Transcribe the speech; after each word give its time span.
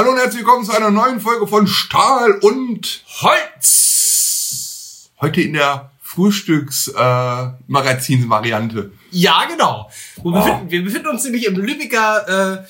Hallo 0.00 0.12
und 0.12 0.16
herzlich 0.16 0.40
willkommen 0.40 0.64
zu 0.64 0.72
einer 0.72 0.90
neuen 0.90 1.20
Folge 1.20 1.46
von 1.46 1.66
Stahl 1.66 2.38
und 2.40 3.04
Holz. 3.20 5.10
heute 5.20 5.42
in 5.42 5.52
der 5.52 5.90
Frühstücks-Magazins-Variante. 6.00 8.92
Ja, 9.10 9.44
genau. 9.44 9.90
Wir, 10.22 10.32
befinden, 10.32 10.70
wir 10.70 10.84
befinden 10.84 11.08
uns 11.08 11.24
nämlich 11.24 11.46
im 11.46 11.56
Lübecker 11.56 12.64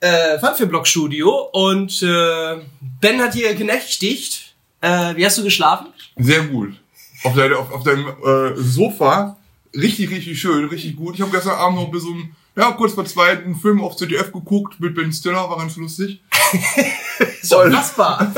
äh, 0.00 0.06
äh, 0.06 0.38
Funfilm-Blog-Studio 0.38 1.48
und 1.52 2.04
äh, 2.04 2.58
Ben 3.00 3.20
hat 3.20 3.34
hier 3.34 3.56
genächtigt. 3.56 4.54
Äh, 4.80 5.16
wie 5.16 5.26
hast 5.26 5.38
du 5.38 5.42
geschlafen? 5.42 5.88
Sehr 6.14 6.44
gut. 6.44 6.80
Auf, 7.24 7.34
deine, 7.34 7.58
auf, 7.58 7.72
auf 7.72 7.82
deinem 7.82 8.06
äh, 8.06 8.54
Sofa. 8.62 9.36
Richtig, 9.74 10.10
richtig 10.10 10.40
schön, 10.40 10.66
richtig 10.66 10.94
gut. 10.94 11.16
Ich 11.16 11.20
habe 11.20 11.32
gestern 11.32 11.58
Abend 11.58 11.80
noch 11.80 11.90
bis 11.90 12.04
um, 12.04 12.36
ja, 12.56 12.72
kurz 12.72 12.94
vor 12.94 13.04
zwei 13.04 13.30
einen 13.38 13.54
Film 13.54 13.80
auf 13.82 13.96
ZDF 13.96 14.32
geguckt 14.32 14.80
mit 14.80 14.94
Ben 14.94 15.12
Stiller, 15.12 15.48
war 15.48 15.58
ganz 15.58 15.76
lustig. 15.76 16.22
Ist 17.42 17.52
doch 17.52 17.64
unfassbar. 17.64 18.32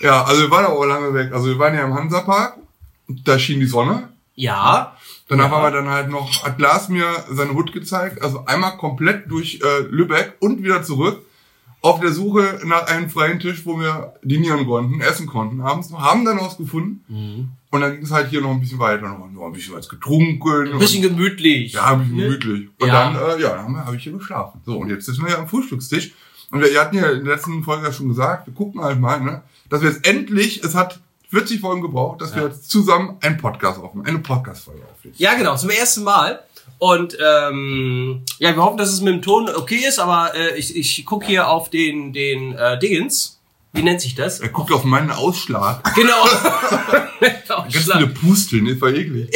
Ja, 0.00 0.22
also 0.24 0.42
wir 0.42 0.50
waren 0.50 0.64
aber 0.66 0.78
auch 0.78 0.84
lange 0.84 1.12
weg. 1.14 1.32
Also 1.32 1.46
wir 1.46 1.58
waren 1.58 1.74
ja 1.74 1.84
im 1.84 1.94
Hansapark, 1.94 2.56
da 3.08 3.38
schien 3.38 3.60
die 3.60 3.66
Sonne. 3.66 4.08
ja. 4.34 4.96
Danach 5.26 5.46
Ja. 5.46 5.50
haben 5.52 5.62
wir 5.62 5.70
dann 5.70 5.88
halt 5.88 6.10
noch, 6.10 6.44
hat 6.44 6.60
Lars 6.60 6.90
mir 6.90 7.06
seine 7.30 7.54
Hut 7.54 7.72
gezeigt, 7.72 8.20
also 8.20 8.44
einmal 8.44 8.76
komplett 8.76 9.30
durch 9.30 9.58
äh, 9.64 9.80
Lübeck 9.88 10.34
und 10.40 10.62
wieder 10.62 10.82
zurück, 10.82 11.22
auf 11.84 12.00
der 12.00 12.12
Suche 12.12 12.60
nach 12.64 12.86
einem 12.86 13.10
freien 13.10 13.38
Tisch, 13.40 13.66
wo 13.66 13.78
wir 13.78 14.14
dinieren 14.22 14.66
konnten, 14.66 15.02
essen 15.02 15.26
konnten, 15.26 15.60
abends 15.60 15.92
haben 15.92 16.24
dann 16.24 16.38
was 16.40 16.56
gefunden. 16.56 17.04
Mhm. 17.08 17.48
Und 17.70 17.80
dann 17.82 17.92
ging 17.92 18.02
es 18.04 18.10
halt 18.10 18.30
hier 18.30 18.40
noch 18.40 18.52
ein 18.52 18.60
bisschen 18.60 18.78
weiter, 18.78 19.06
noch, 19.08 19.30
noch 19.30 19.46
ein 19.46 19.52
bisschen 19.52 19.74
was 19.74 19.88
getrunken. 19.88 20.72
Ein 20.72 20.78
bisschen 20.78 21.04
und, 21.04 21.10
gemütlich. 21.16 21.74
ja, 21.74 21.92
ein 21.92 21.98
bisschen 21.98 22.16
Ne? 22.16 22.22
gemütlich. 22.24 22.68
Und 22.80 22.88
Ja. 22.88 23.12
dann, 23.12 23.16
äh, 23.38 23.42
ja, 23.42 23.56
dann 23.56 23.76
habe 23.84 23.96
ich 23.96 24.02
hier 24.02 24.12
geschlafen. 24.12 24.62
So, 24.64 24.78
und 24.78 24.88
jetzt 24.88 25.04
sitzen 25.04 25.24
wir 25.24 25.32
ja 25.32 25.38
am 25.38 25.46
Frühstückstisch. 25.48 26.12
Und 26.50 26.62
wir, 26.62 26.70
wir 26.70 26.80
hatten 26.80 26.96
ja 26.96 27.10
in 27.10 27.24
der 27.24 27.34
letzten 27.36 27.62
Folge 27.64 27.84
ja 27.84 27.92
schon 27.92 28.08
gesagt, 28.08 28.46
wir 28.46 28.54
gucken 28.54 28.80
halt 28.80 28.98
mal, 28.98 29.20
ne, 29.20 29.42
dass 29.68 29.82
wir 29.82 29.90
jetzt 29.90 30.06
endlich, 30.06 30.62
es 30.64 30.74
hat 30.74 31.00
40 31.28 31.60
Folgen 31.60 31.82
gebraucht, 31.82 32.22
dass 32.22 32.34
wir 32.34 32.42
Ja. 32.44 32.48
jetzt 32.48 32.70
zusammen 32.70 33.16
einen 33.20 33.36
Podcast 33.36 33.78
aufnehmen, 33.78 34.06
eine 34.06 34.20
Podcast-Folge 34.20 34.82
aufnehmen. 34.90 35.16
Ja, 35.18 35.34
genau, 35.34 35.56
zum 35.56 35.68
ersten 35.70 36.04
Mal. 36.04 36.40
Und 36.78 37.16
ähm, 37.24 38.22
ja, 38.38 38.54
wir 38.54 38.62
hoffen, 38.62 38.76
dass 38.76 38.92
es 38.92 39.00
mit 39.00 39.14
dem 39.14 39.22
Ton 39.22 39.48
okay 39.48 39.84
ist, 39.86 39.98
aber 39.98 40.34
äh, 40.34 40.56
ich, 40.58 40.76
ich 40.76 41.04
gucke 41.06 41.26
hier 41.26 41.48
auf 41.48 41.70
den, 41.70 42.12
den 42.12 42.54
äh, 42.56 42.78
Dingens. 42.78 43.40
Wie 43.74 43.82
nennt 43.82 44.00
sich 44.00 44.14
das? 44.14 44.38
Er 44.38 44.50
guckt 44.50 44.70
auf 44.70 44.84
meinen 44.84 45.10
Ausschlag. 45.10 45.82
Genau. 45.96 46.24
Ganz 47.48 47.92
viele 47.92 48.06
Pusteln, 48.06 48.66
ist 48.68 48.80
war 48.80 48.90
eklig. 48.90 49.28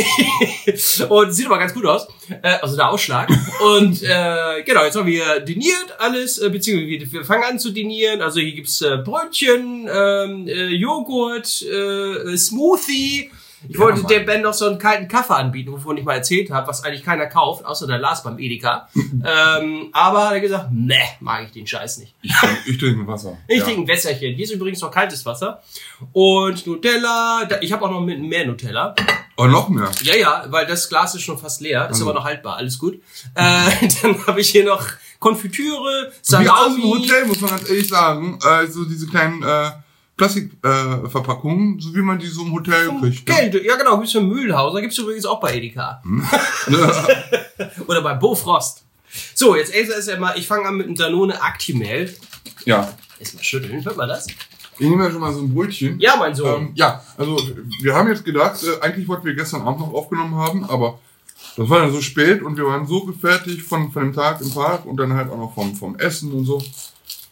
Und 1.09 1.33
sieht 1.33 1.47
aber 1.47 1.59
ganz 1.59 1.75
gut 1.75 1.87
aus. 1.87 2.07
Äh, 2.43 2.59
also 2.63 2.77
der 2.77 2.89
Ausschlag. 2.89 3.29
Und 3.65 4.03
äh, 4.03 4.63
genau, 4.65 4.85
jetzt 4.85 4.97
haben 4.97 5.07
wir 5.07 5.41
diniert 5.41 5.97
alles, 5.99 6.39
äh, 6.39 6.51
beziehungsweise 6.51 6.89
wir, 6.89 7.13
wir 7.13 7.25
fangen 7.25 7.45
an 7.45 7.59
zu 7.59 7.71
dinieren. 7.71 8.21
Also 8.21 8.39
hier 8.41 8.53
gibt's 8.53 8.81
äh, 8.81 8.99
Brötchen, 8.99 9.89
ähm, 9.93 10.47
äh, 10.47 10.69
Joghurt, 10.69 11.63
äh, 11.63 12.37
Smoothie. 12.37 13.31
Ich 13.67 13.75
Ja, 13.75 13.81
wollte 13.81 14.01
Mann. 14.01 14.09
der 14.09 14.21
Ben 14.21 14.43
noch 14.43 14.55
so 14.55 14.67
einen 14.67 14.79
kalten 14.79 15.09
Kaffee 15.09 15.35
anbieten, 15.35 15.73
wovon 15.73 15.97
ich 15.97 16.05
mal 16.05 16.15
erzählt 16.15 16.51
habe, 16.51 16.69
was 16.69 16.85
eigentlich 16.85 17.05
keiner 17.05 17.27
kauft, 17.27 17.65
außer 17.65 17.87
der 17.87 17.99
Lars 17.99 18.23
beim 18.23 18.39
Edeka. 18.39 18.89
ähm, 18.95 19.89
aber 19.93 20.27
hat 20.27 20.33
er 20.35 20.41
gesagt, 20.41 20.69
ne, 20.73 20.99
mag 21.21 21.45
ich 21.47 21.53
den 21.53 21.67
Scheiß 21.67 21.99
nicht. 21.99 22.15
Ich, 22.23 22.33
trinke- 22.33 22.57
ich 22.67 22.79
trinke 22.79 23.07
Wasser. 23.07 23.37
Ich 23.49 23.59
ja. 23.59 23.65
trinke 23.65 23.83
ein 23.83 23.89
Wässerchen. 23.89 24.35
Hier 24.35 24.45
ist 24.45 24.53
übrigens 24.53 24.81
noch 24.81 24.91
kaltes 24.91 25.25
Wasser. 25.27 25.63
Und 26.13 26.67
Nutella. 26.67 27.49
Ich 27.61 27.73
habe 27.73 27.85
auch 27.85 27.91
noch 27.91 28.01
mehr 28.01 28.47
Nutella. 28.47 28.95
Oh, 29.37 29.47
noch 29.47 29.69
mehr. 29.69 29.91
Ja, 30.03 30.15
ja, 30.17 30.45
weil 30.49 30.67
das 30.67 30.89
Glas 30.89 31.15
ist 31.15 31.23
schon 31.23 31.39
fast 31.39 31.61
leer, 31.61 31.89
ist 31.91 31.99
Mhm. 32.01 32.09
aber 32.09 32.15
noch 32.19 32.25
haltbar, 32.25 32.57
alles 32.57 32.79
gut. 32.79 32.95
Äh, 33.35 33.71
dann 34.03 34.27
habe 34.27 34.41
ich 34.41 34.51
hier 34.51 34.65
noch 34.65 34.85
Konfitüre, 35.21 36.11
Wie 36.13 36.37
aus 36.37 36.41
dem 36.41 36.47
Salami. 36.47 36.83
Hotel, 36.83 37.27
muss 37.27 37.41
man 37.41 37.51
ganz 37.51 37.69
ehrlich 37.69 37.89
sagen. 37.89 38.39
Äh, 38.45 38.67
so 38.67 38.85
diese 38.85 39.07
kleinen 39.07 39.43
äh, 39.43 39.71
Plastikverpackungen, 40.19 41.79
äh, 41.79 41.81
so 41.81 41.95
wie 41.95 42.03
man 42.03 42.19
die 42.19 42.27
so 42.27 42.43
im 42.43 42.53
Hotel 42.53 42.91
kriegt. 43.01 43.29
Ne? 43.29 43.51
Geld, 43.51 43.65
ja 43.65 43.77
genau, 43.77 43.97
gibt's 43.97 44.13
für 44.13 44.21
Mühlhauser, 44.21 44.81
gibt's 44.83 44.99
übrigens 44.99 45.25
auch 45.25 45.41
bei 45.41 45.55
Edeka. 45.55 46.03
Hm. 46.03 46.27
Oder 47.87 48.03
bei 48.03 48.15
Bofrost. 48.15 48.85
So, 49.35 49.57
jetzt 49.57 49.73
erst 49.73 49.91
erst 49.91 50.11
einmal, 50.11 50.37
ich 50.37 50.47
fange 50.47 50.67
an 50.67 50.77
mit 50.77 50.87
einem 50.87 50.97
Danone 50.97 51.41
Actimel. 51.41 52.15
ja. 52.67 52.93
Erstmal 53.21 53.43
schütteln, 53.43 53.85
hört 53.85 53.97
man 53.97 54.09
das? 54.09 54.29
Ich 54.79 54.89
nehme 54.89 55.05
ja 55.05 55.11
schon 55.11 55.21
mal 55.21 55.33
so 55.33 55.41
ein 55.41 55.53
Brötchen. 55.53 55.99
Ja, 55.99 56.15
mein 56.17 56.37
Sohn. 56.37 56.69
Ähm, 56.69 56.71
ja, 56.75 57.03
also 57.17 57.41
wir 57.83 57.95
haben 57.95 58.09
jetzt 58.09 58.25
gedacht, 58.25 58.63
äh, 58.63 58.81
eigentlich 58.81 59.09
wollten 59.09 59.25
wir 59.25 59.35
gestern 59.35 59.63
Abend 59.63 59.81
noch 59.81 59.93
aufgenommen 59.93 60.37
haben, 60.37 60.65
aber 60.65 61.01
das 61.57 61.69
war 61.69 61.81
dann 61.81 61.91
so 61.91 62.01
spät 62.01 62.43
und 62.43 62.57
wir 62.57 62.65
waren 62.65 62.87
so 62.87 63.05
gefertigt 63.05 63.63
von, 63.63 63.91
von 63.91 64.05
dem 64.05 64.13
Tag 64.13 64.41
im 64.41 64.53
Park 64.53 64.87
und 64.87 64.97
dann 64.99 65.15
halt 65.15 65.31
auch 65.31 65.37
noch 65.37 65.55
vom, 65.55 65.75
vom 65.75 65.97
Essen 65.97 66.31
und 66.33 66.45
so. 66.45 66.63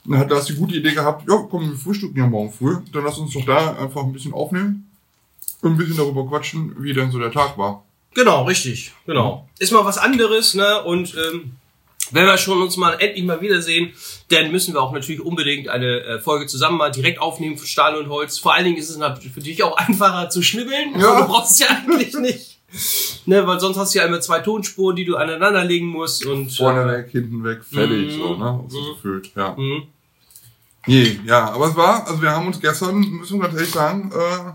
Dann 0.09 0.19
hat 0.19 0.31
das 0.31 0.47
die 0.47 0.55
gute 0.55 0.77
Idee 0.77 0.93
gehabt, 0.93 1.29
ja 1.29 1.37
komm, 1.51 1.69
wir 1.71 1.77
frühstücken 1.77 2.19
ja 2.19 2.27
morgen 2.27 2.53
früh, 2.53 2.77
dann 2.93 3.05
lass 3.05 3.19
uns 3.19 3.33
doch 3.35 3.45
da 3.45 3.77
einfach 3.77 4.03
ein 4.05 4.13
bisschen 4.13 4.33
aufnehmen 4.33 4.91
und 5.63 5.73
ein 5.73 5.77
bisschen 5.77 5.97
darüber 5.97 6.27
quatschen, 6.29 6.75
wie 6.79 6.93
denn 6.93 7.11
so 7.11 7.19
der 7.19 7.33
Tag 7.33 7.59
war. 7.59 7.85
Genau, 8.15 8.45
richtig, 8.45 8.93
genau. 9.07 9.49
Ist 9.59 9.73
mal 9.73 9.85
was 9.85 9.99
anderes, 9.99 10.55
ne? 10.55 10.83
Und 10.85 11.15
ähm, 11.15 11.53
wenn 12.13 12.25
wir 12.25 12.39
schon 12.39 12.63
uns 12.63 12.77
mal 12.77 12.93
endlich 13.01 13.25
mal 13.25 13.41
wiedersehen, 13.41 13.93
dann 14.31 14.53
müssen 14.53 14.73
wir 14.75 14.81
auch 14.81 14.93
natürlich 14.93 15.21
unbedingt 15.21 15.69
eine 15.69 16.01
äh, 16.03 16.19
Folge 16.21 16.47
zusammen 16.47 16.79
mal 16.79 16.91
direkt 16.91 17.21
aufnehmen 17.21 17.59
für 17.59 17.67
Stahl 17.67 17.97
und 17.97 18.09
Holz. 18.09 18.39
Vor 18.39 18.55
allen 18.55 18.65
Dingen 18.65 18.77
ist 18.77 18.91
es 18.91 18.97
natürlich 18.97 19.33
für 19.33 19.41
dich 19.41 19.63
auch 19.63 19.77
einfacher 19.77 20.31
zu 20.31 20.41
schnibbeln. 20.43 20.99
Ja. 20.99 21.21
Du 21.23 21.27
brauchst 21.27 21.53
es 21.53 21.59
ja 21.59 21.67
eigentlich 21.69 22.15
nicht. 22.15 22.53
Ne, 23.27 23.47
weil 23.47 23.59
sonst 23.61 23.77
hast 23.77 23.95
du 23.95 23.99
ja 24.01 24.05
immer 24.07 24.21
zwei 24.21 24.41
Tonspuren, 24.41 24.97
die 24.97 25.05
du 25.05 25.17
aneinander 25.17 25.65
legen 25.65 25.87
musst 25.87 26.27
und 26.27 26.51
Vorne 26.51 26.83
äh, 26.83 26.99
weg, 26.99 27.09
hinten 27.11 27.43
weg, 27.45 27.65
fertig, 27.65 28.17
Mhm. 28.17 28.19
so, 28.21 28.37
ne? 28.37 28.65
So 28.69 28.81
Mhm. 28.81 28.95
gefühlt, 28.95 29.31
ja. 29.37 29.55
mhm. 29.57 29.83
Nee, 30.87 31.21
ja, 31.25 31.51
aber 31.51 31.67
es 31.69 31.77
war, 31.77 32.07
also 32.07 32.23
wir 32.23 32.31
haben 32.31 32.47
uns 32.47 32.61
gestern, 32.61 33.01
müssen 33.01 33.39
wir 33.41 33.45
ganz 33.49 33.55
ehrlich 33.59 33.73
sagen, 33.73 34.13
äh, 34.15 34.53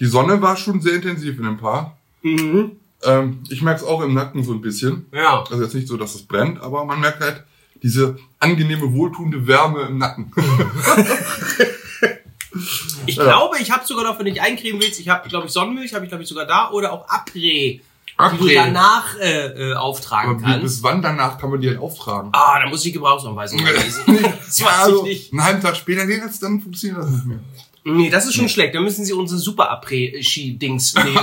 die 0.00 0.06
Sonne 0.06 0.40
war 0.40 0.56
schon 0.56 0.80
sehr 0.80 0.94
intensiv 0.94 1.38
in 1.38 1.44
dem 1.44 1.56
Park. 1.58 1.92
Mhm. 2.22 2.72
Ähm, 3.02 3.40
ich 3.50 3.60
merke 3.62 3.80
es 3.80 3.86
auch 3.86 4.00
im 4.00 4.14
Nacken 4.14 4.42
so 4.44 4.52
ein 4.52 4.60
bisschen. 4.60 5.06
Ja. 5.12 5.44
Also 5.50 5.62
jetzt 5.62 5.74
nicht 5.74 5.88
so, 5.88 5.96
dass 5.96 6.14
es 6.14 6.22
brennt, 6.22 6.60
aber 6.60 6.84
man 6.84 7.00
merkt 7.00 7.20
halt 7.20 7.42
diese 7.82 8.16
angenehme, 8.38 8.92
wohltuende 8.94 9.46
Wärme 9.46 9.82
im 9.82 9.98
Nacken. 9.98 10.32
Ich 13.06 13.16
Ja. 13.16 13.24
glaube, 13.24 13.56
ich 13.60 13.70
habe 13.72 13.84
sogar 13.84 14.04
noch, 14.04 14.16
wenn 14.18 14.26
du 14.26 14.32
dich 14.32 14.40
eincremen 14.40 14.80
willst, 14.80 15.00
ich 15.00 15.08
habe, 15.08 15.28
glaube 15.28 15.46
ich, 15.46 15.52
Sonnenmilch, 15.52 15.92
habe 15.92 16.04
ich, 16.04 16.08
glaube 16.08 16.22
ich, 16.22 16.28
sogar 16.28 16.46
da 16.46 16.70
oder 16.70 16.92
auch 16.92 17.08
Après, 17.08 17.80
die 18.32 18.38
du 18.38 18.54
danach 18.54 19.16
äh, 19.18 19.46
äh, 19.70 19.74
auftragen 19.74 20.30
aber 20.36 20.40
kannst. 20.42 20.62
bis 20.62 20.82
wann 20.82 21.02
danach 21.02 21.38
kann 21.38 21.50
man 21.50 21.60
die 21.60 21.68
halt 21.68 21.78
auftragen? 21.78 22.30
Ah, 22.32 22.60
da 22.60 22.68
muss 22.68 22.80
ich 22.80 22.92
die 22.92 22.92
Gebrauchsanweisung 22.92 23.58
lesen. 23.64 24.02
Das 24.46 24.58
Ja, 24.58 24.66
weiß 24.66 24.78
also, 24.84 25.06
ich 25.06 25.08
nicht. 25.08 25.32
einen 25.32 25.44
halben 25.44 25.60
Tag 25.60 25.76
später 25.76 26.06
geht 26.06 26.22
es, 26.22 26.38
dann 26.38 26.60
funktioniert 26.60 27.02
das 27.02 27.10
nicht 27.10 27.26
mehr. 27.26 27.38
Nee, 27.86 28.08
das 28.10 28.24
ist 28.26 28.34
schon 28.34 28.48
schlecht. 28.48 28.74
Da 28.74 28.80
müssen 28.80 29.04
sie 29.04 29.12
unsere 29.12 29.38
super 29.40 29.70
Après-Ski-Dings 29.70 30.94
nehmen. 31.04 31.18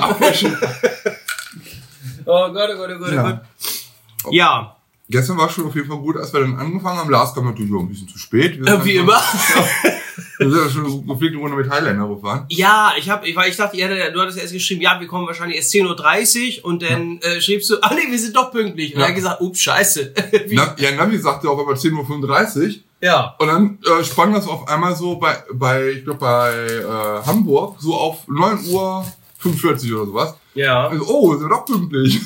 oh 2.26 2.50
Gott, 2.54 2.70
oh 2.70 2.78
Gott, 2.78 2.90
oh 2.96 3.00
Gott, 3.00 3.10
oh 3.10 3.14
Ja. 3.14 3.24
Gott. 3.32 4.34
Ja, 4.34 4.76
Gestern 5.10 5.38
war 5.38 5.48
es 5.48 5.54
schon 5.54 5.66
auf 5.68 5.76
jeden 5.76 5.90
Fall 5.90 5.98
gut, 5.98 6.16
als 6.16 6.32
wir 6.32 6.40
dann 6.40 6.58
angefangen 6.58 6.98
haben. 7.00 7.10
Lars 7.10 7.34
kam 7.34 7.44
natürlich 7.44 7.74
auch 7.74 7.80
ein 7.82 7.90
bisschen 7.90 8.08
zu 8.08 8.18
spät. 8.18 8.58
Wir 8.60 8.66
äh, 8.68 8.86
wie 8.86 8.94
dann- 8.96 9.04
immer. 9.04 9.22
Wir 10.40 10.50
sind 10.52 10.64
ja 10.64 10.70
schon 10.70 10.86
eine 10.86 11.02
gepflegte 11.04 11.38
Runde 11.38 11.58
mit 11.58 11.70
Highlander 11.70 12.08
gefahren. 12.08 12.46
Ja, 12.50 12.94
ich 12.98 13.10
hab, 13.10 13.26
ich, 13.26 13.36
weil 13.36 13.50
ich 13.50 13.58
dachte, 13.58 13.78
ihr 13.78 13.86
hattet, 13.86 14.16
du 14.16 14.22
hattest 14.22 14.38
erst 14.40 14.54
geschrieben, 14.54 14.82
ja, 14.82 15.00
wir 15.00 15.08
kommen 15.08 15.28
wahrscheinlich 15.28 15.58
erst 15.58 15.74
10.30 15.74 16.60
Uhr 16.60 16.66
und 16.66 16.82
dann 16.82 17.20
äh, 17.22 17.40
schriebst 17.42 17.70
du, 17.70 17.78
ah 17.82 17.94
nee, 17.94 18.10
wir 18.12 18.20
sind 18.20 18.36
doch 18.36 18.52
pünktlich. 18.52 18.94
Und 18.94 19.00
Ja. 19.02 19.06
er 19.06 19.10
hat 19.10 19.16
gesagt, 19.16 19.42
ups, 19.42 19.60
scheiße. 19.62 20.14
Na, 20.52 20.76
ja, 20.78 20.92
Navi 20.92 21.18
sagte 21.18 21.50
auf 21.50 21.60
einmal 21.60 21.76
10.35 21.76 22.68
Uhr. 22.68 22.74
Ja. 23.02 23.36
Und 23.40 23.48
dann 23.48 23.80
äh, 24.00 24.04
sprang 24.04 24.34
das 24.34 24.48
auf 24.48 24.68
einmal 24.68 24.96
so 24.96 25.16
bei, 25.16 25.36
bei 25.54 25.90
ich 25.90 26.04
glaube 26.04 26.20
bei 26.20 26.52
äh, 26.54 27.26
Hamburg 27.26 27.78
so 27.80 27.96
auf 27.96 28.28
9 28.28 28.68
Uhr 28.70 29.06
45 29.40 29.92
oder 29.94 30.06
sowas. 30.06 30.36
Ja. 30.54 30.88
Also, 30.88 31.06
oh, 31.08 31.34
sind 31.34 31.50
wir 31.50 31.56
doch 31.56 31.66
pünktlich. 31.66 32.20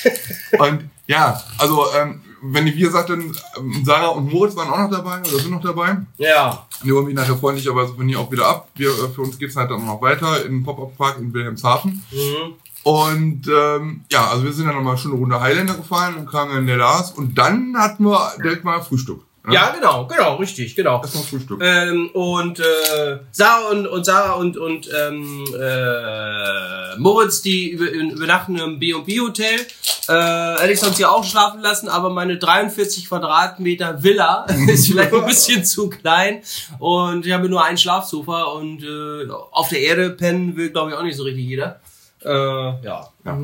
und 0.58 0.88
ja, 1.06 1.40
also 1.58 1.84
ähm, 2.00 2.22
wenn 2.42 2.66
wir 2.66 2.90
sagt, 2.90 3.10
dann 3.10 3.32
ähm, 3.58 3.82
Sarah 3.84 4.08
und 4.08 4.32
Moritz 4.32 4.56
waren 4.56 4.68
auch 4.68 4.78
noch 4.78 4.90
dabei 4.90 5.20
oder 5.20 5.38
sind 5.38 5.50
noch 5.50 5.62
dabei. 5.62 5.98
Ja. 6.18 6.66
Die 6.84 6.92
holen 6.92 7.06
mich 7.06 7.14
nachher 7.14 7.36
freundlicherweise 7.36 7.94
von 7.94 8.06
hier 8.06 8.20
auch 8.20 8.30
wieder 8.30 8.46
ab. 8.46 8.68
Wir, 8.74 8.90
äh, 8.90 9.08
für 9.14 9.22
uns 9.22 9.38
geht's 9.38 9.56
halt 9.56 9.70
dann 9.70 9.84
noch 9.84 10.00
weiter 10.02 10.44
in 10.44 10.62
Pop-Up-Park 10.62 11.18
in 11.18 11.32
Wilhelmshaven. 11.32 12.02
Mhm. 12.10 12.54
Und 12.82 13.48
ähm, 13.48 14.04
ja, 14.12 14.28
also 14.28 14.44
wir 14.44 14.52
sind 14.52 14.66
dann 14.66 14.76
nochmal 14.76 14.96
schon 14.96 15.10
eine 15.10 15.20
Runde 15.20 15.40
Highlander 15.40 15.74
gefahren 15.74 16.14
und 16.14 16.30
kamen 16.30 16.52
dann 16.52 16.60
in 16.60 16.66
der 16.68 16.76
Lars 16.76 17.10
und 17.10 17.36
dann 17.36 17.76
hatten 17.76 18.04
wir 18.04 18.32
direkt 18.40 18.62
mal 18.62 18.80
Frühstück. 18.80 19.22
Ne? 19.46 19.54
Ja, 19.54 19.70
genau, 19.70 20.06
genau, 20.06 20.36
richtig, 20.36 20.74
genau. 20.74 21.00
Erstmal 21.00 21.24
Frühstück. 21.24 21.62
Ähm, 21.62 22.10
und 22.12 22.60
äh, 22.60 23.18
Sarah 23.30 23.68
und, 23.70 23.86
und 23.86 24.04
Sarah 24.04 24.34
und, 24.34 24.56
und 24.56 24.88
ähm, 24.94 25.44
äh, 25.58 26.96
Moritz, 26.98 27.42
die 27.42 27.70
über, 27.70 27.90
übernachten 27.90 28.58
im 28.58 28.78
B&B 28.78 29.20
Hotel. 29.20 29.60
Äh, 30.08 30.12
hätte 30.60 30.72
ich 30.72 30.80
sonst 30.80 30.98
hier 30.98 31.10
auch 31.10 31.24
schlafen 31.24 31.60
lassen, 31.60 31.88
aber 31.88 32.10
meine 32.10 32.38
43 32.38 33.08
Quadratmeter 33.08 34.02
Villa 34.02 34.46
ist 34.68 34.86
vielleicht 34.86 35.12
ein 35.12 35.26
bisschen 35.26 35.64
zu 35.64 35.90
klein 35.90 36.42
und 36.78 37.26
ich 37.26 37.32
habe 37.32 37.48
nur 37.48 37.64
ein 37.64 37.76
Schlafsofa 37.76 38.42
und 38.44 38.84
äh, 38.84 39.28
auf 39.50 39.68
der 39.68 39.80
Erde 39.80 40.10
pennen 40.10 40.56
will, 40.56 40.70
glaube 40.70 40.90
ich, 40.90 40.96
auch 40.96 41.02
nicht 41.02 41.16
so 41.16 41.24
richtig 41.24 41.44
jeder. 41.44 41.80
Äh, 42.24 42.28
ja. 42.28 43.08
Ja. 43.24 43.38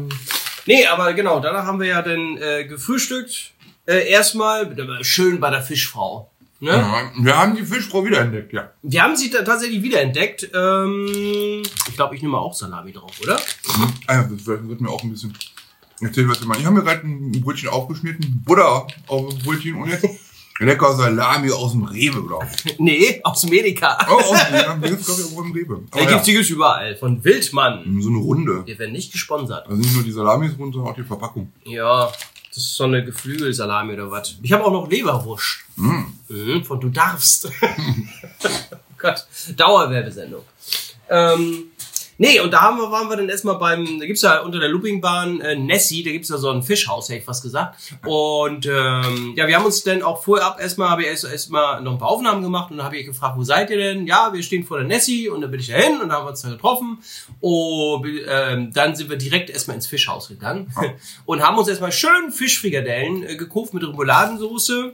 Nee, 0.67 0.87
aber 0.87 1.13
genau, 1.15 1.41
danach 1.41 1.65
haben 1.65 1.81
wir 1.81 1.89
ja 1.89 2.03
dann 2.03 2.37
äh, 2.39 2.65
gefrühstückt. 2.65 3.52
Äh, 3.87 4.09
erstmal 4.09 4.75
schön 5.03 5.41
bei 5.41 5.51
der 5.51 5.63
Fischfrau. 5.63 6.31
Ne? 6.61 6.71
Ja, 6.71 7.11
wir 7.19 7.37
haben 7.37 7.57
die 7.57 7.65
Fischfrau 7.65 8.05
wiederentdeckt, 8.05 8.53
ja. 8.53 8.71
Wir 8.83 9.03
haben 9.03 9.17
sie 9.17 9.31
tatsächlich 9.31 9.83
wiederentdeckt. 9.83 10.49
Ähm, 10.55 11.63
ich 11.89 11.97
glaube, 11.97 12.15
ich 12.15 12.23
nehme 12.23 12.39
auch 12.39 12.55
Salami 12.55 12.93
drauf, 12.93 13.11
oder? 13.21 13.41
Ah 14.07 14.15
ja, 14.15 14.23
das 14.23 14.47
wird 14.47 14.81
mir 14.81 14.89
auch 14.89 15.03
ein 15.03 15.11
bisschen 15.11 15.37
erzählen, 16.01 16.29
was 16.29 16.41
wir 16.41 16.47
machen. 16.47 16.61
Ich 16.61 16.67
habe 16.67 16.77
mir 16.77 16.85
gerade 16.85 17.05
ein 17.05 17.33
Brötchen 17.41 17.69
aufgeschnitten, 17.69 18.43
Butter 18.47 18.87
auf 19.09 19.29
dem 19.29 19.39
Brötchen 19.41 19.75
und 19.75 19.89
jetzt 19.91 20.07
lecker 20.61 20.95
Salami 20.95 21.51
aus 21.51 21.73
dem 21.73 21.83
Rewe, 21.83 22.25
glaube 22.25 22.47
ich. 22.65 22.79
Nee, 22.79 23.21
aus 23.25 23.45
Medica. 23.49 23.99
Oh, 24.09 24.15
aus 24.21 24.31
ja, 24.53 24.77
die 24.77 24.89
gibt's, 24.89 25.07
glaube 25.07 25.21
ich, 25.23 25.37
auch 25.37 25.45
im 25.45 25.53
Rewe. 25.53 25.83
Da 25.91 25.99
Aber 25.99 26.07
gibt's 26.07 26.13
ja, 26.13 26.23
die 26.27 26.33
gibt's 26.35 26.51
überall. 26.51 26.95
Von 26.97 27.25
Wildmann. 27.25 28.01
so 28.01 28.09
eine 28.09 28.19
Runde. 28.19 28.63
Wir 28.67 28.79
werden 28.79 28.93
nicht 28.93 29.11
gesponsert. 29.11 29.67
Also 29.67 29.81
nicht 29.81 29.95
nur 29.95 30.05
die 30.05 30.13
Salamis 30.13 30.53
rund, 30.57 30.75
sondern 30.75 30.93
auch 30.93 30.97
die 30.97 31.03
Verpackung. 31.03 31.53
Ja, 31.65 32.13
das 32.55 32.65
ist 32.65 32.75
so 32.75 32.85
eine 32.85 33.03
Geflügelsalami 33.03 33.95
oder 33.95 34.11
was. 34.11 34.37
Ich 34.43 34.53
habe 34.53 34.65
auch 34.65 34.73
noch 34.73 34.89
Leberwurst. 34.89 35.65
Mhm, 35.77 36.65
von 36.65 36.81
Du 36.81 36.91
darfst. 36.91 37.51
oh 38.45 38.77
Gott, 38.99 39.27
Dauerwerbesendung. 39.57 40.45
Ähm, 41.09 41.72
nee, 42.19 42.41
und 42.41 42.53
da 42.53 42.63
haben 42.63 42.79
wir, 42.79 42.91
waren 42.91 43.09
wir 43.09 43.17
dann 43.17 43.29
erstmal 43.29 43.57
beim, 43.57 43.99
da 43.99 44.07
gibt's 44.07 44.23
ja 44.23 44.41
unter 44.41 44.61
der 44.61 44.69
Loopingbahn 44.69 45.41
äh, 45.41 45.57
Nessie, 45.57 46.03
da 46.03 46.11
gibt's 46.11 46.29
ja 46.29 46.39
so 46.39 46.51
ein 46.51 46.63
Fischhaus, 46.63 47.09
hätte 47.09 47.21
ich 47.21 47.25
fast 47.25 47.43
gesagt. 47.43 47.77
Und 48.07 48.67
ähm, 48.67 49.35
ja, 49.37 49.47
wir 49.47 49.57
haben 49.57 49.65
uns 49.65 49.83
dann 49.83 50.03
auch 50.03 50.23
vorab 50.23 50.61
erstmal, 50.61 50.91
habe 50.91 51.03
ich 51.03 51.09
erst 51.09 51.25
erstmal 51.25 51.81
noch 51.83 51.93
ein 51.93 51.99
paar 51.99 52.09
Aufnahmen 52.09 52.43
gemacht 52.43 52.71
und 52.71 52.79
dann 52.79 52.87
habe 52.87 52.97
ich 52.97 53.07
gefragt, 53.07 53.37
wo 53.37 53.43
seid 53.45 53.71
ihr 53.71 53.79
denn? 53.79 54.07
Ja, 54.07 54.33
wir 54.33 54.43
stehen 54.43 54.65
vor 54.65 54.79
der 54.79 54.87
Nessie 54.87 55.29
und 55.29 55.41
dann 55.41 55.51
bin 55.51 55.61
ich 55.61 55.69
da 55.69 55.75
hin 55.75 55.95
und 55.95 56.09
dann 56.09 56.13
haben 56.13 56.27
wir 56.27 56.31
uns 56.31 56.43
da 56.43 56.51
getroffen. 56.51 56.99
Und 57.41 58.07
ähm, 58.29 58.73
dann 58.73 58.95
sind 58.97 59.11
wir 59.11 59.17
direkt 59.17 59.51
erstmal 59.51 59.77
ins 59.77 59.87
Fischhaus 59.87 60.29
gegangen 60.29 60.73
und 61.25 61.43
haben 61.43 61.59
uns 61.59 61.69
erstmal 61.69 61.93
schön 61.93 62.31
Fischfrikadellen 62.31 63.23
äh, 63.25 63.37
gekauft 63.37 63.75
mit 63.75 63.83
Remouladensoße. 63.83 64.93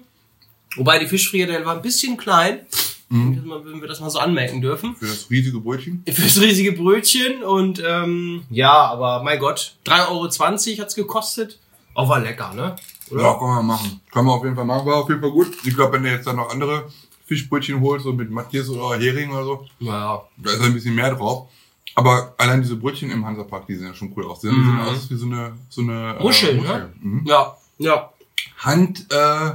Wobei 0.77 0.99
die 0.99 1.07
Fischfrikadelle 1.07 1.65
war 1.65 1.75
ein 1.75 1.83
bisschen 1.83 2.17
klein, 2.17 2.61
wenn 3.11 3.81
wir 3.81 3.89
das 3.89 4.01
mal 4.01 4.11
so 4.11 4.19
anmerken 4.19 4.61
dürfen. 4.61 4.95
Für 4.97 5.07
das 5.07 5.31
riesige 5.31 5.61
Brötchen. 5.61 6.03
Fürs 6.09 6.41
riesige 6.41 6.73
Brötchen 6.73 7.43
und 7.43 7.83
ähm, 7.87 8.45
ja, 8.51 8.73
aber 8.73 9.23
mein 9.23 9.39
Gott, 9.39 9.77
3,20 9.87 10.09
Euro 10.09 10.83
hat's 10.83 10.95
gekostet. 10.95 11.59
Auch 11.95 12.09
war 12.09 12.21
lecker, 12.21 12.53
ne? 12.55 12.77
Oder? 13.11 13.23
Ja, 13.23 13.35
kann 13.35 13.49
man 13.49 13.67
machen. 13.67 14.01
Kann 14.13 14.25
man 14.25 14.35
auf 14.35 14.45
jeden 14.45 14.55
Fall 14.55 14.65
machen. 14.65 14.87
War 14.87 14.97
auf 14.97 15.09
jeden 15.09 15.21
Fall 15.21 15.31
gut. 15.31 15.49
Ich 15.65 15.75
glaube, 15.75 15.95
wenn 15.95 16.03
du 16.05 16.11
jetzt 16.11 16.27
dann 16.27 16.37
noch 16.37 16.51
andere 16.51 16.89
Fischbrötchen 17.27 17.81
holst, 17.81 18.05
so 18.05 18.13
mit 18.13 18.31
Matthias 18.31 18.69
oder 18.69 18.99
Hering 18.99 19.31
oder 19.31 19.45
so, 19.45 19.67
Ja, 19.81 20.23
da 20.37 20.51
ist 20.51 20.63
ein 20.63 20.75
bisschen 20.75 20.95
mehr 20.95 21.15
drauf. 21.15 21.49
Aber 21.95 22.35
allein 22.39 22.63
diese 22.63 22.77
Brötchen 22.77 23.11
im 23.11 23.27
Hansapark, 23.27 23.67
die 23.67 23.75
sehen 23.75 23.89
ja 23.89 23.95
schon 23.95 24.13
cool 24.17 24.27
aus. 24.27 24.41
Die 24.41 24.49
sehen 24.49 24.81
aus 24.81 25.11
wie 25.11 25.17
so 25.17 25.27
eine, 25.27 25.53
so 25.69 25.81
eine 25.83 26.17
äh, 26.19 26.23
Muscheln, 26.23 26.63
ne? 26.63 26.93
Mhm. 27.01 27.27
ja, 27.27 27.57
ja. 27.79 28.13
Hand 28.59 29.07
äh, 29.11 29.51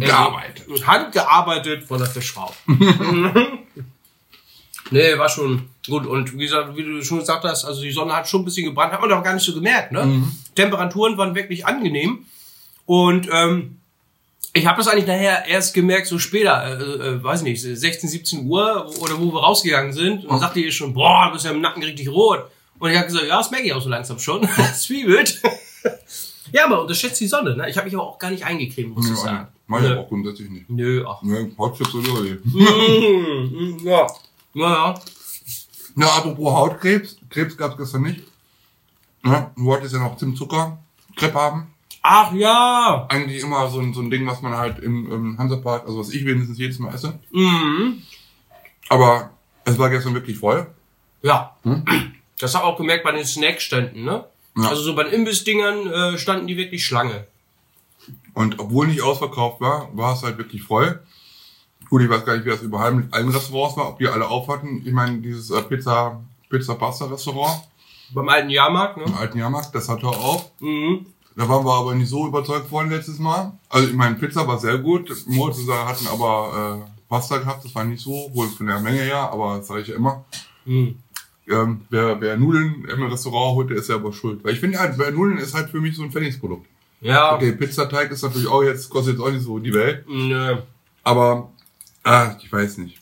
gearbeitet. 0.00 0.86
Handgearbeitet 0.86 1.84
von 1.84 1.98
der 1.98 2.06
Fischfrau. 2.08 2.52
nee, 4.90 5.18
war 5.18 5.28
schon 5.28 5.68
gut. 5.86 6.06
Und 6.06 6.32
wie 6.38 6.44
gesagt, 6.44 6.76
wie 6.76 6.82
du 6.82 7.02
schon 7.02 7.20
gesagt 7.20 7.44
hast, 7.44 7.64
also 7.64 7.82
die 7.82 7.92
Sonne 7.92 8.14
hat 8.14 8.28
schon 8.28 8.42
ein 8.42 8.44
bisschen 8.44 8.66
gebrannt, 8.66 8.92
hat 8.92 9.00
man 9.00 9.10
doch 9.10 9.22
gar 9.22 9.34
nicht 9.34 9.44
so 9.44 9.54
gemerkt. 9.54 9.92
Ne? 9.92 10.24
Temperaturen 10.54 11.16
waren 11.18 11.34
wirklich 11.34 11.66
angenehm. 11.66 12.26
Und 12.86 13.28
ähm, 13.32 13.78
ich 14.54 14.66
habe 14.66 14.76
das 14.76 14.88
eigentlich 14.88 15.06
nachher 15.06 15.46
erst 15.46 15.72
gemerkt, 15.72 16.06
so 16.06 16.18
später, 16.18 16.78
äh, 16.78 17.08
äh, 17.08 17.24
weiß 17.24 17.42
nicht, 17.42 17.62
16, 17.62 18.08
17 18.08 18.46
Uhr 18.46 18.90
oder 19.00 19.18
wo 19.18 19.32
wir 19.32 19.40
rausgegangen 19.40 19.92
sind. 19.92 20.24
Und 20.24 20.30
dann 20.30 20.40
sagte 20.40 20.60
ihr 20.60 20.72
schon, 20.72 20.92
boah, 20.92 21.26
du 21.26 21.32
bist 21.32 21.44
ja 21.44 21.52
im 21.52 21.60
Nacken 21.60 21.82
richtig 21.82 22.08
rot. 22.08 22.50
Und 22.78 22.90
ich 22.90 22.96
habe 22.96 23.06
gesagt, 23.06 23.26
ja, 23.26 23.38
das 23.38 23.50
merke 23.50 23.66
ich 23.66 23.72
auch 23.72 23.80
so 23.80 23.88
langsam 23.88 24.18
schon. 24.18 24.46
Zwiebelt. 24.74 25.40
ja, 26.52 26.66
aber 26.66 26.82
unterschätzt 26.82 27.20
die 27.20 27.28
Sonne. 27.28 27.56
Ne? 27.56 27.70
Ich 27.70 27.76
habe 27.76 27.86
mich 27.86 27.94
aber 27.94 28.06
auch 28.06 28.18
gar 28.18 28.30
nicht 28.30 28.44
eingecremt, 28.44 28.94
muss 28.94 29.08
ich 29.08 29.16
sagen. 29.16 29.48
Mach 29.72 29.80
ich 29.80 29.88
Nö. 29.88 30.00
auch 30.00 30.08
grundsätzlich 30.08 30.50
nicht. 30.50 30.68
Nö, 30.68 31.02
ach. 31.08 31.22
Ne, 31.22 31.50
Hautchips 31.56 31.94
oder. 31.94 32.10
Mm, 32.10 32.36
mm, 32.44 33.78
ja. 33.82 34.06
Ja, 34.52 34.70
ja. 34.70 34.94
Ja, 35.96 36.06
apropos 36.08 36.52
Hautkrebs. 36.52 37.16
Krebs 37.30 37.56
gab's 37.56 37.78
gestern 37.78 38.02
nicht. 38.02 38.20
Ja, 39.24 39.50
du 39.56 39.64
wolltest 39.64 39.94
ja 39.94 40.00
noch 40.00 40.18
Zimtzucker 40.18 40.78
Crepe 41.16 41.40
haben. 41.40 41.68
Ach 42.02 42.34
ja. 42.34 43.06
Eigentlich 43.08 43.42
immer 43.42 43.66
so 43.70 43.80
ein, 43.80 43.94
so 43.94 44.02
ein 44.02 44.10
Ding, 44.10 44.26
was 44.26 44.42
man 44.42 44.54
halt 44.58 44.78
im, 44.80 45.10
im 45.10 45.38
Hansapark, 45.38 45.86
also 45.86 46.00
was 46.00 46.10
ich 46.10 46.26
wenigstens 46.26 46.58
jedes 46.58 46.78
Mal 46.78 46.94
esse. 46.94 47.18
Mhm. 47.30 48.02
Aber 48.90 49.30
es 49.64 49.78
war 49.78 49.88
gestern 49.88 50.12
wirklich 50.12 50.36
voll. 50.36 50.66
Ja. 51.22 51.56
Das 52.38 52.54
habe 52.54 52.66
ich 52.66 52.72
auch 52.74 52.76
gemerkt 52.76 53.04
bei 53.04 53.12
den 53.12 53.24
Snackständen, 53.24 54.04
ne? 54.04 54.26
Ja. 54.54 54.68
Also 54.68 54.82
so 54.82 54.94
bei 54.94 55.04
den 55.04 55.14
Imbissdingern 55.14 55.86
äh, 55.86 56.18
standen 56.18 56.46
die 56.46 56.58
wirklich 56.58 56.84
Schlange. 56.84 57.26
Und 58.34 58.58
obwohl 58.58 58.86
nicht 58.86 59.02
ausverkauft 59.02 59.60
war, 59.60 59.88
war 59.92 60.14
es 60.14 60.22
halt 60.22 60.38
wirklich 60.38 60.62
voll. 60.62 61.02
Gut, 61.90 62.02
ich 62.02 62.08
weiß 62.08 62.24
gar 62.24 62.36
nicht, 62.36 62.46
wie 62.46 62.50
das 62.50 62.62
überall 62.62 62.92
mit 62.92 63.12
allen 63.12 63.28
Restaurants 63.28 63.76
war, 63.76 63.90
ob 63.90 63.98
die 63.98 64.08
alle 64.08 64.26
auf 64.26 64.48
hatten. 64.48 64.82
Ich 64.84 64.92
meine, 64.92 65.18
dieses 65.18 65.50
äh, 65.50 65.60
Pizza, 65.62 66.22
Pizza 66.48 66.74
Pasta 66.74 67.04
Restaurant 67.04 67.62
Beim 68.14 68.28
alten 68.28 68.48
Jahrmarkt, 68.48 68.96
ne? 68.96 69.04
im 69.04 69.14
alten 69.14 69.38
Jahrmarkt, 69.38 69.74
das 69.74 69.88
hatte 69.88 70.06
auf. 70.06 70.50
Mhm. 70.60 71.06
Da 71.36 71.48
waren 71.48 71.64
wir 71.64 71.72
aber 71.72 71.94
nicht 71.94 72.08
so 72.08 72.26
überzeugt 72.26 72.68
von 72.68 72.90
letztes 72.90 73.18
Mal. 73.18 73.52
Also 73.68 73.88
ich 73.88 73.94
meine, 73.94 74.16
Pizza 74.16 74.46
war 74.46 74.58
sehr 74.58 74.78
gut. 74.78 75.14
Moritz 75.26 75.66
hatten 75.68 76.06
aber 76.06 76.86
äh, 76.86 76.90
Pasta 77.08 77.38
gehabt, 77.38 77.64
das 77.64 77.74
war 77.74 77.84
nicht 77.84 78.02
so, 78.02 78.30
wohl 78.32 78.48
von 78.48 78.66
der 78.66 78.80
Menge 78.80 79.00
her, 79.00 79.30
aber 79.30 79.58
das 79.58 79.66
sage 79.66 79.82
ich 79.82 79.88
ja 79.88 79.96
immer. 79.96 80.24
Mhm. 80.64 80.98
Ähm, 81.48 81.82
wer, 81.90 82.20
wer 82.20 82.36
Nudeln 82.36 82.84
im 82.84 83.02
Restaurant 83.02 83.56
holt, 83.56 83.70
der 83.70 83.78
ist 83.78 83.88
selber 83.88 84.12
schuld. 84.12 84.44
Weil 84.44 84.54
ich 84.54 84.60
finde 84.60 84.78
halt, 84.78 84.96
wer 84.96 85.10
Nudeln 85.10 85.38
ist 85.38 85.54
halt 85.54 85.70
für 85.70 85.80
mich 85.80 85.96
so 85.96 86.02
ein 86.02 86.12
Pfennigsprodukt. 86.12 86.66
Ja. 87.02 87.34
Okay, 87.34 87.52
Pizzateig 87.52 88.10
ist 88.10 88.22
natürlich 88.22 88.48
auch 88.48 88.62
jetzt, 88.62 88.88
kostet 88.88 89.14
jetzt 89.14 89.22
auch 89.22 89.30
nicht 89.30 89.44
so 89.44 89.58
die 89.58 89.74
Welt. 89.74 90.04
Nö. 90.08 90.56
Aber, 91.02 91.50
ah, 92.04 92.36
ich 92.40 92.50
weiß 92.50 92.78
nicht. 92.78 92.98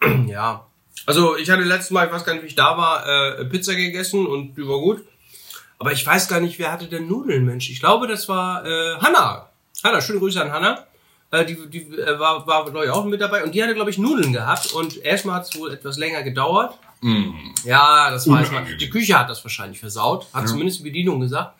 Ja. 0.26 0.66
Also 1.06 1.36
ich 1.36 1.50
hatte 1.50 1.62
letztes 1.62 1.90
Mal, 1.90 2.06
ich 2.06 2.12
weiß 2.12 2.24
gar 2.24 2.34
nicht, 2.34 2.42
wie 2.42 2.48
ich 2.48 2.54
da 2.54 2.76
war, 2.76 3.06
äh, 3.06 3.44
Pizza 3.46 3.74
gegessen 3.74 4.26
und 4.26 4.54
die 4.54 4.66
war 4.66 4.78
gut. 4.78 5.02
Aber 5.78 5.92
ich 5.92 6.06
weiß 6.06 6.28
gar 6.28 6.40
nicht, 6.40 6.58
wer 6.58 6.70
hatte 6.70 6.86
denn 6.86 7.08
Nudeln, 7.08 7.44
Mensch. 7.46 7.70
Ich 7.70 7.80
glaube, 7.80 8.06
das 8.06 8.28
war 8.28 8.64
äh, 8.64 8.96
Hanna. 8.98 9.48
Hanna, 9.82 10.00
schöne 10.00 10.20
Grüße 10.20 10.40
an 10.40 10.52
Hanna. 10.52 10.86
Äh, 11.32 11.46
die 11.46 11.56
die 11.68 11.80
äh, 11.96 12.18
war, 12.18 12.46
war 12.46 12.64
glaube 12.64 12.84
ich, 12.84 12.90
auch 12.90 13.04
mit 13.04 13.20
dabei. 13.20 13.42
Und 13.42 13.54
die 13.54 13.62
hatte, 13.62 13.74
glaube 13.74 13.90
ich, 13.90 13.98
Nudeln 13.98 14.32
gehabt. 14.32 14.72
Und 14.72 14.98
erstmal 15.02 15.36
hat 15.36 15.44
es 15.44 15.58
wohl 15.58 15.72
etwas 15.72 15.96
länger 15.96 16.22
gedauert. 16.22 16.78
Ja, 17.64 18.10
das 18.10 18.28
weiß 18.28 18.52
man. 18.52 18.66
Die 18.78 18.90
Küche 18.90 19.18
hat 19.18 19.30
das 19.30 19.42
wahrscheinlich 19.42 19.80
versaut. 19.80 20.26
Hat 20.34 20.46
zumindest 20.48 20.80
die 20.80 20.84
Bedienung 20.84 21.18
gesagt. 21.20 21.54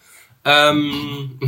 Ähm, 0.45 1.39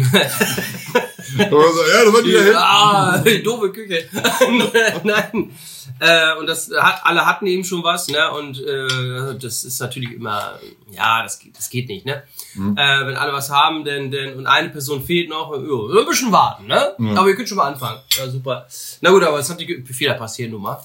ja, 1.39 1.49
das 1.49 2.13
war 2.13 2.23
die 2.23 2.33
da 2.33 2.39
hinten. 2.41 2.57
Ah, 2.57 3.19
doofe 3.45 3.71
Küche. 3.73 4.05
Nein. 5.05 5.51
Äh, 5.99 6.37
und 6.39 6.47
das 6.47 6.71
hat, 6.79 7.01
alle 7.05 7.25
hatten 7.27 7.47
eben 7.47 7.65
schon 7.65 7.83
was, 7.83 8.09
ne? 8.09 8.31
Und 8.33 8.61
äh, 8.63 9.39
das 9.39 9.65
ist 9.65 9.81
natürlich 9.81 10.13
immer, 10.13 10.59
ja, 10.91 11.23
das, 11.23 11.39
geht- 11.39 11.57
das 11.57 11.71
geht 11.71 11.89
nicht, 11.89 12.05
ne? 12.07 12.23
Mhm. 12.55 12.77
Äh, 12.77 13.07
wenn 13.07 13.17
alle 13.17 13.33
was 13.33 13.51
haben, 13.51 13.85
denn, 13.85 14.11
denn 14.11 14.35
und 14.37 14.47
eine 14.47 14.69
Person 14.71 15.03
fehlt 15.03 15.29
noch, 15.29 15.53
jo, 15.53 15.89
ein 15.89 16.07
bisschen 16.07 16.33
warten, 16.33 16.67
ne? 16.67 16.95
Aber 17.17 17.29
ihr 17.29 17.37
könnt 17.37 17.49
schon 17.49 17.59
mal 17.59 17.69
anfangen. 17.69 18.01
Ja, 18.19 18.29
super. 18.29 18.67
Na 19.01 19.11
gut, 19.11 19.23
aber 19.25 19.39
es 19.39 19.49
hat 19.51 19.61
die 19.61 19.85
Fehler 19.85 20.15
passieren 20.15 20.51
nun 20.53 20.63
mal. 20.63 20.83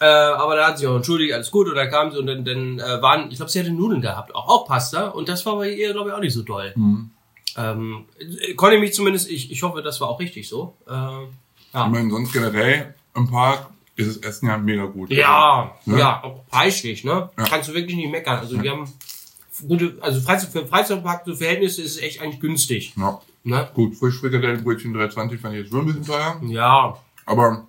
Äh, 0.00 0.06
aber 0.06 0.56
da 0.56 0.68
hat 0.68 0.78
sie 0.78 0.86
auch 0.88 0.96
entschuldigt, 0.96 1.32
alles 1.32 1.50
gut, 1.50 1.68
und 1.68 1.76
dann 1.76 1.88
kam 1.90 2.10
sie 2.10 2.18
und 2.18 2.26
dann, 2.26 2.44
dann 2.44 2.78
äh, 2.80 3.00
waren, 3.00 3.30
ich 3.30 3.36
glaube, 3.36 3.50
sie 3.50 3.60
hatte 3.60 3.70
Nudeln 3.70 4.00
gehabt, 4.00 4.34
auch, 4.34 4.48
auch 4.48 4.66
Pasta, 4.66 5.08
und 5.08 5.28
das 5.28 5.46
war 5.46 5.56
bei 5.56 5.70
ihr, 5.70 5.92
glaube 5.92 6.10
ich, 6.10 6.16
auch 6.16 6.20
nicht 6.20 6.34
so 6.34 6.42
doll. 6.42 6.72
Mhm. 6.74 7.10
Ähm, 7.56 8.04
äh, 8.18 8.54
konnte 8.54 8.76
ich 8.76 8.80
mich 8.80 8.94
zumindest, 8.94 9.30
ich, 9.30 9.50
ich 9.50 9.62
hoffe, 9.62 9.82
das 9.82 10.00
war 10.00 10.08
auch 10.08 10.20
richtig 10.20 10.48
so. 10.48 10.76
Äh, 10.88 11.24
Ich 11.24 11.90
meine, 11.90 12.10
sonst 12.10 12.32
generell 12.32 12.94
im 13.16 13.28
Park 13.30 13.68
ist 13.96 14.08
das 14.08 14.16
Essen 14.28 14.48
ja 14.48 14.58
mega 14.58 14.86
gut. 14.86 15.10
Ja, 15.10 15.72
Ne? 15.86 15.98
ja, 15.98 16.22
auch 16.24 16.46
preislich, 16.48 17.04
ne? 17.04 17.30
Ja. 17.38 17.44
Kannst 17.44 17.68
du 17.68 17.74
wirklich 17.74 17.96
nicht 17.96 18.10
meckern. 18.10 18.38
Also 18.40 18.56
die 18.56 18.68
haben 18.68 18.92
gute, 19.68 19.96
also 20.00 20.20
Freizeit, 20.20 20.50
für 20.50 20.66
Freizeitpark 20.66 21.22
so 21.26 21.34
Verhältnisse 21.36 21.82
ist 21.82 21.96
es 21.96 22.02
echt 22.02 22.20
eigentlich 22.20 22.40
günstig. 22.40 22.92
Ja. 22.96 23.20
Ne? 23.44 23.70
Gut, 23.74 23.94
Frischfrikadellenbrötchen 23.96 24.94
3,20 24.96 25.38
fand 25.38 25.54
ich 25.54 25.60
jetzt 25.60 25.70
schon 25.70 25.80
ein 25.80 25.86
bisschen 25.86 26.04
teuer. 26.06 26.40
Ja. 26.48 26.96
Aber 27.26 27.66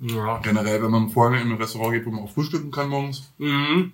Ja. 0.00 0.38
generell, 0.38 0.82
wenn 0.82 0.90
man 0.90 1.08
vorne 1.10 1.40
in 1.40 1.50
ein 1.52 1.56
Restaurant 1.58 1.92
geht, 1.92 2.06
wo 2.06 2.10
man 2.10 2.24
auch 2.24 2.30
frühstücken 2.30 2.70
kann 2.70 2.88
morgens, 2.88 3.30
Mhm. 3.38 3.92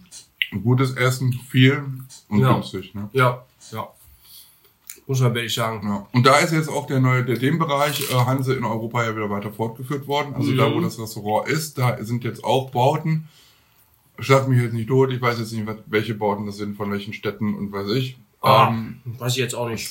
gutes 0.62 0.92
Essen, 0.96 1.32
viel 1.32 1.82
und 2.28 2.38
Ja. 2.40 2.52
günstig. 2.54 2.94
Ne? 2.94 3.08
Ja. 3.12 3.44
Ja. 3.72 3.88
Muss 5.08 5.20
man 5.20 5.34
wirklich 5.34 5.54
sagen. 5.54 5.80
Ja. 5.88 6.06
Und 6.12 6.24
da 6.26 6.36
ist 6.38 6.52
jetzt 6.52 6.68
auch 6.68 6.86
der 6.86 7.00
neue, 7.00 7.24
der 7.24 7.38
Themenbereich 7.38 8.10
äh, 8.10 8.14
Hanse 8.14 8.54
in 8.54 8.64
Europa 8.64 9.04
ja 9.04 9.16
wieder 9.16 9.28
weiter 9.30 9.50
fortgeführt 9.50 10.06
worden. 10.06 10.34
Also 10.36 10.54
da, 10.54 10.72
wo 10.72 10.80
das 10.80 11.00
Restaurant 11.00 11.48
ist, 11.48 11.78
da 11.78 11.96
sind 12.04 12.22
jetzt 12.24 12.44
auch 12.44 12.70
Bauten. 12.70 13.26
Schlag 14.20 14.46
mich 14.48 14.60
jetzt 14.62 14.74
nicht 14.74 14.88
tot, 14.88 15.10
ich 15.12 15.20
weiß 15.20 15.38
jetzt 15.38 15.52
nicht, 15.52 15.66
welche 15.86 16.14
Bauten 16.14 16.44
das 16.46 16.56
sind, 16.58 16.76
von 16.76 16.90
welchen 16.92 17.12
Städten 17.14 17.54
und 17.54 17.72
weiß 17.72 17.88
ich. 17.96 18.18
Ah, 18.42 18.68
Ähm, 18.68 19.00
weiß 19.18 19.32
ich 19.32 19.38
jetzt 19.38 19.54
auch 19.54 19.68
nicht. 19.68 19.88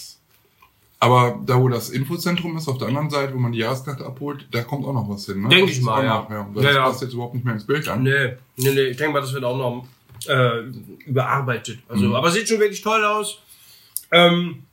aber 1.00 1.40
da, 1.46 1.60
wo 1.60 1.68
das 1.70 1.90
Infozentrum 1.90 2.56
ist, 2.58 2.68
auf 2.68 2.78
der 2.78 2.90
anderen 2.90 3.10
Seite, 3.10 3.34
wo 3.34 3.40
man 3.40 3.54
die 3.54 3.60
Jahreskarte 3.60 4.06
abholt, 4.06 4.48
da 4.52 4.64
kommt 4.64 4.86
auch 4.86 4.94
noch 4.94 5.10
was 5.10 5.26
hin. 5.26 5.42
Ne? 5.44 5.50
Denk 5.50 5.68
Das 5.68 5.78
ich 5.78 5.82
mal, 5.84 6.04
ja. 6.06 6.22
Noch, 6.24 6.30
ja. 6.30 6.50
Das 6.54 6.64
Ja, 6.76 6.84
passt 6.84 7.02
jetzt 7.02 7.14
überhaupt 7.14 7.34
nicht 7.36 7.44
mehr 7.46 7.54
ins 7.56 7.66
Bild 7.66 7.88
an. 7.88 8.04
Nee, 8.04 8.34
nee, 8.58 8.72
nee. 8.72 8.82
Ich 8.88 8.98
denke 8.98 9.14
mal, 9.14 9.22
das 9.22 9.34
wird 9.34 9.44
auch 9.46 9.58
noch 9.58 9.86
äh, 10.28 10.64
überarbeitet. 11.06 11.80
Also, 11.88 12.14
aber 12.16 12.30
sieht 12.30 12.48
schon 12.50 12.60
wirklich 12.60 12.82
toll 12.82 13.04
aus. 13.06 13.40
Ähm, 14.12 14.64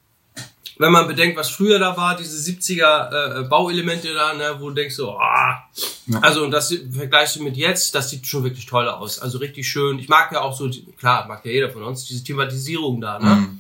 wenn 0.79 0.91
man 0.93 1.07
bedenkt, 1.07 1.37
was 1.37 1.51
früher 1.51 1.79
da 1.79 1.97
war, 1.97 2.17
diese 2.17 2.37
70er 2.51 3.41
äh, 3.41 3.43
Bauelemente 3.45 4.13
da, 4.13 4.35
ne, 4.35 4.57
wo 4.59 4.69
du 4.71 4.75
denkst 4.75 4.95
so, 4.97 5.17
ah. 5.19 5.63
Ja. 6.07 6.19
also 6.21 6.43
und 6.45 6.51
das 6.51 6.75
vergleichst 6.93 7.37
du 7.37 7.43
mit 7.43 7.57
jetzt, 7.57 7.95
das 7.95 8.11
sieht 8.11 8.27
schon 8.27 8.45
wirklich 8.45 8.67
toll 8.67 8.89
aus. 8.89 9.19
Also 9.19 9.39
richtig 9.39 9.69
schön. 9.69 9.99
Ich 9.99 10.09
mag 10.09 10.33
ja 10.33 10.41
auch 10.41 10.57
so, 10.57 10.69
klar, 10.99 11.27
mag 11.29 11.45
ja 11.45 11.53
jeder 11.53 11.71
von 11.71 11.83
uns, 11.85 12.05
diese 12.07 12.25
Thematisierung 12.25 13.01
da, 13.01 13.19
ne? 13.19 13.35
Mhm. 13.37 13.59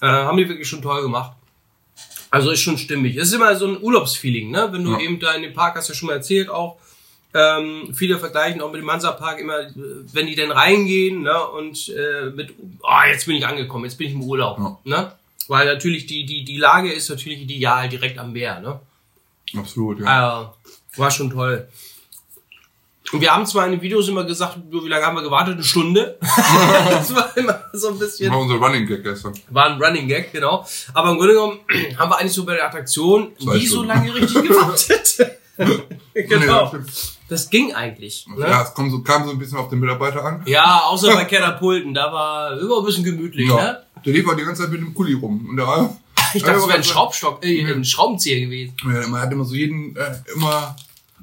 Äh, 0.00 0.06
haben 0.06 0.36
die 0.36 0.48
wirklich 0.48 0.68
schon 0.68 0.82
toll 0.82 1.02
gemacht. 1.02 1.32
Also 2.30 2.50
ist 2.50 2.60
schon 2.60 2.78
stimmig. 2.78 3.16
Es 3.16 3.28
ist 3.28 3.34
immer 3.34 3.54
so 3.56 3.66
ein 3.66 3.82
Urlaubsfeeling, 3.82 4.50
ne? 4.50 4.68
Wenn 4.72 4.84
du 4.84 4.92
Ja. 4.92 5.00
eben 5.00 5.20
da 5.20 5.32
in 5.34 5.42
dem 5.42 5.52
Park, 5.52 5.76
hast 5.76 5.88
du 5.88 5.92
ja 5.92 5.98
schon 5.98 6.06
mal 6.08 6.14
erzählt 6.14 6.48
auch, 6.48 6.78
ähm, 7.34 7.92
viele 7.94 8.18
vergleichen 8.18 8.60
auch 8.60 8.70
mit 8.70 8.80
dem 8.80 8.86
Mansa-Park 8.86 9.38
immer, 9.40 9.60
äh, 9.60 9.72
wenn 10.12 10.26
die 10.26 10.34
denn 10.34 10.50
reingehen, 10.50 11.22
ne, 11.22 11.46
und 11.48 11.88
äh, 11.88 12.30
mit, 12.30 12.52
oh, 12.82 12.88
jetzt 13.10 13.26
bin 13.26 13.36
ich 13.36 13.46
angekommen, 13.46 13.84
jetzt 13.84 13.96
bin 13.96 14.08
ich 14.08 14.12
im 14.14 14.22
Urlaub, 14.22 14.58
Ja. 14.58 14.78
ne? 14.84 15.12
Weil 15.48 15.66
natürlich 15.66 16.06
die, 16.06 16.24
die, 16.24 16.44
die 16.44 16.56
Lage 16.58 16.92
ist 16.92 17.08
natürlich 17.10 17.40
ideal 17.40 17.88
direkt 17.88 18.18
am 18.18 18.32
Meer, 18.32 18.60
ne? 18.60 18.80
Absolut, 19.56 20.00
ja. 20.00 20.42
Äh, 20.42 20.98
war 20.98 21.10
schon 21.10 21.30
toll. 21.30 21.68
Und 23.12 23.20
wir 23.20 23.30
haben 23.34 23.44
zwar 23.44 23.66
in 23.66 23.72
den 23.72 23.82
Videos 23.82 24.08
immer 24.08 24.24
gesagt, 24.24 24.56
wie 24.70 24.88
lange 24.88 25.04
haben 25.04 25.16
wir 25.16 25.22
gewartet? 25.22 25.54
Eine 25.54 25.64
Stunde. 25.64 26.16
das 26.20 27.14
war 27.14 27.36
immer 27.36 27.62
so 27.74 27.88
ein 27.88 27.98
bisschen 27.98 28.30
Das 28.30 28.34
war 28.34 28.40
unser 28.42 28.54
Running 28.54 28.86
Gag 28.86 29.02
gestern. 29.02 29.34
war 29.50 29.66
ein 29.66 29.82
Running 29.82 30.08
Gag, 30.08 30.32
genau. 30.32 30.66
Aber 30.94 31.10
im 31.10 31.18
Grunde 31.18 31.34
genommen 31.34 31.58
haben 31.98 32.10
wir 32.10 32.18
eigentlich 32.18 32.32
so 32.32 32.46
bei 32.46 32.54
der 32.54 32.66
Attraktion 32.66 33.32
Zwei 33.38 33.56
nie 33.58 33.66
so 33.66 33.82
Stunden. 33.82 33.88
lange 33.88 34.14
richtig 34.14 34.42
gewartet. 34.48 35.38
Genau. 36.14 36.72
das 37.28 37.48
ging 37.48 37.72
eigentlich. 37.74 38.26
Ne? 38.26 38.46
Ja, 38.46 38.62
es 38.62 38.74
kam 38.74 38.90
so, 38.90 39.00
kam 39.02 39.24
so 39.24 39.30
ein 39.30 39.38
bisschen 39.38 39.56
auf 39.58 39.68
den 39.68 39.78
Mitarbeiter 39.80 40.22
an. 40.24 40.42
Ja, 40.46 40.82
außer 40.84 41.12
bei 41.14 41.24
Catapulten, 41.24 41.94
da 41.94 42.12
war 42.12 42.58
immer 42.58 42.78
ein 42.80 42.84
bisschen 42.84 43.04
gemütlich, 43.04 43.48
Ja. 43.48 43.56
ne? 43.56 43.82
Der 44.04 44.12
lief 44.12 44.28
auch 44.28 44.36
die 44.36 44.44
ganze 44.44 44.62
Zeit 44.62 44.72
mit 44.72 44.80
dem 44.80 44.94
Kuli 44.94 45.14
rum. 45.14 45.46
Und 45.48 45.56
der, 45.56 45.96
Ich 46.34 46.42
dachte, 46.42 46.58
es 46.58 46.66
wäre 46.66 46.78
ein 46.78 46.84
Schraubstock, 46.84 47.44
äh, 47.44 47.72
ein 47.72 47.84
Schraubenzieher 47.84 48.40
gewesen. 48.40 48.74
Ja, 48.84 49.06
man 49.08 49.20
hat 49.20 49.32
immer 49.32 49.44
so 49.44 49.54
jeden 49.54 49.96
äh, 49.96 50.14
immer 50.34 50.76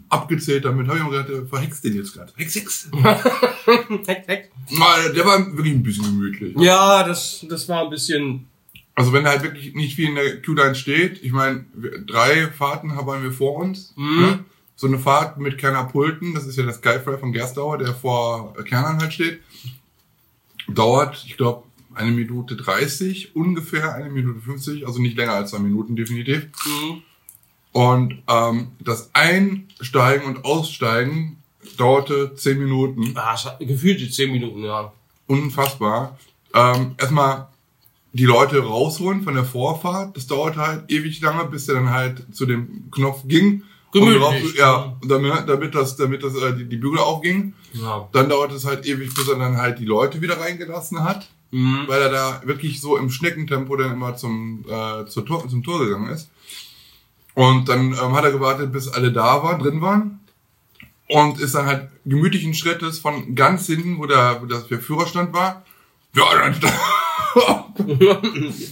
abgezählt 0.10 0.66
damit. 0.66 0.88
Habe 0.88 0.98
ich 0.98 1.04
mir 1.04 1.12
gedacht, 1.12 1.30
der 1.30 1.46
verhext 1.46 1.84
den 1.84 1.96
jetzt 1.96 2.14
gerade. 2.14 2.32
Hex, 2.36 2.56
hex. 2.56 2.90
Heck, 4.08 4.24
heck. 4.28 4.52
Na, 4.72 5.10
Der 5.10 5.26
war 5.26 5.56
wirklich 5.56 5.74
ein 5.74 5.84
bisschen 5.84 6.06
gemütlich. 6.06 6.56
Ja, 6.58 7.04
das, 7.04 7.46
das 7.48 7.70
war 7.70 7.84
ein 7.84 7.90
bisschen. 7.90 8.48
Also 8.96 9.14
wenn 9.14 9.26
halt 9.28 9.44
wirklich 9.44 9.76
nicht 9.76 9.96
viel 9.96 10.10
in 10.10 10.16
der 10.16 10.42
Q-Line 10.42 10.76
steht, 10.76 11.24
ich 11.24 11.32
meine, 11.32 11.66
drei 12.06 12.48
Fahrten 12.48 12.96
haben 12.96 13.24
wir 13.24 13.32
vor 13.32 13.56
uns. 13.58 13.94
Mhm. 13.96 14.22
Ne? 14.22 14.40
So 14.76 14.88
eine 14.88 15.00
Fahrt 15.00 15.38
mit 15.38 15.58
Kerner 15.58 15.86
Pulten, 15.86 16.34
das 16.34 16.46
ist 16.46 16.58
ja 16.58 16.64
der 16.64 16.74
Skyfly 16.74 17.18
von 17.18 17.32
Gerstauer, 17.32 17.78
der 17.78 17.94
vor 17.94 18.54
Kernern 18.64 19.00
halt 19.00 19.14
steht. 19.14 19.42
Dauert, 20.68 21.24
ich 21.26 21.38
glaube, 21.38 21.64
eine 22.00 22.12
Minute 22.12 22.56
30, 22.56 23.36
ungefähr 23.36 23.94
eine 23.94 24.10
Minute 24.10 24.40
50, 24.40 24.88
also 24.88 25.00
nicht 25.02 25.18
länger 25.18 25.34
als 25.34 25.52
zwei 25.52 25.60
Minuten 25.60 25.96
definitiv. 25.96 26.48
Mhm. 26.66 27.04
Und 27.72 28.24
ähm, 28.28 28.70
das 28.80 29.12
Einsteigen 29.14 30.26
und 30.26 30.46
Aussteigen 30.46 31.38
dauerte 31.78 32.34
zehn 32.36 32.58
Minuten. 32.58 33.12
Ah, 33.16 33.34
es 33.36 33.46
hat 33.46 33.60
gefühlt 33.60 34.00
die 34.00 34.10
10 34.10 34.32
Minuten, 34.32 34.64
ja. 34.64 34.92
Unfassbar. 35.28 36.18
Ähm, 36.54 36.96
erstmal 36.98 37.48
die 38.14 38.26
Leute 38.26 38.64
rausholen 38.64 39.22
von 39.22 39.36
der 39.36 39.46
Vorfahrt. 39.46 40.18
Das 40.18 40.26
dauert 40.26 40.58
halt 40.58 40.92
ewig 40.92 41.22
lange, 41.22 41.46
bis 41.46 41.68
der 41.68 41.76
dann 41.76 41.92
halt 41.92 42.26
zu 42.36 42.46
dem 42.48 42.90
Knopf 42.92 43.22
ging. 43.28 43.64
Gemütlich. 43.92 44.20
drauf- 44.20 44.56
ja, 44.58 44.98
damit, 45.08 45.34
damit 45.48 45.76
das, 45.76 45.96
damit 45.96 46.24
das 46.24 46.36
äh, 46.36 46.56
die, 46.56 46.66
die 46.66 46.78
Bügel 46.78 47.00
aufging. 47.00 47.54
ja. 47.74 48.08
Dann 48.12 48.30
dauert 48.30 48.52
es 48.52 48.66
halt 48.66 48.86
ewig, 48.88 49.14
bis 49.14 49.28
er 49.28 49.36
dann 49.38 49.58
halt 49.58 49.78
die 49.80 49.86
Leute 49.86 50.22
wieder 50.22 50.40
reingelassen 50.40 51.04
hat, 51.04 51.30
Mhm. 51.52 51.86
weil 51.88 52.02
er 52.02 52.10
da 52.10 52.42
wirklich 52.46 52.80
so 52.80 52.98
im 52.98 53.10
Schneckentempo 53.10 53.76
dann 53.76 53.94
immer 53.94 54.16
zum, 54.16 54.66
äh, 54.70 55.06
zur 55.08 55.26
Tor, 55.26 55.48
zum 55.50 55.64
Tor 55.64 55.80
gegangen 55.80 56.10
ist. 56.10 56.30
Und 57.34 57.70
dann 57.70 57.94
ähm, 57.94 58.14
hat 58.16 58.24
er 58.24 58.32
gewartet, 58.32 58.72
bis 58.72 58.88
alle 58.88 59.12
da 59.12 59.42
waren, 59.44 59.60
drin 59.60 59.82
waren. 59.82 60.20
Und 61.08 61.40
ist 61.40 61.56
dann 61.56 61.66
halt 61.66 61.90
gemütlichen 62.06 62.54
Schrittes 62.54 63.00
von 63.00 63.34
ganz 63.34 63.66
hinten, 63.66 63.98
wo 63.98 64.06
der, 64.06 64.42
wo 64.42 64.46
das 64.46 64.68
der 64.68 64.80
Führerstand 64.80 65.34
war. 65.34 65.64
Ja, 66.16 66.26
dann 66.36 66.56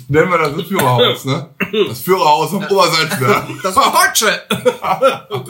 nennen 0.07 0.29
wir 0.29 0.37
das 0.37 0.55
das 0.55 0.67
Führerhaus, 0.67 1.25
ne? 1.25 1.49
Das 1.87 2.01
Führerhaus 2.01 2.53
am 2.53 2.63
Obersalzberg. 2.63 3.47
Das 3.63 3.75
war 3.75 3.91
Deutsche! 3.91 4.41
oh 5.29 5.35
oh. 5.35 5.43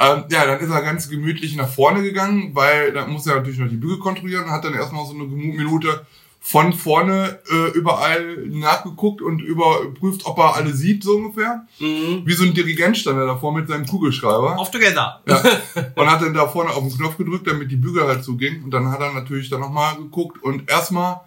Ähm, 0.00 0.24
ja, 0.30 0.46
dann 0.46 0.60
ist 0.60 0.70
er 0.70 0.82
ganz 0.82 1.08
gemütlich 1.08 1.56
nach 1.56 1.68
vorne 1.68 2.02
gegangen, 2.02 2.50
weil 2.54 2.92
dann 2.92 3.10
muss 3.10 3.26
er 3.26 3.36
natürlich 3.36 3.58
noch 3.58 3.68
die 3.68 3.76
Bügel 3.76 3.98
kontrollieren 3.98 4.44
und 4.44 4.50
hat 4.50 4.64
dann 4.64 4.74
erstmal 4.74 5.06
so 5.06 5.14
eine 5.14 5.24
Minute 5.24 6.06
von 6.42 6.72
vorne 6.72 7.38
äh, 7.50 7.70
überall 7.76 8.38
nachgeguckt 8.48 9.20
und 9.20 9.40
überprüft, 9.40 10.24
ob 10.24 10.38
er 10.38 10.56
alle 10.56 10.72
sieht, 10.72 11.04
so 11.04 11.16
ungefähr. 11.16 11.66
Mhm. 11.78 12.22
Wie 12.24 12.32
so 12.32 12.44
ein 12.44 12.54
Dirigent 12.54 12.96
stand 12.96 13.18
er 13.18 13.26
davor 13.26 13.52
mit 13.52 13.68
seinem 13.68 13.86
Kugelschreiber. 13.86 14.58
Off 14.58 14.70
together. 14.70 15.20
Ja. 15.26 15.42
Und 15.94 16.10
hat 16.10 16.22
dann 16.22 16.34
da 16.34 16.48
vorne 16.48 16.70
auf 16.70 16.82
den 16.82 16.96
Knopf 16.96 17.18
gedrückt, 17.18 17.46
damit 17.46 17.70
die 17.70 17.76
Bügel 17.76 18.04
halt 18.04 18.24
zugingen. 18.24 18.64
Und 18.64 18.70
dann 18.70 18.90
hat 18.90 19.00
er 19.00 19.12
natürlich 19.12 19.50
dann 19.50 19.60
nochmal 19.60 19.96
geguckt 19.96 20.42
und 20.42 20.68
erstmal 20.68 21.20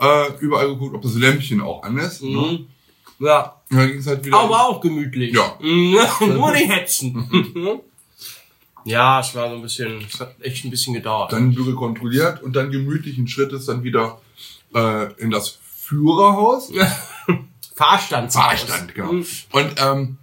äh, 0.00 0.32
überall 0.40 0.68
geguckt, 0.68 0.94
ob 0.94 1.02
das 1.02 1.14
Lämpchen 1.14 1.60
auch 1.60 1.82
an 1.82 1.96
ist. 1.98 2.22
Ne? 2.22 2.28
Mhm. 2.28 2.66
Ja. 3.24 3.56
Und 3.70 3.76
dann 3.78 3.88
ging 3.88 3.98
es 3.98 4.06
halt 4.06 4.24
wieder. 4.24 4.36
Aber 4.36 4.68
auch 4.68 4.80
gemütlich. 4.80 5.34
Ja. 5.34 5.56
Mhm. 5.60 5.96
Nur 6.34 6.50
nicht 6.50 6.68
hetzen. 6.68 7.30
ja, 8.84 9.20
es 9.20 9.34
war 9.34 9.48
so 9.48 9.56
ein 9.56 9.62
bisschen, 9.62 10.04
es 10.04 10.20
hat 10.20 10.34
echt 10.40 10.64
ein 10.64 10.70
bisschen 10.70 10.94
gedauert. 10.94 11.32
dann 11.32 11.54
Bügel 11.54 11.74
kontrolliert 11.74 12.42
und 12.42 12.54
dann 12.54 12.70
gemütlichen 12.70 13.28
Schrittes 13.28 13.66
dann 13.66 13.84
wieder 13.84 14.20
äh, 14.74 15.12
in 15.20 15.30
das 15.30 15.58
Führerhaus. 15.62 16.72
Fahrstand. 17.74 18.32
Fahrstand, 18.32 18.94
genau. 18.94 19.12
Mhm. 19.12 19.26
Und 19.52 19.74
ähm, 19.78 20.18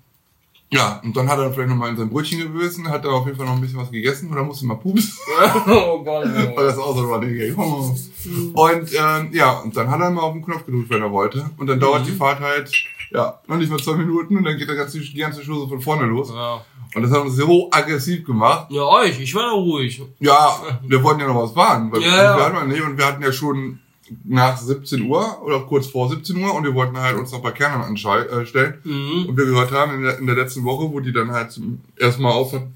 ja, 0.73 0.99
und 1.03 1.15
dann 1.15 1.29
hat 1.29 1.37
er 1.37 1.53
vielleicht 1.53 1.69
nochmal 1.69 1.91
in 1.91 1.97
sein 1.97 2.09
Brötchen 2.09 2.39
gebissen, 2.39 2.89
hat 2.89 3.05
er 3.05 3.11
auf 3.11 3.27
jeden 3.27 3.37
Fall 3.37 3.45
noch 3.45 3.53
ein 3.53 3.61
bisschen 3.61 3.77
was 3.77 3.91
gegessen 3.91 4.29
und 4.29 4.35
dann 4.35 4.47
musste 4.47 4.65
mal 4.65 4.75
pupsen. 4.75 5.13
oh 5.67 6.03
Gott. 6.03 6.25
oh 6.25 6.55
Weil 6.57 6.65
das 6.65 6.79
auch 6.79 6.95
so 6.95 7.03
Running 7.03 7.35
Gag. 7.35 7.55
Und 7.55 8.89
ähm, 8.93 9.29
ja, 9.31 9.59
und 9.59 9.77
dann 9.77 9.91
hat 9.91 10.01
er 10.01 10.09
mal 10.09 10.21
auf 10.21 10.33
den 10.33 10.43
Knopf 10.43 10.65
gedrückt, 10.65 10.89
wenn 10.89 11.03
er 11.03 11.11
wollte. 11.11 11.47
Und 11.57 11.67
dann 11.67 11.79
dauert 11.79 12.07
die 12.07 12.11
Fahrt 12.11 12.39
halt, 12.39 12.71
ja, 13.11 13.39
noch 13.45 13.57
nicht 13.57 13.69
mal 13.69 13.77
zwei 13.77 13.93
Minuten 13.97 14.35
und 14.35 14.45
dann 14.45 14.57
geht 14.57 14.67
der 14.67 14.75
ganze, 14.75 14.99
die 14.99 15.13
ganze 15.13 15.45
Chose 15.45 15.67
von 15.67 15.79
vorne 15.79 16.07
los. 16.07 16.31
Ja. 16.33 16.65
Und 16.95 17.03
das 17.03 17.11
hat 17.11 17.21
uns 17.21 17.35
so 17.35 17.69
aggressiv 17.71 18.25
gemacht. 18.25 18.71
ja, 18.71 18.81
euch, 18.81 19.19
ich 19.19 19.33
war 19.35 19.43
da 19.43 19.51
ruhig. 19.51 20.01
Ja, 20.19 20.59
wir 20.81 21.03
wollten 21.03 21.19
ja 21.19 21.27
noch 21.27 21.43
was 21.43 21.51
fahren. 21.51 21.91
Weil 21.91 22.01
Ja, 22.01 22.07
ja. 22.07 22.37
Wir 22.37 22.45
hatten, 22.45 22.67
nee, 22.67 22.81
und 22.81 22.97
wir 22.97 23.05
hatten 23.05 23.21
ja 23.21 23.31
schon 23.31 23.79
nach 24.23 24.57
17 24.57 25.03
Uhr 25.03 25.41
oder 25.43 25.61
kurz 25.61 25.87
vor 25.87 26.09
17 26.09 26.37
Uhr 26.37 26.53
und 26.53 26.63
wir 26.63 26.73
wollten 26.73 26.97
halt 26.97 27.17
uns 27.17 27.31
noch 27.31 27.41
bei 27.41 27.51
Kernern 27.51 27.81
anstellen. 27.81 28.81
Mhm. 28.83 29.25
Und 29.29 29.37
wir 29.37 29.45
gehört 29.45 29.71
haben 29.71 29.95
in 29.95 30.03
der, 30.03 30.19
in 30.19 30.27
der 30.27 30.35
letzten 30.35 30.63
Woche, 30.63 30.91
wo 30.91 30.99
die 30.99 31.13
dann 31.13 31.31
halt 31.31 31.51
zum 31.51 31.81
ersten 31.97 32.21
Mal 32.21 32.31
auf 32.31 32.53
hat, 32.53 32.67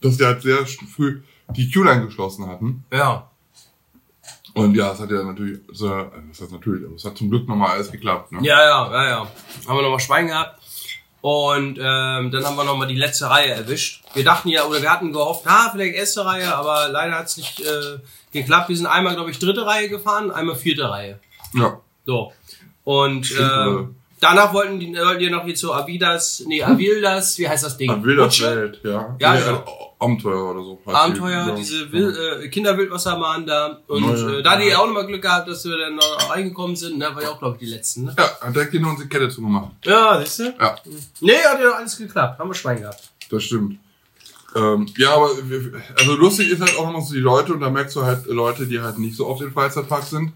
dass 0.00 0.16
die 0.16 0.24
halt 0.24 0.42
sehr 0.42 0.64
früh 0.66 1.20
die 1.50 1.70
Q-Line 1.70 2.06
geschlossen 2.06 2.46
hatten. 2.46 2.84
Ja. 2.92 3.28
Und 4.54 4.74
ja, 4.74 4.92
es 4.92 5.00
hat 5.00 5.10
ja 5.10 5.22
natürlich, 5.22 5.60
äh, 5.60 6.04
das 6.28 6.40
heißt 6.40 6.52
natürlich, 6.52 6.84
aber 6.84 6.96
es 6.96 7.04
hat 7.04 7.16
zum 7.16 7.30
Glück 7.30 7.48
nochmal 7.48 7.70
alles 7.70 7.90
geklappt. 7.90 8.32
Ne? 8.32 8.40
Ja, 8.42 8.60
ja, 8.62 8.92
ja, 8.92 9.08
ja. 9.08 9.18
Haben 9.66 9.76
wir 9.76 9.82
nochmal 9.82 10.00
Schwein 10.00 10.26
gehabt. 10.26 10.61
Und 11.22 11.78
ähm, 11.78 12.30
dann 12.32 12.44
haben 12.44 12.56
wir 12.56 12.64
nochmal 12.64 12.88
die 12.88 12.96
letzte 12.96 13.30
Reihe 13.30 13.52
erwischt. 13.52 14.02
Wir 14.12 14.24
dachten 14.24 14.48
ja, 14.48 14.64
oder 14.64 14.82
wir 14.82 14.90
hatten 14.90 15.12
gehofft, 15.12 15.44
ah, 15.46 15.70
vielleicht 15.70 15.94
erste 15.94 16.26
Reihe, 16.26 16.52
aber 16.52 16.88
leider 16.88 17.16
hat 17.16 17.26
es 17.26 17.36
nicht 17.36 17.60
äh, 17.60 17.98
geklappt. 18.32 18.68
Wir 18.68 18.76
sind 18.76 18.86
einmal, 18.86 19.14
glaube 19.14 19.30
ich, 19.30 19.38
dritte 19.38 19.64
Reihe 19.64 19.88
gefahren, 19.88 20.32
einmal 20.32 20.56
vierte 20.56 20.90
Reihe. 20.90 21.20
Ja. 21.54 21.78
So. 22.04 22.32
Und 22.82 23.30
ähm, 23.38 23.94
danach 24.18 24.52
wollten 24.52 24.80
die 24.80 24.96
wollten 24.96 25.20
die 25.20 25.30
noch 25.30 25.44
hier 25.44 25.54
zu 25.54 25.72
Avidas, 25.72 26.42
nee, 26.44 26.60
Avildas, 26.60 27.38
wie 27.38 27.48
heißt 27.48 27.64
das 27.64 27.76
Ding? 27.76 27.90
Rutsche? 27.90 28.56
Welt, 28.56 28.80
ja. 28.82 29.16
Ja, 29.20 29.34
nee, 29.34 29.40
genau. 29.42 29.91
Abenteuer 30.02 30.50
oder 30.50 30.62
so. 30.62 30.80
heißt 30.86 30.96
Abenteuer, 30.96 31.44
die, 31.44 31.50
ja. 31.50 31.54
diese 31.56 31.92
Wil 31.92 32.42
äh, 32.42 32.48
Kinderwildwasserbahn 32.48 33.46
da. 33.46 33.78
Und 33.86 34.02
Ja, 34.04 34.14
ja. 34.16 34.38
äh, 34.38 34.42
da 34.42 34.56
die 34.56 34.74
auch 34.74 34.86
nochmal 34.86 35.06
Glück 35.06 35.22
gehabt, 35.22 35.48
dass 35.48 35.64
wir 35.64 35.78
dann 35.78 35.94
noch 35.96 36.30
reingekommen 36.30 36.76
sind. 36.76 36.98
Ne? 36.98 37.08
War 37.14 37.22
ja 37.22 37.30
auch, 37.30 37.38
glaube 37.38 37.56
ich, 37.56 37.60
die 37.68 37.74
letzten. 37.74 38.04
Ne? 38.04 38.14
Ja, 38.18 38.24
hat 38.40 38.54
direkt 38.54 38.72
hinter 38.72 38.90
uns 38.90 39.00
die 39.00 39.08
Kette 39.08 39.28
zugemacht. 39.28 39.70
Ja, 39.84 40.20
siehst 40.20 40.38
du? 40.40 40.54
Ja, 40.60 40.76
Nee, 41.20 41.32
hat 41.44 41.60
ja 41.60 41.70
alles 41.70 41.96
geklappt. 41.96 42.38
Haben 42.38 42.50
wir 42.50 42.54
Schwein 42.54 42.80
gehabt. 42.80 43.10
das 43.30 43.42
stimmt. 43.44 43.78
Ähm, 44.54 44.86
ja, 44.98 45.14
aber 45.14 45.30
wir, 45.44 45.80
also 45.98 46.14
lustig 46.14 46.50
ist 46.50 46.60
halt 46.60 46.76
auch 46.76 46.90
immer 46.90 47.00
so 47.00 47.14
die 47.14 47.20
Leute 47.20 47.54
und 47.54 47.60
da 47.60 47.70
merkst 47.70 47.96
du 47.96 48.02
halt 48.02 48.26
Leute, 48.26 48.66
die 48.66 48.80
halt 48.80 48.98
nicht 48.98 49.16
so 49.16 49.26
auf 49.26 49.38
den 49.38 49.50
Freizeitpark 49.50 50.02
sind. 50.02 50.32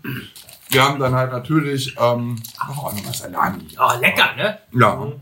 Wir 0.71 0.83
haben 0.83 0.99
dann 0.99 1.15
halt 1.15 1.33
natürlich, 1.33 1.95
ähm, 2.01 2.37
oh, 2.67 2.91
nochmal 2.91 3.13
Salami. 3.15 3.67
Oh, 3.79 3.91
lecker, 4.01 4.35
ne? 4.37 4.59
Ja. 4.73 5.13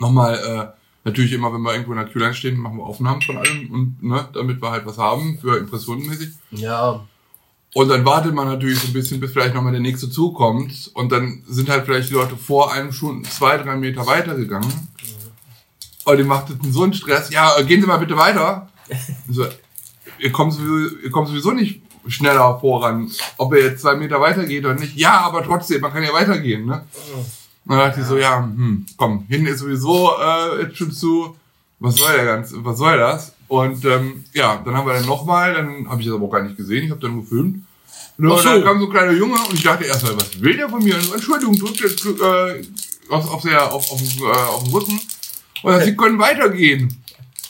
Nochmal, 0.00 0.34
äh, 0.34 0.77
natürlich 1.08 1.32
immer, 1.32 1.52
wenn 1.52 1.62
wir 1.62 1.72
irgendwo 1.72 1.92
in 1.92 1.98
der 1.98 2.06
Q-Line 2.06 2.34
stehen, 2.34 2.58
machen 2.58 2.78
wir 2.78 2.84
Aufnahmen 2.84 3.22
von 3.22 3.36
allem 3.36 3.70
und, 3.70 4.02
ne, 4.02 4.28
damit 4.32 4.62
wir 4.62 4.70
halt 4.70 4.86
was 4.86 4.98
haben 4.98 5.38
für 5.40 5.58
impressionenmäßig. 5.58 6.30
Ja. 6.52 7.04
Und 7.74 7.88
dann 7.88 8.04
wartet 8.04 8.34
man 8.34 8.48
natürlich 8.48 8.80
so 8.80 8.88
ein 8.88 8.92
bisschen, 8.92 9.20
bis 9.20 9.32
vielleicht 9.32 9.54
nochmal 9.54 9.72
der 9.72 9.80
nächste 9.80 10.10
Zug 10.10 10.36
kommt. 10.36 10.90
Und 10.94 11.12
dann 11.12 11.42
sind 11.46 11.68
halt 11.68 11.84
vielleicht 11.84 12.08
die 12.08 12.14
Leute 12.14 12.36
vor 12.36 12.72
einem 12.72 12.92
schon 12.92 13.24
zwei, 13.24 13.58
drei 13.58 13.76
Meter 13.76 14.06
weitergegangen. 14.06 14.72
Und 16.04 16.16
die 16.16 16.24
machten 16.24 16.58
so 16.72 16.84
einen 16.84 16.94
Stress. 16.94 17.30
Ja, 17.30 17.60
gehen 17.62 17.80
Sie 17.80 17.86
mal 17.86 17.98
bitte 17.98 18.16
weiter. 18.16 18.68
So, 19.30 19.44
ihr, 20.18 20.32
kommt 20.32 20.54
sowieso, 20.54 20.96
ihr 20.96 21.10
kommt 21.10 21.28
sowieso 21.28 21.50
nicht 21.50 21.82
schneller 22.06 22.58
voran. 22.58 23.10
Ob 23.36 23.52
ihr 23.52 23.62
jetzt 23.62 23.82
zwei 23.82 23.96
Meter 23.96 24.18
weitergeht 24.18 24.64
oder 24.64 24.74
nicht. 24.74 24.96
Ja, 24.96 25.20
aber 25.20 25.44
trotzdem, 25.44 25.82
man 25.82 25.92
kann 25.92 26.02
ja 26.02 26.12
weitergehen. 26.14 26.64
Ne? 26.64 26.86
Und 27.68 27.76
dann 27.76 27.88
dachte 27.88 28.00
ich 28.00 28.06
so, 28.06 28.16
ja, 28.16 28.38
hm, 28.42 28.86
komm, 28.96 29.26
hinten 29.28 29.48
ist 29.48 29.58
sowieso 29.58 30.12
äh, 30.18 30.62
jetzt 30.62 30.78
schon 30.78 30.90
zu. 30.90 31.36
Was 31.80 31.96
soll 31.96 32.12
der 32.14 32.24
ganze, 32.24 32.64
was 32.64 32.78
soll 32.78 32.96
das? 32.96 33.34
Und 33.46 33.84
ähm, 33.84 34.24
ja, 34.32 34.60
dann 34.64 34.74
haben 34.74 34.86
wir 34.86 34.94
dann 34.94 35.06
nochmal, 35.06 35.52
dann 35.52 35.88
habe 35.88 36.00
ich 36.00 36.06
das 36.06 36.16
aber 36.16 36.24
auch 36.24 36.30
gar 36.30 36.42
nicht 36.42 36.56
gesehen, 36.56 36.84
ich 36.84 36.90
habe 36.90 37.00
dann 37.00 37.20
gefilmt. 37.20 37.62
Und 38.16 38.32
Ach 38.32 38.38
so. 38.38 38.48
dann 38.48 38.64
kam 38.64 38.80
so 38.80 38.86
ein 38.86 38.90
kleiner 38.90 39.12
Junge 39.12 39.38
und 39.48 39.54
ich 39.54 39.62
dachte 39.62 39.84
erstmal, 39.84 40.16
was 40.16 40.40
will 40.40 40.56
der 40.56 40.68
von 40.70 40.82
mir? 40.82 40.96
Und, 40.96 41.12
Entschuldigung, 41.12 41.58
drückt 41.58 41.80
jetzt 41.80 42.04
äh, 42.06 42.64
auf, 43.10 43.30
auf, 43.30 43.42
der, 43.42 43.72
auf, 43.72 43.92
auf, 43.92 44.00
äh, 44.00 44.24
auf 44.24 44.64
den 44.64 44.72
Rücken. 44.72 45.00
Und 45.62 45.72
dann, 45.72 45.84
sie 45.84 45.94
können 45.94 46.18
weitergehen. 46.18 46.88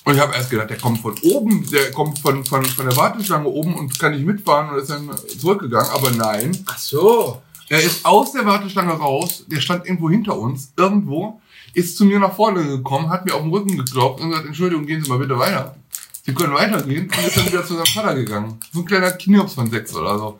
Und 0.04 0.14
ich 0.14 0.20
habe 0.20 0.34
erst 0.34 0.50
gedacht, 0.50 0.70
der 0.70 0.78
kommt 0.78 1.00
von 1.00 1.14
oben, 1.22 1.64
der 1.70 1.92
kommt 1.92 2.18
von, 2.18 2.44
von, 2.44 2.64
von 2.64 2.86
der 2.88 2.96
Warteschlange 2.96 3.46
oben 3.46 3.74
und 3.74 3.98
kann 3.98 4.12
nicht 4.12 4.26
mitfahren 4.26 4.70
und 4.70 4.78
ist 4.78 4.90
dann 4.90 5.10
zurückgegangen. 5.38 5.90
Aber 5.92 6.10
nein, 6.10 6.58
Ach 6.66 6.78
so. 6.78 7.40
Er 7.68 7.82
ist 7.82 8.04
aus 8.04 8.32
der 8.32 8.46
Warteschlange 8.46 8.92
raus, 8.92 9.44
der 9.46 9.60
stand 9.60 9.86
irgendwo 9.86 10.10
hinter 10.10 10.38
uns, 10.38 10.72
irgendwo, 10.76 11.40
ist 11.74 11.96
zu 11.96 12.04
mir 12.04 12.18
nach 12.18 12.34
vorne 12.34 12.64
gekommen, 12.64 13.10
hat 13.10 13.26
mir 13.26 13.34
auf 13.34 13.42
den 13.42 13.50
Rücken 13.50 13.76
geklopft 13.76 14.22
und 14.22 14.30
gesagt, 14.30 14.46
Entschuldigung, 14.46 14.86
gehen 14.86 15.02
Sie 15.02 15.08
mal 15.08 15.18
bitte 15.18 15.38
weiter. 15.38 15.76
Sie 16.24 16.34
können 16.34 16.54
weitergehen 16.54 17.04
und 17.04 17.26
ist 17.26 17.36
dann 17.36 17.46
wieder 17.46 17.64
zu 17.64 17.74
seinem 17.74 17.86
Vater 17.86 18.14
gegangen. 18.14 18.58
So 18.72 18.80
ein 18.80 18.84
kleiner 18.84 19.12
Knirps 19.12 19.54
von 19.54 19.70
sechs 19.70 19.94
oder 19.94 20.18
so. 20.18 20.38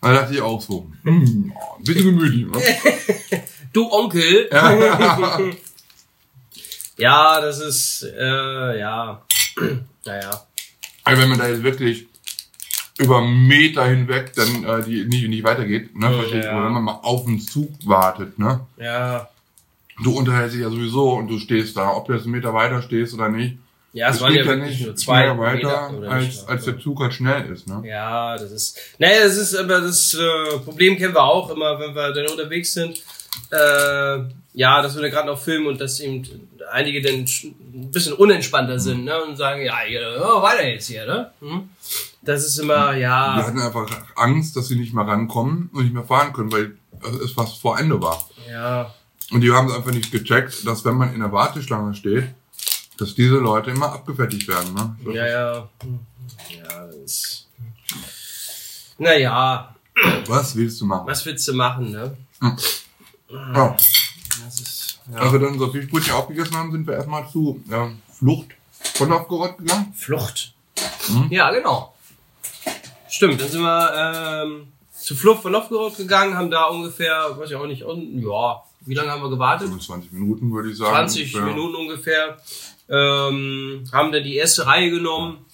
Da 0.00 0.12
dachte 0.12 0.34
ich 0.34 0.40
auch 0.40 0.60
so, 0.60 0.90
hm, 1.02 1.52
ein 1.78 1.84
bisschen 1.84 2.04
gemütlich. 2.04 2.46
Ne? 2.46 3.42
Du 3.72 3.88
Onkel. 3.90 4.48
Ja. 4.50 5.38
Ja, 7.00 7.40
das 7.40 7.60
ist, 7.60 8.02
äh, 8.02 8.78
ja. 8.78 9.22
naja. 10.04 10.46
Also 11.02 11.22
wenn 11.22 11.30
man 11.30 11.38
da 11.38 11.48
jetzt 11.48 11.62
wirklich 11.62 12.09
über 13.00 13.22
Meter 13.22 13.84
hinweg 13.86 14.32
dann 14.34 14.64
äh, 14.64 14.82
die 14.84 15.04
nicht, 15.06 15.28
nicht 15.28 15.44
weitergeht, 15.44 15.96
ne, 15.96 16.06
Ja. 16.06 16.12
verstehst 16.18 16.48
du, 16.48 16.52
wenn 16.52 16.72
man 16.72 16.84
mal 16.84 17.00
auf 17.02 17.24
den 17.24 17.40
Zug 17.40 17.70
wartet, 17.84 18.38
ne? 18.38 18.60
Ja. 18.78 19.28
Du 20.02 20.16
unterhältst 20.16 20.54
dich 20.54 20.62
ja 20.62 20.70
sowieso 20.70 21.12
und 21.12 21.28
du 21.28 21.38
stehst 21.38 21.76
da, 21.76 21.90
ob 21.94 22.06
du 22.06 22.12
jetzt 22.14 22.22
einen 22.22 22.32
Meter 22.32 22.54
weiter 22.54 22.80
stehst 22.82 23.12
oder 23.14 23.28
nicht. 23.28 23.56
Ja, 23.92 24.08
es 24.08 24.16
Es 24.16 24.22
waren 24.22 24.32
ja 24.34 24.42
ja 24.42 24.46
wirklich 24.46 24.70
nicht 24.78 24.86
nur 24.86 24.96
zwei 24.96 25.22
schneller 25.24 25.38
weiter, 25.38 25.92
Meter, 25.92 26.10
als, 26.12 26.24
nicht? 26.26 26.48
als 26.48 26.64
der 26.64 26.78
Zug 26.78 27.00
halt 27.00 27.12
schnell 27.12 27.50
ist, 27.50 27.66
ne? 27.68 27.82
Ja, 27.84 28.36
das 28.38 28.52
ist. 28.52 28.78
Naja, 28.98 29.24
das 29.24 29.36
ist 29.36 29.54
aber 29.56 29.80
das 29.80 30.14
äh, 30.14 30.58
Problem 30.60 30.96
kennen 30.96 31.12
wir 31.14 31.24
auch 31.24 31.50
immer, 31.50 31.78
wenn 31.80 31.94
wir 31.94 32.12
dann 32.12 32.26
unterwegs 32.28 32.72
sind. 32.72 33.02
Äh, 33.50 34.18
ja, 34.54 34.82
dass 34.82 34.94
wir 34.94 35.02
da 35.02 35.08
gerade 35.08 35.26
noch 35.28 35.38
filmen 35.40 35.66
und 35.66 35.80
dass 35.80 36.00
eben 36.00 36.24
einige 36.72 37.02
dann 37.02 37.20
ein 37.24 37.90
bisschen 37.92 38.12
unentspannter 38.14 38.78
sind, 38.78 39.04
ne? 39.04 39.22
Und 39.22 39.36
sagen, 39.36 39.62
ja, 39.64 39.74
oh, 40.22 40.40
weiter 40.42 40.66
jetzt 40.68 40.86
hier, 40.86 41.04
ne? 41.06 41.30
Hm? 41.40 41.68
Das 42.22 42.44
ist 42.44 42.58
immer, 42.58 42.94
ja. 42.94 43.36
hatten 43.36 43.58
einfach 43.58 43.88
Angst, 44.16 44.54
dass 44.56 44.68
sie 44.68 44.76
nicht 44.76 44.92
mehr 44.92 45.06
rankommen 45.06 45.70
und 45.72 45.84
nicht 45.84 45.94
mehr 45.94 46.04
fahren 46.04 46.32
können, 46.32 46.52
weil 46.52 46.76
es 47.24 47.32
fast 47.32 47.60
vor 47.60 47.78
Ende 47.78 48.00
war. 48.02 48.28
Ja. 48.50 48.94
Und 49.30 49.40
die 49.40 49.52
haben 49.52 49.68
es 49.68 49.74
einfach 49.74 49.92
nicht 49.92 50.10
gecheckt, 50.12 50.66
dass 50.66 50.84
wenn 50.84 50.96
man 50.96 51.14
in 51.14 51.20
der 51.20 51.32
Warteschlange 51.32 51.94
steht, 51.94 52.28
dass 52.98 53.14
diese 53.14 53.36
Leute 53.36 53.70
immer 53.70 53.92
abgefertigt 53.92 54.46
werden, 54.48 54.74
ne? 54.74 54.96
Das 55.04 55.14
Ja, 55.14 55.26
ja. 55.26 55.68
Hm. 55.82 56.00
Ja, 56.50 56.86
das 56.86 56.96
ist. 56.96 57.48
Naja, 58.98 59.74
Was 60.26 60.54
willst 60.56 60.80
du 60.80 60.86
machen? 60.86 61.06
was 61.06 61.24
willst 61.24 61.48
du 61.48 61.54
machen, 61.54 61.90
ne? 61.90 62.16
Ja. 63.30 63.76
Das 64.44 64.60
ist. 64.60 65.00
Als 65.14 65.32
wir 65.32 65.38
dann 65.38 65.58
so 65.58 65.70
viel 65.72 65.86
Brötchen 65.86 66.12
aufgegessen 66.12 66.56
haben, 66.56 66.70
sind 66.72 66.86
wir 66.86 66.94
erstmal 66.94 67.28
zu 67.28 67.62
ähm, 67.70 67.98
Flucht 68.12 68.48
von 68.94 69.08
Novgorod 69.08 69.58
gegangen. 69.58 69.92
Flucht. 69.96 70.54
Mhm. 71.08 71.28
Ja, 71.30 71.50
genau. 71.50 71.94
Stimmt, 73.10 73.40
dann 73.40 73.48
sind 73.48 73.62
wir 73.62 74.44
ähm, 74.44 74.68
zu 74.92 75.16
Flucht 75.16 75.42
von 75.42 75.52
Novgorod 75.52 75.96
gegangen, 75.96 76.36
haben 76.36 76.50
da 76.50 76.64
ungefähr, 76.64 77.36
weiß 77.36 77.50
ich 77.50 77.56
auch 77.56 77.66
nicht, 77.66 77.84
unten, 77.84 78.20
ja, 78.22 78.62
wie 78.86 78.94
lange 78.94 79.10
haben 79.10 79.22
wir 79.22 79.30
gewartet? 79.30 79.68
25 79.68 80.12
Minuten 80.12 80.52
würde 80.52 80.70
ich 80.70 80.76
sagen. 80.76 81.08
20 81.08 81.34
ungefähr. 81.34 81.54
Minuten 81.54 81.74
ungefähr. 81.76 82.38
Ähm, 82.88 83.84
haben 83.92 84.12
dann 84.12 84.22
die 84.24 84.36
erste 84.36 84.66
Reihe 84.66 84.90
genommen. 84.90 85.44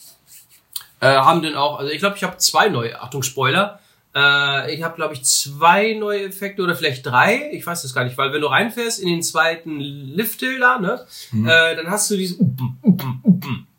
Äh, 1.01 1.09
haben 1.09 1.43
dann 1.43 1.55
auch, 1.55 1.79
also 1.79 1.91
ich 1.91 1.99
glaube, 1.99 2.17
ich 2.17 2.25
habe 2.25 2.39
zwei 2.39 2.69
neue, 2.69 3.01
Achtung, 3.01 3.23
Spoiler. 3.23 3.81
Äh, 4.15 4.75
ich 4.75 4.83
habe, 4.83 4.97
glaube 4.97 5.15
ich, 5.15 5.25
zwei 5.25 5.93
neue 5.95 6.25
Effekte 6.25 6.63
oder 6.63 6.75
vielleicht 6.75 7.05
drei. 7.05 7.51
Ich 7.53 7.67
weiß 7.67 7.83
das 7.83 7.93
gar 7.93 8.05
nicht, 8.05 8.17
weil 8.17 8.33
wenn 8.33 8.41
du 8.41 8.47
reinfährst 8.47 9.01
in 9.01 9.09
den 9.09 9.23
zweiten 9.23 9.79
Lifthill 9.79 10.59
da, 10.59 10.79
ne, 10.79 11.07
äh, 11.33 11.77
dann 11.77 11.91
hast 11.91 12.11
du 12.11 12.17
diesen. 12.17 12.57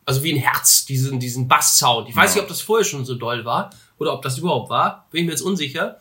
Also 0.08 0.24
wie 0.24 0.32
ein 0.34 0.40
Herz, 0.40 0.86
diesen, 0.86 1.20
diesen 1.20 1.50
Bass-Sound. 1.50 2.08
Ich 2.08 2.16
weiß 2.16 2.34
nicht, 2.34 2.42
ob 2.42 2.48
das 2.48 2.62
vorher 2.62 2.86
schon 2.86 3.04
so 3.04 3.16
doll 3.16 3.44
war 3.44 3.72
oder 3.98 4.14
ob 4.14 4.22
das 4.22 4.38
überhaupt 4.38 4.70
war. 4.70 5.06
Bin 5.12 5.22
ich 5.22 5.26
mir 5.26 5.32
jetzt 5.34 5.42
unsicher. 5.42 5.98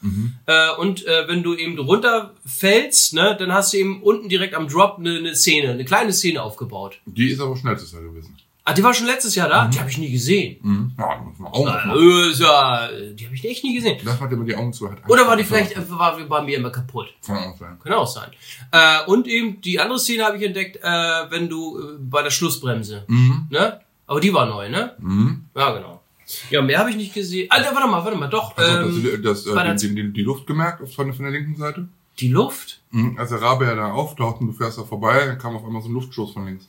Äh, 0.46 0.70
und 0.78 1.04
äh, 1.06 1.26
wenn 1.26 1.42
du 1.42 1.56
eben 1.56 1.76
runterfällst, 1.76 3.14
ne, 3.14 3.36
dann 3.36 3.52
hast 3.52 3.72
du 3.72 3.78
eben 3.78 4.02
unten 4.02 4.28
direkt 4.28 4.54
am 4.54 4.68
Drop 4.68 4.98
eine, 4.98 5.16
eine 5.18 5.34
Szene, 5.34 5.72
eine 5.72 5.84
kleine 5.84 6.12
Szene 6.12 6.40
aufgebaut. 6.40 7.00
Die 7.04 7.30
ist 7.30 7.40
aber 7.40 7.56
schnellstes 7.56 7.90
Jahr 7.92 8.02
gewesen. 8.02 8.36
Ah, 8.68 8.72
die 8.72 8.82
war 8.82 8.92
schon 8.92 9.06
letztes 9.06 9.36
Jahr 9.36 9.48
da? 9.48 9.68
Die 9.68 9.78
habe 9.78 9.88
ich 9.88 9.96
nie 9.96 10.10
gesehen. 10.10 10.58
Mhm. 10.60 10.92
Ja, 10.98 11.16
muss 11.18 11.38
man 11.38 11.52
auch 11.52 11.66
Äh, 11.66 12.32
ja, 12.32 12.88
die 13.12 13.24
habe 13.24 13.34
ich 13.36 13.44
echt 13.44 13.62
nie 13.62 13.76
gesehen. 13.76 13.98
Das 14.04 14.20
hat 14.20 14.32
immer 14.32 14.44
die 14.44 14.56
Augen 14.56 14.72
zu. 14.72 14.90
Hat 14.90 14.98
Oder 15.08 15.24
war 15.24 15.36
die 15.36 15.44
vielleicht, 15.44 15.76
äh, 15.76 15.88
war 15.88 16.18
bei 16.18 16.42
mir 16.42 16.56
immer 16.56 16.70
kaputt? 16.70 17.14
Kann 17.24 17.36
auch 17.36 17.56
sein. 17.56 17.78
Kann 17.80 17.92
auch 17.92 18.08
sein. 18.08 18.30
Äh, 18.72 19.08
und 19.08 19.28
eben 19.28 19.60
die 19.60 19.78
andere 19.78 20.00
Szene 20.00 20.24
habe 20.24 20.36
ich 20.36 20.42
entdeckt, 20.42 20.78
äh, 20.82 21.30
wenn 21.30 21.48
du 21.48 21.78
äh, 21.78 21.82
bei 22.00 22.22
der 22.22 22.30
Schlussbremse. 22.30 23.04
Mhm. 23.06 23.46
Ne? 23.50 23.80
Aber 24.06 24.20
die 24.20 24.32
war 24.32 24.46
neu, 24.46 24.68
ne? 24.68 24.94
Mhm. 24.98 25.46
Ja, 25.54 25.72
genau. 25.76 26.02
Ja, 26.50 26.60
mehr 26.62 26.78
habe 26.78 26.90
ich 26.90 26.96
nicht 26.96 27.14
gesehen. 27.14 27.46
Ah, 27.50 27.60
da, 27.60 27.74
warte 27.74 27.88
mal, 27.88 28.04
warte 28.04 28.16
mal, 28.18 28.28
doch. 28.28 28.56
Also, 28.56 28.88
ähm, 29.08 29.22
das, 29.22 29.44
das, 29.44 29.56
äh, 29.56 29.74
die, 29.76 29.94
die, 29.94 30.12
die 30.12 30.22
Luft 30.22 30.46
gemerkt 30.46 30.82
auf- 30.82 30.92
von, 30.94 31.12
von 31.12 31.24
der 31.24 31.32
linken 31.32 31.56
Seite. 31.56 31.88
die 32.18 32.28
Luft? 32.28 32.80
Mhm. 32.90 33.16
Als 33.18 33.30
der 33.30 33.40
Rabe 33.42 33.64
ja 33.66 33.74
da 33.74 33.92
auftaucht 33.92 34.40
und 34.40 34.48
du 34.48 34.52
fährst 34.52 34.78
da 34.78 34.82
vorbei, 34.84 35.24
dann 35.26 35.38
kam 35.38 35.54
auf 35.56 35.64
einmal 35.64 35.82
so 35.82 35.88
ein 35.88 35.92
Luftstoß 35.94 36.32
von 36.32 36.46
links. 36.46 36.68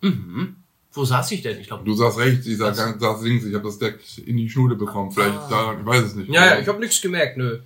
Mhm. 0.00 0.56
Wo 0.94 1.04
saß 1.04 1.30
ich 1.32 1.42
denn? 1.42 1.58
Ich 1.60 1.68
glaube. 1.68 1.84
Du 1.84 1.94
saß 1.94 2.18
rechts, 2.18 2.46
ich 2.46 2.58
saß, 2.58 2.76
ganz, 2.76 3.00
saß 3.00 3.22
links, 3.22 3.44
ich 3.46 3.54
habe 3.54 3.64
das 3.64 3.78
direkt 3.78 4.18
in 4.18 4.36
die 4.36 4.50
Schnude 4.50 4.74
bekommen. 4.74 5.10
Vielleicht, 5.10 5.34
Ah. 5.34 5.48
da, 5.48 5.78
ich 5.80 5.86
weiß 5.86 6.02
es 6.04 6.14
nicht. 6.16 6.28
Ja, 6.30 6.44
ja, 6.46 6.58
ich 6.58 6.68
habe 6.68 6.80
nichts 6.80 7.00
gemerkt, 7.00 7.38
nö. 7.38 7.60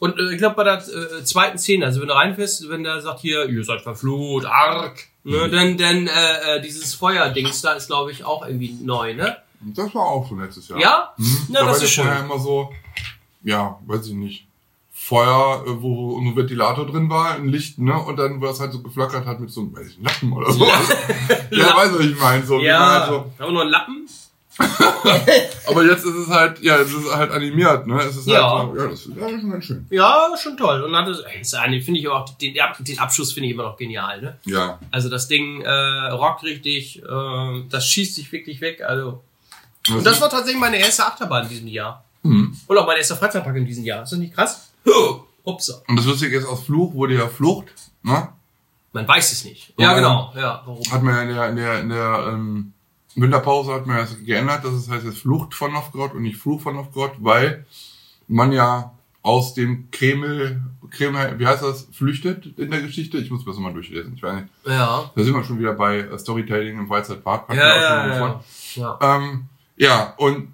Und 0.00 0.18
äh, 0.18 0.32
ich 0.32 0.38
glaube 0.38 0.56
bei 0.56 0.64
der 0.64 0.78
äh, 0.78 1.22
zweiten 1.24 1.56
Szene, 1.58 1.84
also 1.86 2.00
wenn 2.00 2.08
du 2.08 2.14
reinfährst, 2.14 2.68
wenn 2.68 2.82
der 2.82 3.00
sagt 3.00 3.20
hier, 3.20 3.48
ihr 3.48 3.64
seid 3.64 3.82
verflucht, 3.82 4.44
arg, 4.46 5.04
ne, 5.24 5.48
dann, 5.50 5.76
dann 5.76 6.06
äh, 6.06 6.56
äh, 6.56 6.60
dieses 6.62 6.94
Feuerdings 6.94 7.62
da 7.62 7.72
ist, 7.72 7.86
glaube 7.88 8.12
ich, 8.12 8.24
auch 8.24 8.46
irgendwie 8.46 8.76
neu, 8.82 9.14
ne? 9.14 9.36
Das 9.60 9.94
war 9.94 10.02
auch 10.02 10.28
schon 10.28 10.40
letztes 10.40 10.68
Jahr. 10.68 10.78
Ja? 10.78 11.12
Mhm. 11.16 11.46
Na, 11.48 11.60
da 11.60 11.66
das 11.66 11.78
war 11.78 11.84
ist 11.84 11.96
ja 11.96 12.02
vorher 12.02 12.20
schön. 12.20 12.26
immer 12.30 12.38
so, 12.38 12.72
ja, 13.42 13.78
weiß 13.86 14.06
ich 14.08 14.14
nicht, 14.14 14.46
Feuer, 14.92 15.64
äh, 15.66 15.82
wo 15.82 16.18
ein 16.18 16.36
Ventilator 16.36 16.86
drin 16.86 17.10
war, 17.10 17.34
ein 17.34 17.48
Licht, 17.48 17.78
ne, 17.78 17.98
und 17.98 18.16
dann, 18.16 18.40
wo 18.40 18.46
das 18.46 18.60
halt 18.60 18.72
so 18.72 18.80
geflackert 18.82 19.26
hat 19.26 19.40
mit 19.40 19.50
so 19.50 19.60
einem, 19.62 19.74
weiß 19.76 19.86
ich, 19.88 19.98
Lappen 20.02 20.32
oder 20.32 20.52
so. 20.52 20.64
ja, 20.64 20.70
weiß 21.76 21.92
was 21.94 22.00
ich 22.00 22.18
meine, 22.18 22.44
so. 22.46 22.60
Ja, 22.60 23.00
Halt 23.00 23.08
so. 23.08 23.14
haben 23.14 23.32
wir 23.38 23.52
noch 23.52 23.60
einen 23.62 23.70
Lappen? 23.70 24.08
Aber 25.66 25.84
jetzt 25.84 26.04
ist 26.04 26.14
es 26.14 26.28
halt, 26.28 26.60
ja, 26.62 26.76
es 26.76 26.92
ist 26.92 27.12
halt 27.14 27.30
animiert, 27.32 27.86
ne, 27.86 28.00
es 28.02 28.16
ist 28.16 28.26
Ja. 28.28 28.58
halt 28.58 28.76
ja, 28.76 28.86
das 28.88 29.06
ist 29.06 29.16
ja, 29.16 29.28
schon 29.28 29.50
ganz 29.50 29.64
schön. 29.64 29.86
Ja, 29.90 30.28
schon 30.40 30.56
toll. 30.56 30.82
Und 30.82 30.92
dann 30.92 31.06
hat 31.06 31.14
es, 31.40 31.50
finde 31.84 32.00
ich 32.00 32.08
auch, 32.08 32.28
den, 32.36 32.54
den 32.80 32.98
Abschuss 32.98 33.32
finde 33.32 33.48
ich 33.48 33.54
immer 33.54 33.64
noch 33.64 33.76
genial, 33.76 34.20
ne? 34.22 34.38
Ja, 34.44 34.78
Also 34.90 35.08
das 35.08 35.26
Ding 35.28 35.60
äh, 35.62 35.70
rockt 36.10 36.42
richtig, 36.44 37.02
äh, 37.02 37.62
das 37.68 37.86
schießt 37.88 38.14
sich 38.14 38.30
wirklich 38.32 38.60
weg, 38.60 38.82
also. 38.86 39.22
das 39.86 39.96
Und 39.96 40.06
das 40.06 40.20
war 40.20 40.30
tatsächlich 40.30 40.60
meine 40.60 40.76
erste 40.78 41.04
Achterbahn 41.04 41.44
in 41.44 41.48
diesem 41.48 41.68
Jahr. 41.68 42.04
Mhm. 42.22 42.56
Und 42.66 42.78
auch 42.78 42.86
mein 42.86 42.96
erster 42.96 43.16
Freizeitpark 43.16 43.56
in 43.56 43.66
diesem 43.66 43.84
Jahr. 43.84 44.02
Ist 44.04 44.12
das 44.12 44.18
nicht 44.18 44.34
krass? 44.34 44.70
Upsa. 45.44 45.82
Und 45.88 45.96
das 45.96 46.06
Lustige 46.06 46.38
ist, 46.38 46.46
aus 46.46 46.64
Fluch 46.64 46.94
wurde 46.94 47.14
ja 47.14 47.28
Flucht, 47.28 47.66
ne, 48.02 48.28
Man 48.92 49.06
weiß 49.08 49.32
es 49.32 49.44
nicht. 49.44 49.72
Ja, 49.76 49.90
Ja. 49.90 49.94
genau. 49.94 50.32
Ja, 50.36 50.62
warum? 50.64 50.82
hat 50.90 51.02
man 51.02 51.14
ja 51.14 51.22
in 51.22 51.28
der, 51.34 51.48
in 51.50 51.56
der, 51.56 51.80
in 51.80 51.88
der 51.88 52.28
ähm, 52.32 52.72
Winterpause 53.16 53.72
hat 53.72 53.86
man 53.86 53.98
das 53.98 54.16
geändert, 54.24 54.64
dass 54.64 54.72
es 54.72 54.88
heißt 54.90 55.04
jetzt 55.04 55.18
Flucht 55.18 55.54
von 55.54 55.72
Novgorod 55.72 56.14
und 56.14 56.22
nicht 56.22 56.36
Fluch 56.36 56.60
von 56.60 56.74
Novgorod, 56.74 57.12
weil 57.18 57.64
man 58.28 58.52
ja 58.52 58.92
aus 59.22 59.54
dem 59.54 59.90
Kreml, 59.90 60.60
Kreml, 60.90 61.38
wie 61.38 61.46
heißt 61.46 61.62
das, 61.62 61.88
flüchtet 61.92 62.58
in 62.58 62.70
der 62.70 62.82
Geschichte. 62.82 63.16
Ich 63.18 63.30
muss 63.30 63.44
das 63.44 63.56
mal 63.56 63.72
durchlesen, 63.72 64.14
ich 64.16 64.22
weiß 64.22 64.34
nicht. 64.34 64.48
Ja. 64.66 65.10
Da 65.14 65.22
sind 65.24 65.34
wir 65.34 65.44
schon 65.44 65.58
wieder 65.58 65.72
bei 65.72 66.00
äh, 66.00 66.18
Storytelling 66.18 66.78
im 66.78 66.88
Freizeitpark. 66.88 67.48
Ja, 67.48 67.56
ja, 67.56 68.06
ja, 68.06 68.16
ja. 68.16 68.40
ja. 68.74 68.98
Ähm, 69.16 69.44
ja, 69.76 70.14
und 70.18 70.52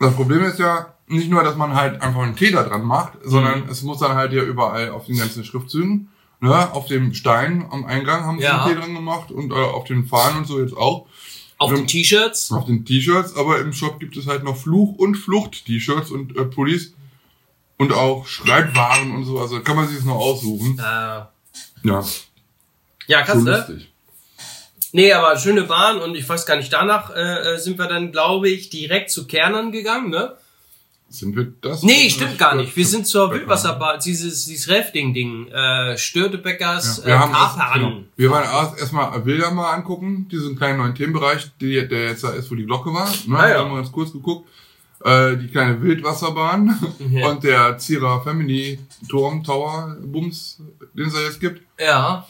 das 0.00 0.14
Problem 0.14 0.42
ist 0.44 0.58
ja 0.58 0.92
nicht 1.06 1.30
nur, 1.30 1.44
dass 1.44 1.56
man 1.56 1.74
halt 1.74 2.00
einfach 2.02 2.22
einen 2.22 2.34
T 2.34 2.50
da 2.50 2.62
dran 2.64 2.84
macht, 2.84 3.12
sondern 3.22 3.68
es 3.68 3.82
muss 3.82 3.98
dann 3.98 4.16
halt 4.16 4.32
ja 4.32 4.42
überall 4.42 4.90
auf 4.90 5.06
den 5.06 5.16
ganzen 5.18 5.44
Schriftzügen, 5.44 6.08
ne, 6.40 6.72
auf 6.72 6.86
dem 6.86 7.14
Stein 7.14 7.64
am 7.70 7.84
Eingang 7.84 8.24
haben 8.24 8.38
sie 8.38 8.44
Ja. 8.44 8.64
einen 8.64 8.74
T 8.74 8.80
dran 8.80 8.94
gemacht 8.94 9.30
und 9.30 9.52
äh, 9.52 9.54
auf 9.54 9.84
den 9.84 10.06
Fahnen 10.06 10.38
und 10.38 10.46
so 10.46 10.60
jetzt 10.60 10.76
auch. 10.76 11.06
Auf 11.62 11.72
den 11.72 11.86
T-Shirts. 11.86 12.52
Auf 12.52 12.66
den 12.66 12.84
T-Shirts, 12.84 13.36
aber 13.36 13.60
im 13.60 13.72
Shop 13.72 14.00
gibt 14.00 14.16
es 14.16 14.26
halt 14.26 14.44
noch 14.44 14.56
Fluch- 14.56 14.96
und 14.98 15.14
Flucht-T-Shirts 15.16 16.10
und 16.10 16.36
äh, 16.36 16.44
Pullis 16.44 16.94
und 17.78 17.92
auch 17.92 18.26
Schreibwaren 18.26 19.14
und 19.14 19.24
so, 19.24 19.40
also 19.40 19.60
kann 19.60 19.76
man 19.76 19.88
sich 19.88 19.96
das 19.96 20.06
noch 20.06 20.16
aussuchen. 20.16 20.78
Äh, 20.78 20.82
Ja, 21.84 22.04
ja, 23.08 23.22
krass, 23.22 23.42
ne? 23.42 23.86
Nee, 24.92 25.12
aber 25.12 25.38
schöne 25.38 25.62
Bahn 25.62 26.00
und 26.00 26.14
ich 26.14 26.28
weiß 26.28 26.44
gar 26.46 26.56
nicht, 26.56 26.72
danach 26.72 27.10
äh, 27.10 27.54
äh, 27.54 27.58
sind 27.58 27.78
wir 27.78 27.86
dann, 27.86 28.12
glaube 28.12 28.48
ich, 28.50 28.68
direkt 28.70 29.10
zu 29.10 29.26
Kernern 29.26 29.72
gegangen, 29.72 30.10
ne? 30.10 30.36
Sind 31.12 31.36
wir 31.36 31.52
das? 31.60 31.82
Nee, 31.82 32.08
stimmt 32.10 32.38
gar 32.38 32.54
nicht. 32.54 32.74
Wir 32.76 32.86
sind 32.86 33.06
zur. 33.06 33.30
Wildwasserbahn, 33.32 34.00
dieses, 34.04 34.46
dieses 34.46 34.68
Rafting-Ding, 34.70 35.48
äh, 35.48 35.96
Störtebeckers, 35.98 36.98
Ja, 36.98 37.06
wir 37.06 37.14
äh, 37.14 37.18
haben 37.18 37.32
erst, 37.34 37.74
genau, 37.74 38.00
wir 38.16 38.30
waren 38.30 38.44
erst 38.44 38.78
erstmal 38.80 39.20
Bilder 39.20 39.50
mal 39.50 39.72
angucken, 39.72 40.28
diesen 40.30 40.56
kleinen 40.56 40.78
neuen 40.78 40.94
Themenbereich, 40.94 41.50
die, 41.60 41.86
der 41.86 42.06
jetzt 42.08 42.24
da 42.24 42.30
ist, 42.30 42.50
wo 42.50 42.54
die 42.54 42.64
Glocke 42.66 42.92
war. 42.92 43.08
Ne? 43.26 43.38
Ah, 43.38 43.48
ja. 43.48 43.54
Wir 43.54 43.58
haben 43.60 43.74
ganz 43.74 43.92
kurz 43.92 44.12
geguckt. 44.12 44.48
Äh, 45.04 45.36
die 45.36 45.48
kleine 45.48 45.82
Wildwasserbahn 45.82 46.78
Ja. 47.10 47.28
und 47.28 47.42
der 47.42 47.76
Zierer 47.78 48.22
Family 48.22 48.78
Turm 49.08 49.42
Tower 49.42 49.96
Bums, 50.00 50.58
den 50.94 51.06
es 51.08 51.14
da 51.14 51.20
jetzt 51.20 51.40
gibt. 51.40 51.60
Ja, 51.80 52.26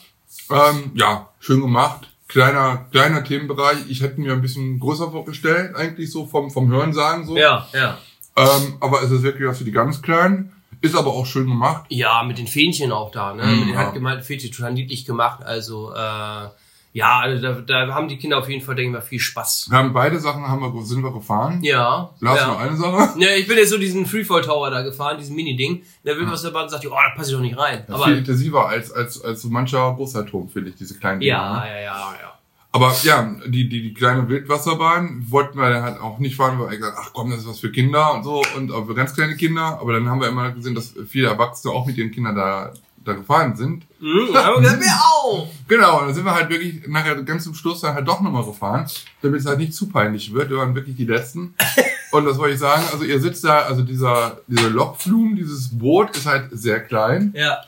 Ähm, 0.50 0.90
ja, 0.94 1.28
schön 1.38 1.60
gemacht. 1.60 2.08
Kleiner, 2.28 2.86
kleiner 2.90 3.22
Themenbereich. 3.22 3.76
Ich 3.88 4.00
hätte 4.00 4.18
mir 4.18 4.32
ein 4.32 4.40
bisschen 4.40 4.80
größer 4.80 5.10
vorgestellt, 5.10 5.76
eigentlich 5.76 6.10
so 6.10 6.24
vom, 6.26 6.50
vom 6.50 6.70
Hörensagen 6.70 7.26
so. 7.26 7.36
ja, 7.36 7.68
ja. 7.74 7.98
Ähm, 8.36 8.76
aber 8.80 9.02
es 9.02 9.10
ist 9.10 9.22
wirklich 9.22 9.48
was 9.48 9.58
für 9.58 9.64
die 9.64 9.72
ganz 9.72 10.02
Kleinen. 10.02 10.52
Ist 10.80 10.96
aber 10.96 11.12
auch 11.12 11.26
schön 11.26 11.46
gemacht. 11.46 11.84
Ja, 11.90 12.24
mit 12.24 12.38
den 12.38 12.48
Fähnchen 12.48 12.90
auch 12.90 13.12
da, 13.12 13.34
ne? 13.34 13.44
Mhm, 13.44 13.58
mit 13.58 13.68
den 13.68 13.74
ja. 13.74 13.80
handgemalten 13.80 14.24
Fähnchen 14.24 14.50
total 14.50 14.72
niedlich 14.72 15.04
gemacht. 15.04 15.44
Also, 15.44 15.92
äh, 15.94 16.48
ja, 16.94 17.20
also 17.20 17.40
da, 17.40 17.60
da 17.60 17.94
haben 17.94 18.08
die 18.08 18.18
Kinder 18.18 18.38
auf 18.38 18.48
jeden 18.48 18.62
Fall, 18.62 18.74
denke 18.74 18.90
ich 18.90 18.92
mal, 18.94 19.00
viel 19.00 19.20
Spaß. 19.20 19.68
Wir 19.70 19.78
haben 19.78 19.92
beide 19.92 20.18
Sachen 20.18 20.46
haben 20.46 20.60
wir, 20.60 20.84
sind 20.84 21.02
wir 21.02 21.12
gefahren. 21.12 21.60
Ja. 21.62 22.10
Lars 22.20 22.40
ja. 22.40 22.46
nur 22.48 22.58
eine 22.58 22.76
Sache. 22.76 23.18
Ja, 23.18 23.30
ich 23.36 23.46
bin 23.46 23.56
jetzt 23.56 23.70
so 23.70 23.78
diesen 23.78 24.06
Freefall 24.06 24.42
Tower 24.42 24.70
da 24.70 24.82
gefahren, 24.82 25.18
diesen 25.18 25.36
Mini-Ding. 25.36 25.82
Der 26.04 26.16
Wildwasserbahn 26.16 26.68
sagt, 26.68 26.84
oh, 26.86 26.90
da 26.90 27.14
passe 27.16 27.30
ich 27.30 27.36
doch 27.36 27.42
nicht 27.42 27.56
rein. 27.56 27.84
Ja, 27.88 27.94
Aber, 27.94 28.04
viel 28.04 28.18
intensiver 28.18 28.68
als, 28.68 28.92
als, 28.92 29.22
als 29.22 29.42
so 29.42 29.48
mancher 29.48 29.94
großer 29.94 30.26
Turm, 30.26 30.48
finde 30.48 30.70
ich, 30.70 30.76
diese 30.76 30.98
kleinen 30.98 31.20
Dinger. 31.20 31.32
ja, 31.32 31.60
ne? 31.60 31.68
ja, 31.68 31.80
ja, 31.80 32.14
ja. 32.20 32.32
Aber 32.74 32.94
ja, 33.02 33.34
die, 33.46 33.68
die, 33.68 33.82
die 33.82 33.94
kleine 33.94 34.26
Wildwasserbahn 34.28 35.26
wollten 35.28 35.58
wir 35.58 35.68
dann 35.68 35.82
halt 35.82 36.00
auch 36.00 36.18
nicht 36.18 36.36
fahren, 36.36 36.58
weil 36.58 36.70
wir 36.70 36.78
gesagt 36.78 36.96
ach 36.98 37.10
komm, 37.12 37.30
das 37.30 37.40
ist 37.40 37.48
was 37.48 37.60
für 37.60 37.70
Kinder 37.70 38.14
und 38.14 38.24
so 38.24 38.42
und 38.56 38.72
auch 38.72 38.86
für 38.86 38.94
ganz 38.94 39.14
kleine 39.14 39.36
Kinder. 39.36 39.78
Aber 39.78 39.92
dann 39.92 40.08
haben 40.08 40.22
wir 40.22 40.28
immer 40.28 40.50
gesehen, 40.52 40.74
dass 40.74 40.94
viele 41.06 41.28
Erwachsene 41.28 41.72
auch 41.74 41.86
mit 41.86 41.98
ihren 41.98 42.10
Kindern 42.10 42.34
da, 42.34 42.72
da 43.04 43.12
gefahren 43.12 43.56
sind. 43.56 43.84
Mhm, 44.00 44.30
dann 44.32 44.44
haben 44.44 44.62
wir 44.64 45.02
auch. 45.04 45.48
Genau, 45.68 46.00
und 46.00 46.06
dann 46.06 46.14
sind 46.14 46.24
wir 46.24 46.34
halt 46.34 46.48
wirklich 46.48 46.88
nachher 46.88 47.22
ganz 47.22 47.44
zum 47.44 47.54
Schluss 47.54 47.82
dann 47.82 47.94
halt 47.94 48.08
doch 48.08 48.22
nochmal 48.22 48.44
gefahren, 48.44 48.86
damit 49.20 49.40
es 49.40 49.46
halt 49.46 49.58
nicht 49.58 49.74
zu 49.74 49.90
peinlich 49.90 50.32
wird. 50.32 50.48
Wir 50.48 50.56
waren 50.56 50.74
wirklich 50.74 50.96
die 50.96 51.04
Letzten. 51.04 51.54
Und 52.12 52.26
was 52.26 52.36
wollte 52.36 52.54
ich 52.54 52.60
sagen? 52.60 52.82
Also 52.92 53.04
ihr 53.04 53.18
sitzt 53.20 53.42
da, 53.42 53.60
also 53.60 53.80
dieser, 53.80 54.40
dieser 54.46 54.68
Lokflum, 54.68 55.34
dieses 55.34 55.70
Boot 55.70 56.14
ist 56.14 56.26
halt 56.26 56.48
sehr 56.52 56.80
klein. 56.80 57.32
Ja. 57.34 57.62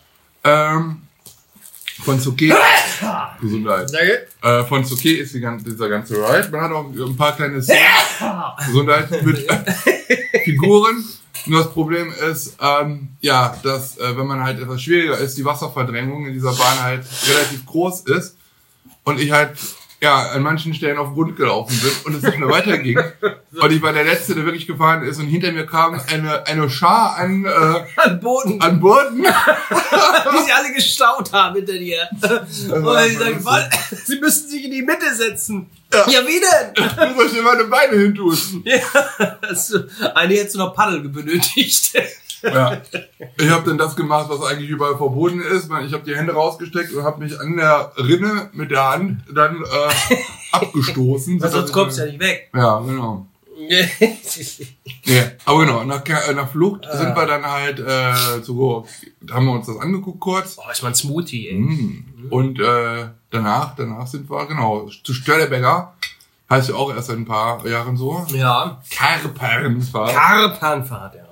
Ähm, 0.45 1.01
von 2.05 2.21
Suke, 2.21 2.55
Gesundheit. 3.41 3.91
Danke. 3.93 4.27
Äh, 4.43 4.65
von 4.65 4.85
Suke 4.85 5.17
ist 5.17 5.35
die 5.35 5.41
ganze, 5.41 5.65
dieser 5.65 5.89
ganze 5.89 6.17
Ride. 6.17 6.49
Man 6.51 6.61
hat 6.61 6.73
auch 6.73 6.87
ein 6.87 7.17
paar 7.17 7.35
kleine 7.35 7.63
Szenen, 7.63 7.81
Gesundheit 8.67 9.25
mit 9.25 9.47
Figuren. 10.45 11.05
Nur 11.47 11.63
das 11.63 11.73
Problem 11.73 12.13
ist, 12.31 12.57
ähm, 12.61 13.09
ja, 13.21 13.55
dass 13.63 13.99
äh, 13.99 14.17
wenn 14.17 14.27
man 14.27 14.43
halt 14.43 14.61
etwas 14.61 14.81
schwieriger 14.81 15.19
ist, 15.19 15.37
die 15.37 15.45
Wasserverdrängung 15.45 16.27
in 16.27 16.33
dieser 16.33 16.53
Bahn 16.53 16.83
halt 16.83 17.05
relativ 17.29 17.67
groß 17.67 18.03
ist 18.03 18.37
und 19.05 19.21
ich 19.21 19.31
halt 19.31 19.53
ja 20.01 20.31
an 20.31 20.43
manchen 20.43 20.75
Stellen 20.75 20.99
auf 20.99 21.09
den 21.09 21.15
Grund 21.15 21.37
gelaufen 21.37 21.79
bin 21.81 21.93
und 22.05 22.17
es 22.17 22.23
nicht 22.23 22.39
mehr 22.39 22.49
weiterging. 22.49 22.99
Und 23.61 23.71
ich 23.71 23.81
war 23.83 23.93
der 23.93 24.05
Letzte, 24.05 24.35
der 24.35 24.45
wirklich 24.45 24.67
gefahren 24.67 25.05
ist 25.05 25.21
und 25.21 25.27
hinter 25.27 25.53
mir 25.53 25.65
kam 25.65 26.01
eine, 26.09 26.45
eine 26.45 26.69
Schar 26.69 27.17
an, 27.17 27.45
äh, 27.45 28.01
An 28.01 28.19
Boden, 28.19 28.61
an 28.61 28.81
Booten. 28.81 29.23
die 29.23 30.45
sie 30.45 30.53
alle 30.53 30.73
gestaut 30.75 31.33
haben 31.33 31.55
hinter 31.55 31.75
dir. 31.75 32.09
Und 32.21 32.49
ich 32.51 32.67
sag, 32.67 33.29
lustig. 33.29 33.37
was? 33.45 33.69
Sie 34.07 34.19
müssen 34.19 34.49
sich 34.49 34.65
in 34.65 34.73
die 34.73 34.83
Mitte 34.83 35.15
setzen. 35.15 35.71
Ja. 35.93 36.05
Ja, 36.09 36.21
wie 36.27 36.41
denn? 36.41 36.75
Du 36.75 37.15
sollst 37.15 37.37
dir 37.37 37.43
meine 37.43 37.65
Beine 37.65 37.97
hin 37.97 38.15
tun. 38.15 38.37
Ja, 38.65 39.37
das, 39.41 39.73
eine 40.15 40.35
hätte 40.35 40.59
noch 40.59 40.75
Paddel 40.75 41.09
benötigt. 41.09 41.93
Ja. 42.45 42.83
Ich 43.39 43.49
habe 43.51 43.69
dann 43.69 43.79
das 43.79 43.97
gemacht, 43.97 44.27
was 44.29 44.43
eigentlich 44.43 44.69
überall 44.69 44.97
verboten 44.97 45.41
ist. 45.41 45.71
Ich 45.87 45.93
habe 45.93 46.05
die 46.05 46.17
Hände 46.17 46.35
rausgesteckt 46.35 46.93
und 46.93 47.05
habe 47.05 47.23
mich 47.23 47.39
an 47.41 47.57
der 47.57 47.93
Rinne 47.97 48.51
mit 48.53 48.71
der 48.71 48.91
Hand 48.91 49.23
dann 49.33 49.57
äh, 49.63 50.17
abgestoßen. 50.53 51.41
Weil 51.41 51.51
sonst 51.51 51.73
kommst 51.73 51.99
du 51.99 52.03
ja 52.03 52.09
nicht 52.09 52.21
weg. 52.21 52.51
Ja, 52.55 52.79
genau. 52.81 53.27
Ja, 55.05 55.23
aber 55.45 55.67
genau, 55.67 55.85
nach, 55.85 56.03
äh, 56.07 56.33
nach 56.35 56.49
Flucht 56.49 56.87
sind 56.91 57.15
wir 57.15 57.27
dann 57.27 57.45
halt 57.45 57.79
äh, 57.79 58.43
so, 58.43 58.87
haben 59.31 59.47
wir 59.47 59.53
uns 59.53 59.67
das 59.67 59.79
angeguckt 59.79 60.21
kurz. 60.21 60.57
Oh, 60.59 60.71
ist 60.71 60.83
mal 60.83 60.89
ein 60.89 60.95
Smoothie, 60.95 61.49
ey. 61.51 61.59
Mm. 61.59 62.05
Und 62.31 62.59
äh, 62.59 63.07
danach, 63.31 63.75
danach 63.77 64.07
sind 64.07 64.31
wir, 64.31 64.47
genau, 64.47 64.89
zu 65.05 65.13
Störleberger. 65.13 65.95
Heißt 66.49 66.71
ja 66.71 66.75
auch 66.75 66.95
erst 66.95 67.09
seit 67.09 67.17
ein 67.17 67.25
paar 67.25 67.67
Jahren 67.67 67.97
so. 67.97 68.25
Ja. 68.29 68.83
Karpernfahrt. 68.91 70.15
Karpanfahrt, 70.15 71.15
ja. 71.17 71.24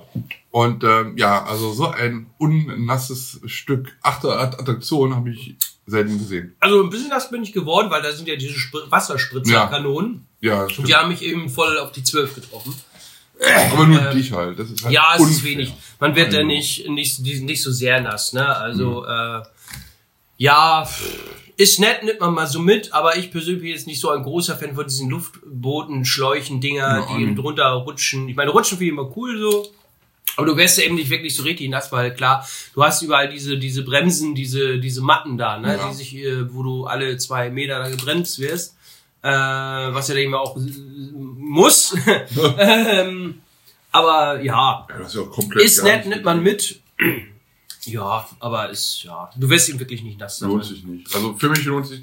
Und 0.50 0.84
ähm, 0.84 1.16
ja, 1.16 1.44
also 1.44 1.72
so 1.72 1.88
ein 1.88 2.26
unnasses 2.38 3.40
Stück 3.46 3.96
Achter-Attraktion 4.02 5.16
habe 5.16 5.30
ich 5.30 5.54
selten 5.86 6.18
gesehen. 6.18 6.54
Also 6.60 6.82
ein 6.82 6.90
bisschen 6.90 7.08
nass 7.08 7.30
bin 7.30 7.42
ich 7.42 7.52
geworden, 7.52 7.90
weil 7.90 8.02
da 8.02 8.12
sind 8.12 8.28
ja 8.28 8.36
diese 8.36 8.58
Spr 8.58 8.90
Wasserspritzerkanonen. 8.90 10.26
Ja, 10.40 10.62
Und 10.64 10.72
stimmt. 10.72 10.88
die 10.88 10.94
haben 10.94 11.08
mich 11.08 11.22
eben 11.22 11.48
voll 11.48 11.78
auf 11.78 11.92
die 11.92 12.04
12 12.04 12.34
getroffen. 12.34 12.74
aber 13.72 13.86
nur 13.86 14.00
ähm, 14.10 14.16
dich 14.16 14.32
halt. 14.32 14.58
Das 14.58 14.70
ist 14.70 14.84
halt 14.84 14.92
Ja, 14.94 15.14
es 15.16 15.22
ist 15.22 15.36
unfair. 15.38 15.50
wenig. 15.52 15.72
Man 15.98 16.14
wird 16.14 16.28
Also, 16.34 16.46
nicht, 16.46 16.88
nicht, 16.88 17.20
nicht 17.20 17.62
so 17.62 17.72
sehr 17.72 18.00
nass, 18.00 18.32
ne? 18.32 18.46
Also, 18.56 19.02
Mhm. 19.02 19.06
äh, 19.08 19.42
ja, 20.36 20.86
ist 21.56 21.78
nett, 21.80 22.02
nimmt 22.04 22.20
man 22.20 22.34
mal 22.34 22.46
so 22.46 22.58
mit, 22.58 22.92
aber 22.92 23.16
ich 23.16 23.30
persönlich 23.30 23.62
bin 23.62 23.70
jetzt 23.70 23.86
nicht 23.86 24.00
so 24.00 24.10
ein 24.10 24.22
großer 24.22 24.56
Fan 24.56 24.74
von 24.74 24.84
diesen 24.86 25.08
Luftbooten, 25.10 26.04
Schläuchen, 26.04 26.60
Dinger, 26.60 27.06
Ja, 27.08 27.16
die 27.16 27.22
eben 27.22 27.36
drunter 27.36 27.70
rutschen. 27.72 28.28
Ich 28.28 28.36
meine, 28.36 28.50
rutschen 28.50 28.78
finde 28.78 28.92
ich 28.92 28.98
immer 28.98 29.16
cool 29.16 29.38
so. 29.38 29.66
Aber 30.36 30.46
du 30.46 30.56
wärst 30.56 30.78
ja 30.78 30.84
eben 30.84 30.94
nicht 30.94 31.10
wirklich 31.10 31.36
so 31.36 31.42
richtig 31.42 31.68
nass, 31.68 31.92
weil 31.92 32.14
klar, 32.14 32.46
du 32.74 32.82
hast 32.82 33.02
überall 33.02 33.28
diese, 33.28 33.58
diese 33.58 33.82
Bremsen, 33.82 34.34
diese, 34.34 34.78
diese 34.78 35.02
Matten 35.02 35.36
da, 35.36 35.58
ne? 35.58 35.76
Ja. 35.76 35.88
Die 35.88 35.94
sich, 35.94 36.14
äh, 36.16 36.52
wo 36.52 36.62
du 36.62 36.86
alle 36.86 37.18
zwei 37.18 37.50
Meter 37.50 37.78
da 37.78 37.88
gebremst 37.88 38.38
wirst. 38.38 38.76
Äh, 39.22 39.28
was 39.30 40.08
ja 40.08 40.16
eben 40.16 40.34
auch 40.34 40.56
äh, 40.56 40.60
muss. 41.12 41.94
ähm, 42.58 43.40
aber 43.92 44.40
ja, 44.42 44.86
Ja, 44.88 44.96
ist 45.04 45.14
ja 45.14 45.60
ist 45.60 45.84
nett, 45.84 46.06
nimmt 46.06 46.24
man 46.24 46.42
mit. 46.42 46.80
Ja, 47.84 48.28
aber 48.38 48.70
ist, 48.70 49.02
ja, 49.02 49.28
du 49.36 49.50
wirst 49.50 49.68
ihm 49.68 49.80
wirklich 49.80 50.04
nicht 50.04 50.20
nass 50.20 50.40
Lohnt 50.40 50.64
sich 50.64 50.84
nicht. 50.84 51.12
Also 51.16 51.34
für 51.34 51.48
mich 51.48 51.64
lohnt 51.64 51.88
sich 51.88 52.02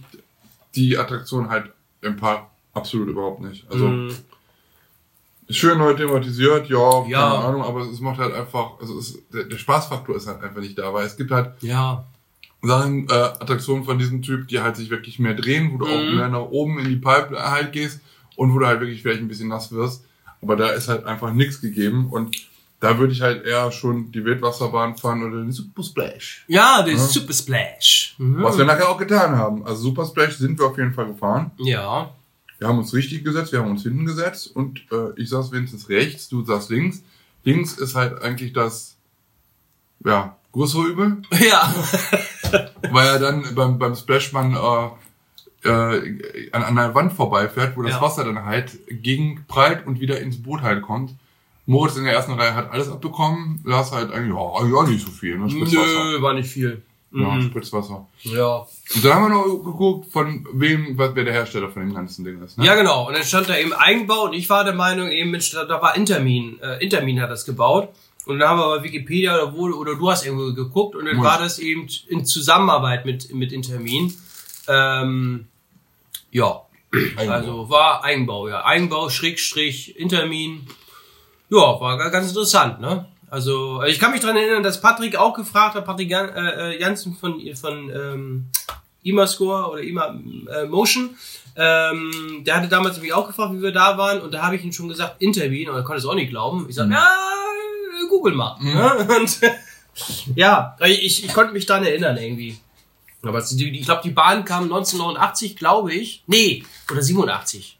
die 0.76 0.98
Attraktion 0.98 1.50
halt 1.50 1.72
im 2.02 2.18
Park 2.18 2.50
absolut 2.74 3.08
überhaupt 3.08 3.40
nicht. 3.40 3.66
Also 3.72 3.88
Mm, 3.88 4.14
schön 5.50 5.78
neu 5.78 5.94
thematisiert, 5.94 6.70
ja, 6.70 7.06
Ja. 7.08 7.30
keine 7.32 7.44
Ahnung, 7.46 7.64
aber 7.64 7.82
es 7.82 8.00
macht 8.00 8.20
halt 8.20 8.34
einfach, 8.34 8.80
also 8.80 8.98
es, 9.00 9.18
der, 9.34 9.46
der 9.46 9.58
Spaßfaktor 9.58 10.16
ist 10.16 10.28
halt 10.28 10.44
einfach 10.44 10.62
nicht 10.62 10.78
da, 10.78 10.94
weil 10.94 11.06
es 11.06 11.18
gibt 11.18 11.32
halt 11.32 11.52
ja, 11.62 12.04
Sachen, 12.62 13.08
äh, 13.10 13.14
Attraktionen 13.14 13.84
von 13.86 13.98
diesem 13.98 14.22
Typ, 14.22 14.48
die 14.50 14.60
halt 14.62 14.76
sich 14.76 14.90
wirklich 14.90 15.18
mehr 15.20 15.34
drehen, 15.34 15.72
wo 15.74 15.78
du 15.78 15.86
auch 15.86 16.02
Mhm. 16.04 16.16
mehr 16.18 16.28
nach 16.30 16.42
oben 16.50 16.80
in 16.80 16.86
die 16.90 16.98
Pipe 16.98 17.38
halt 17.40 17.72
gehst 17.72 18.02
und 18.36 18.54
wo 18.54 18.60
du 18.60 18.68
halt 18.68 18.80
wirklich 18.82 19.02
vielleicht 19.02 19.22
ein 19.22 19.28
bisschen 19.28 19.48
nass 19.50 19.72
wirst. 19.72 20.04
Aber 20.42 20.56
da 20.56 20.70
ist 20.70 20.88
halt 20.88 21.06
einfach 21.06 21.34
nichts 21.34 21.62
gegeben 21.62 22.08
und 22.12 22.36
da 22.82 22.98
würde 22.98 23.12
ich 23.12 23.22
halt 23.22 23.46
eher 23.46 23.72
schon 23.74 24.10
die 24.14 24.24
Wildwasserbahn 24.24 24.96
fahren 24.98 25.22
oder 25.24 25.38
den 25.42 25.52
Super 25.52 25.84
Splash. 25.84 26.46
ja, 26.48 26.82
der 26.82 26.94
Ja. 26.94 27.00
Super 27.00 27.34
Splash. 27.34 28.16
Mhm. 28.18 28.42
Was 28.44 28.58
wir 28.58 28.64
nachher 28.66 28.88
auch 28.90 28.98
getan 28.98 29.36
haben. 29.38 29.66
Also 29.66 29.82
Super 29.84 30.06
Splash 30.06 30.38
sind 30.38 30.58
wir 30.60 30.68
auf 30.68 30.78
jeden 30.78 30.94
Fall 30.94 31.08
gefahren. 31.08 31.52
Ja, 31.58 32.14
Wir 32.60 32.68
haben 32.68 32.78
uns 32.78 32.94
richtig 32.94 33.24
gesetzt, 33.24 33.52
wir 33.52 33.60
haben 33.60 33.72
uns 33.72 33.84
hinten 33.84 34.06
gesetzt 34.06 34.54
und 34.54 34.86
äh, 34.92 35.14
ich 35.16 35.30
saß 35.30 35.52
wenigstens 35.52 35.90
rechts, 35.90 36.28
du 36.30 36.44
saß 36.44 36.70
links. 36.70 37.04
Links 37.46 37.78
ist 37.78 37.96
halt 37.96 38.22
eigentlich 38.22 38.52
das, 38.54 38.98
ja, 40.06 40.38
größere 40.52 40.88
Übel, 40.88 41.22
ja, 41.40 41.74
weil 42.92 43.08
er 43.08 43.20
dann 43.20 43.56
beim, 43.56 43.80
beim 43.80 43.96
Splash 43.96 44.34
man 44.34 44.56
äh, 44.56 45.70
äh, 45.70 46.50
an, 46.52 46.64
an 46.64 46.78
einer 46.78 46.94
Wand 46.96 47.14
vorbeifährt, 47.14 47.78
wo 47.78 47.82
das 47.82 47.94
Ja. 47.94 48.02
Wasser 48.02 48.26
dann 48.26 48.46
halt 48.46 48.78
gegenprallt 48.90 49.88
und 49.88 50.00
wieder 50.00 50.20
ins 50.20 50.42
Boot 50.42 50.62
halt 50.62 50.82
kommt. 50.82 51.16
Moritz 51.66 51.98
in 51.98 52.04
der 52.04 52.14
ersten 52.14 52.34
Reihe 52.34 52.56
hat 52.56 52.72
alles 52.72 52.90
abbekommen, 52.90 53.62
Lars 53.64 53.92
halt 53.92 54.12
eigentlich, 54.12 54.36
ja, 54.36 54.66
ja 54.66 54.88
nicht 54.88 55.06
so 55.06 55.12
viel, 55.12 55.38
ne? 55.38 55.46
Nö, 55.46 56.22
war 56.22 56.34
nicht 56.34 56.50
viel. 56.50 56.82
Ja, 57.12 57.26
Mhm. 57.32 57.42
Spritzwasser. 57.50 58.08
Ja. 58.22 58.58
Und 58.96 59.04
dann 59.04 59.14
haben 59.14 59.24
wir 59.24 59.30
noch 59.30 59.64
geguckt, 59.64 60.12
von 60.12 60.46
wem, 60.54 60.96
was 60.98 61.16
wer 61.16 61.24
der 61.24 61.34
Hersteller 61.34 61.70
von 61.70 61.82
dem 61.82 61.94
ganzen 61.96 62.24
Ding 62.24 62.40
ist. 62.44 62.58
Ne? 62.58 62.66
ja, 62.66 62.76
genau. 62.76 63.08
Und 63.08 63.14
dann 63.16 63.24
stand 63.24 63.50
da 63.50 63.58
eben 63.58 63.74
Eigenbau 63.74 64.26
und 64.26 64.34
ich 64.34 64.48
war 64.50 64.64
der 64.64 64.76
Meinung, 64.76 65.08
eben, 65.10 65.32
Mensch, 65.32 65.50
da, 65.52 65.68
war 65.82 65.96
Intermin. 65.96 66.60
Äh, 66.62 66.84
Intermin 66.84 67.20
hat 67.20 67.32
das 67.32 67.46
gebaut. 67.46 67.90
Und 68.28 68.38
dann 68.38 68.50
haben 68.50 68.60
wir 68.60 68.78
bei 68.78 68.84
Wikipedia 68.84 69.34
oder 69.42 69.54
wo, 69.56 69.64
oder 69.76 69.96
du 69.96 70.12
hast 70.12 70.24
irgendwo 70.24 70.54
geguckt 70.54 70.96
und 70.96 71.06
dann 71.06 71.18
Ja. 71.18 71.24
war 71.24 71.40
das 71.40 71.58
eben 71.58 71.88
in 72.10 72.26
Zusammenarbeit 72.26 73.06
mit, 73.06 73.34
mit 73.34 73.52
Intermin. 73.52 74.14
Ähm, 74.68 75.48
ja. 76.30 76.62
Eigenbau. 77.18 77.34
Also 77.34 77.70
war 77.72 78.04
Eigenbau, 78.04 78.48
ja. 78.50 78.64
Eigenbau, 78.66 79.10
Schrägstrich, 79.10 79.98
Intermin. 79.98 80.68
Ja, 81.50 81.58
war 81.80 81.98
ga- 81.98 82.10
ganz 82.10 82.28
interessant, 82.30 82.80
ne? 82.82 83.08
Also, 83.30 83.84
ich 83.84 84.00
kann 84.00 84.12
mich 84.12 84.22
dran 84.22 84.36
erinnern, 84.38 84.64
dass 84.64 84.82
Patrick 84.82 85.16
auch 85.16 85.34
gefragt 85.36 85.76
hat, 85.76 85.86
Patrick 85.86 86.10
Jan, 86.10 86.30
äh, 86.30 86.74
äh, 86.76 86.82
Jansen 86.82 87.16
von, 87.16 87.40
von 87.56 87.90
ähm, 87.90 88.46
IMA-Score 89.04 89.70
oder 89.72 89.82
IMA 89.82 90.20
äh, 90.52 90.66
Motion. 90.66 91.16
Ähm, 91.56 92.44
der 92.46 92.56
hatte 92.58 92.68
damals 92.70 92.96
nämlich 92.96 93.14
auch 93.14 93.28
gefragt, 93.28 93.54
wie 93.54 93.62
wir 93.62 93.72
da 93.72 93.98
waren, 93.98 94.22
und 94.22 94.34
da 94.34 94.44
habe 94.44 94.56
ich 94.56 94.64
ihm 94.64 94.72
schon 94.74 94.88
gesagt, 94.90 95.22
Intermin, 95.22 95.70
und 95.70 95.76
er 95.76 95.84
konnte 95.84 96.00
es 96.00 96.06
auch 96.06 96.16
nicht 96.16 96.30
glauben. 96.30 96.66
Ich 96.70 96.76
sage, 96.76 96.88
Mhm. 96.90 96.94
ja, 96.94 97.12
google 98.10 98.34
mal. 98.34 98.58
Ne? 98.62 99.08
Und, 99.20 99.40
ja, 100.36 100.78
ich, 100.86 101.26
ich 101.26 101.34
konnte 101.34 101.52
mich 101.54 101.66
dran 101.66 101.84
erinnern 101.84 102.18
irgendwie. 102.18 102.58
Aber 103.22 103.40
ich 103.40 103.86
glaube, 103.86 104.02
die 104.04 104.12
Bahn 104.12 104.46
kam 104.46 104.64
1989, 104.64 105.58
glaube 105.58 105.94
ich. 105.94 106.24
Nee, 106.28 106.64
oder 106.90 107.02
87. 107.02 107.79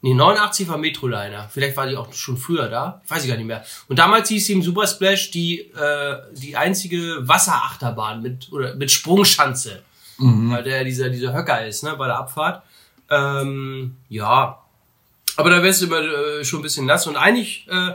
Nee, 0.00 0.14
89 0.14 0.68
war 0.68 0.78
Metroliner. 0.78 1.48
Vielleicht 1.50 1.76
war 1.76 1.88
die 1.88 1.96
auch 1.96 2.12
schon 2.12 2.36
früher 2.36 2.68
da. 2.68 3.02
Weiß 3.08 3.24
ich 3.24 3.28
gar 3.28 3.36
nicht 3.36 3.46
mehr. 3.46 3.64
Und 3.88 3.98
damals 3.98 4.28
hieß 4.28 4.46
sie 4.46 4.52
im 4.52 4.62
Super 4.62 4.86
Splash 4.86 5.32
die, 5.32 5.60
äh, 5.60 6.16
die 6.32 6.56
einzige 6.56 7.26
Wasserachterbahn 7.26 8.22
mit, 8.22 8.52
oder 8.52 8.76
mit 8.76 8.92
Sprungschanze. 8.92 9.82
Mhm. 10.18 10.52
Weil 10.52 10.62
der 10.62 10.84
dieser, 10.84 11.10
dieser 11.10 11.32
Höcker 11.32 11.66
ist, 11.66 11.82
ne, 11.82 11.96
bei 11.96 12.06
der 12.06 12.18
Abfahrt. 12.18 12.62
Ähm, 13.10 13.96
ja. 14.08 14.62
Aber 15.36 15.50
da 15.50 15.62
wärst 15.62 15.82
du 15.82 15.86
immer 15.86 16.00
äh, 16.00 16.44
schon 16.44 16.60
ein 16.60 16.62
bisschen 16.62 16.86
nass. 16.86 17.08
Und 17.08 17.16
eigentlich 17.16 17.66
äh, 17.68 17.92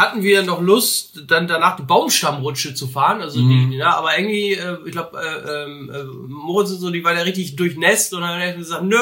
hatten 0.00 0.22
wir 0.22 0.42
noch 0.42 0.62
Lust, 0.62 1.24
dann 1.26 1.46
danach 1.46 1.76
die 1.76 1.82
Baumstammrutsche 1.82 2.74
zu 2.74 2.88
fahren. 2.88 3.20
Also 3.20 3.38
die, 3.38 3.68
die, 3.68 3.76
na, 3.76 3.96
aber 3.96 4.16
irgendwie, 4.16 4.54
äh, 4.54 4.78
ich 4.86 4.92
glaube, 4.92 5.20
äh, 5.20 5.64
ähm, 5.64 5.90
äh, 5.92 6.04
Moritz 6.26 6.70
und 6.70 6.78
so, 6.78 6.90
die 6.90 7.04
waren 7.04 7.18
ja 7.18 7.22
richtig 7.22 7.54
durchnässt 7.54 8.14
und 8.14 8.22
dann 8.22 8.30
haben 8.30 8.40
wir 8.40 8.54
gesagt, 8.54 8.82
nö, 8.82 8.96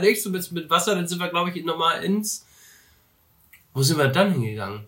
nicht 0.00 0.20
so 0.20 0.30
mit, 0.30 0.50
mit 0.50 0.68
Wasser. 0.68 0.96
Dann 0.96 1.06
sind 1.06 1.20
wir, 1.20 1.28
glaube 1.28 1.50
ich, 1.50 1.64
nochmal 1.64 2.02
ins. 2.02 2.44
Wo 3.72 3.82
sind 3.82 3.98
wir 3.98 4.08
dann 4.08 4.32
hingegangen? 4.32 4.80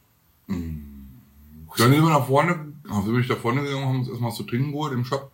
Dann 0.48 1.92
sind 1.92 1.92
wir 1.92 2.10
nach 2.10 2.26
vorne, 2.26 2.72
also 2.90 3.02
bin 3.02 3.20
ich 3.20 3.28
da 3.28 3.36
vorne 3.36 3.62
gegangen, 3.62 3.86
haben 3.86 4.00
uns 4.00 4.08
erstmal 4.08 4.32
zu 4.32 4.42
trinken 4.42 4.72
geholt 4.72 4.92
im 4.92 5.04
Shop. 5.04 5.30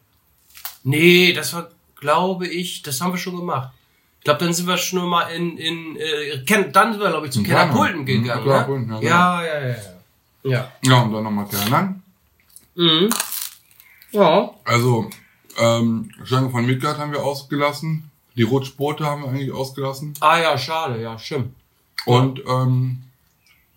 Nee, 0.83 1.33
das 1.33 1.55
war, 1.55 1.71
glaube 1.99 2.47
ich, 2.47 2.83
das 2.83 3.01
haben 3.01 3.15
wir 3.15 3.19
schon 3.19 3.37
gemacht. 3.37 3.71
Ich 4.19 4.25
glaube, 4.25 4.45
dann 4.45 4.53
sind 4.53 4.67
wir 4.67 4.77
schon 4.77 5.09
mal 5.09 5.29
in, 5.29 5.57
in 5.57 5.97
äh, 5.97 6.45
dann 6.73 6.93
sind 6.93 7.01
wir, 7.01 7.09
glaube 7.09 7.27
ich, 7.27 7.33
zu 7.33 7.43
Kernheim. 7.43 8.01
Mhm, 8.01 8.05
gegangen. 8.05 8.87
Ne? 8.87 8.99
ja, 9.03 9.43
ja, 9.43 9.61
ja, 9.61 9.69
ja, 9.69 9.94
ja. 10.45 10.73
Ja. 10.83 11.03
Und 11.03 11.13
dann 11.13 11.25
nochmal 11.25 11.49
Kernland. 11.49 12.03
Mhm. 12.75 13.11
Ja. 14.13 14.51
Also, 14.65 15.11
ähm, 15.59 16.11
Schlange 16.25 16.51
von 16.51 16.67
Midgard 16.67 16.99
haben 16.99 17.13
wir 17.13 17.23
ausgelassen. 17.23 18.11
Die 18.37 18.43
Rutschboote 18.43 19.05
haben 19.05 19.23
wir 19.23 19.31
eigentlich 19.31 19.53
ausgelassen. 19.53 20.15
Ah 20.21 20.39
ja, 20.41 20.59
schade, 20.59 21.01
ja, 21.01 21.19
stimmt. 21.19 21.55
Und 22.05 22.43
ähm, 22.47 23.03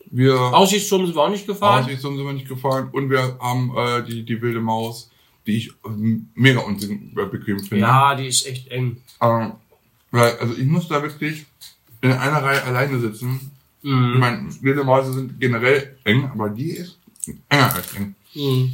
wir 0.10 0.40
Aussichtsturm 0.40 1.06
sind 1.06 1.16
wir 1.16 1.24
auch 1.24 1.30
nicht 1.30 1.48
gefahren. 1.48 1.84
Aussichtsturm 1.84 2.18
sind 2.18 2.26
wir 2.26 2.34
nicht 2.34 2.48
gefahren. 2.48 2.90
Und 2.92 3.10
wir 3.10 3.38
haben 3.40 3.74
äh, 3.76 4.04
die, 4.04 4.24
die 4.24 4.42
wilde 4.42 4.60
Maus, 4.62 5.10
die 5.46 5.58
ich 5.58 5.74
ähm, 5.86 6.30
mega 6.34 6.62
unbequem 6.62 7.60
finde. 7.60 7.78
ja, 7.78 8.16
die 8.16 8.28
ist 8.28 8.46
echt 8.48 8.68
eng. 8.70 9.02
Ähm, 9.22 9.54
weil, 10.12 10.38
also 10.38 10.56
ich 10.56 10.66
muss 10.66 10.88
da 10.88 11.02
wirklich 11.02 11.46
in 12.02 12.12
einer 12.12 12.44
Reihe 12.44 12.64
alleine 12.64 13.00
sitzen. 13.00 13.52
Ich 13.88 13.94
Mhm. 13.94 14.20
meine, 14.20 14.50
wilde 14.62 14.84
Mäuse 14.84 15.14
sind 15.14 15.40
generell 15.40 15.98
eng, 16.04 16.30
aber 16.34 16.50
die 16.50 16.72
ist 16.72 17.00
enger 17.48 17.74
als 17.74 17.94
eng. 17.96 18.16
Mhm. 18.36 18.74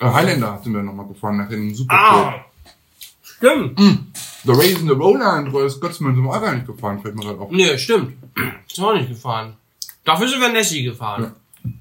Äh, 0.00 0.04
Highlander 0.06 0.58
sind 0.64 0.72
wir 0.72 0.82
nochmal 0.82 1.06
gefahren, 1.08 1.36
nach 1.36 1.48
dem 1.50 1.74
Super 1.74 1.94
Ah, 1.94 2.34
stimmt. 3.22 3.78
The 4.44 4.52
Raisin 4.52 4.86
the 4.88 4.94
Roller 4.94 5.36
und 5.38 5.48
Royal 5.48 5.68
Scotsman 5.68 6.14
sind 6.14 6.24
wir 6.24 6.30
auch 6.30 6.40
gar 6.40 6.54
nicht 6.54 6.66
gefahren, 6.66 7.02
fällt 7.02 7.16
mir 7.16 7.22
gerade 7.26 7.38
auf. 7.38 7.50
Nee, 7.50 7.76
stimmt. 7.76 8.14
Ist 8.66 8.80
auch 8.80 8.94
nicht 8.94 9.10
gefahren. 9.10 9.56
Dafür 10.04 10.26
sind 10.28 10.40
wir 10.40 10.48
Nessie 10.52 10.82
gefahren. 10.84 11.32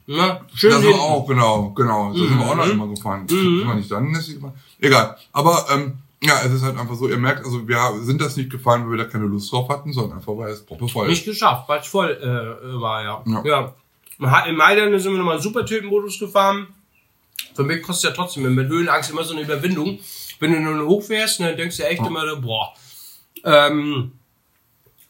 Ne? 0.07 0.41
Schön 0.53 0.71
das 0.71 0.83
war 0.83 0.99
auch, 0.99 1.25
genau, 1.25 1.69
genau. 1.69 2.11
So 2.13 2.25
sind 2.27 2.37
wir 2.39 2.45
auch 2.45 2.55
noch 2.55 2.65
Mhm. 2.65 2.71
immer 2.71 2.87
gefahren. 2.87 3.25
Sind 3.29 3.65
wir 3.67 3.75
nicht 3.75 3.89
dann 3.89 4.11
Nessie 4.11 4.33
gefahren? 4.33 4.53
Egal. 4.81 5.15
Aber, 5.31 5.65
ähm, 5.71 5.93
ja, 6.25 6.41
es 6.45 6.51
ist 6.53 6.63
halt 6.63 6.77
einfach 6.77 6.95
so, 6.95 7.07
ihr 7.07 7.17
merkt, 7.17 7.45
also 7.45 7.67
wir 7.67 7.79
sind 8.01 8.19
das 8.21 8.35
nicht 8.37 8.49
gefahren, 8.49 8.83
weil 8.85 8.97
wir 8.97 9.05
da 9.05 9.09
keine 9.09 9.25
Lust 9.25 9.51
drauf 9.51 9.69
hatten, 9.69 9.93
sondern 9.93 10.17
einfach, 10.19 10.35
weil 10.37 10.51
es 10.51 10.65
proppevoll 10.65 11.05
ist. 11.07 11.09
Nicht 11.11 11.25
geschafft, 11.25 11.67
weil 11.69 11.79
es 11.79 11.87
voll 11.87 12.11
äh, 12.11 12.79
war, 12.81 13.03
ja. 13.03 13.23
Ja. 13.25 13.43
ja. 13.45 13.73
Im 14.19 14.31
Ha- 14.31 14.45
Im 14.45 14.55
Mailand 14.55 15.01
sind 15.01 15.11
wir 15.11 15.17
nochmal 15.17 15.33
einen 15.35 15.43
Supertötenmodus 15.43 16.19
gefahren. 16.19 16.67
Für 17.53 17.63
mich 17.63 17.81
kostet 17.81 18.11
ja 18.11 18.15
trotzdem 18.15 18.53
mit 18.55 18.67
Höhenangst 18.69 19.11
immer 19.11 19.23
so 19.23 19.33
eine 19.33 19.43
Überwindung. 19.43 19.99
Wenn 20.39 20.51
du 20.53 20.59
nur 20.59 20.87
hochfährst, 20.87 21.39
dann 21.39 21.55
denkst 21.57 21.77
du 21.77 21.83
echt 21.87 22.05
immer, 22.05 22.35
boah, 22.37 22.73
ähm, 23.43 24.11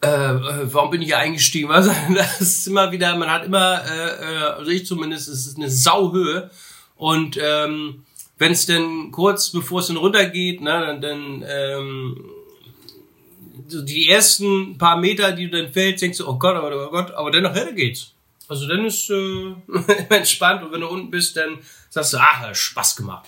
äh, 0.02 0.08
äh, 0.08 0.72
warum 0.72 0.90
bin 0.90 1.00
ich 1.02 1.08
hier 1.08 1.18
eingestiegen? 1.18 1.70
Also, 1.72 1.90
das 2.14 2.40
ist 2.40 2.66
immer 2.68 2.90
wieder, 2.92 3.16
man 3.16 3.30
hat 3.30 3.44
immer, 3.44 3.80
äh, 3.84 4.08
äh, 4.34 4.42
also 4.58 4.70
ich 4.70 4.86
zumindest, 4.86 5.28
es 5.28 5.46
ist 5.46 5.56
eine 5.56 5.70
Sauhöhe. 5.70 6.50
Und 6.96 7.38
ähm, 7.42 8.04
wenn 8.38 8.52
es 8.52 8.66
denn 8.66 9.10
kurz 9.12 9.50
bevor 9.50 9.80
es 9.80 9.86
dann 9.86 9.96
runtergeht, 9.96 10.60
ne, 10.60 10.70
dann, 10.70 11.00
dann 11.00 11.44
ähm, 11.48 12.30
so 13.68 13.82
die 13.82 14.08
ersten 14.08 14.78
paar 14.78 14.98
Meter, 14.98 15.32
die 15.32 15.50
du 15.50 15.62
dann 15.62 15.72
fällst, 15.72 16.02
denkst 16.02 16.18
du, 16.18 16.28
oh 16.28 16.38
Gott, 16.38 16.56
oh 16.56 16.60
Gott, 16.60 16.74
oh 16.74 16.90
Gott, 16.90 17.10
aber 17.12 17.30
dennoch 17.30 17.54
weiter 17.54 17.72
geht's. 17.72 18.12
Also 18.48 18.68
dann 18.68 18.84
ist 18.84 19.10
äh, 19.10 19.54
entspannt 20.14 20.62
und 20.62 20.72
wenn 20.72 20.80
du 20.80 20.88
unten 20.88 21.10
bist, 21.10 21.36
dann 21.36 21.58
sagst 21.90 22.12
du, 22.12 22.18
ach, 22.18 22.54
Spaß 22.54 22.96
gemacht. 22.96 23.26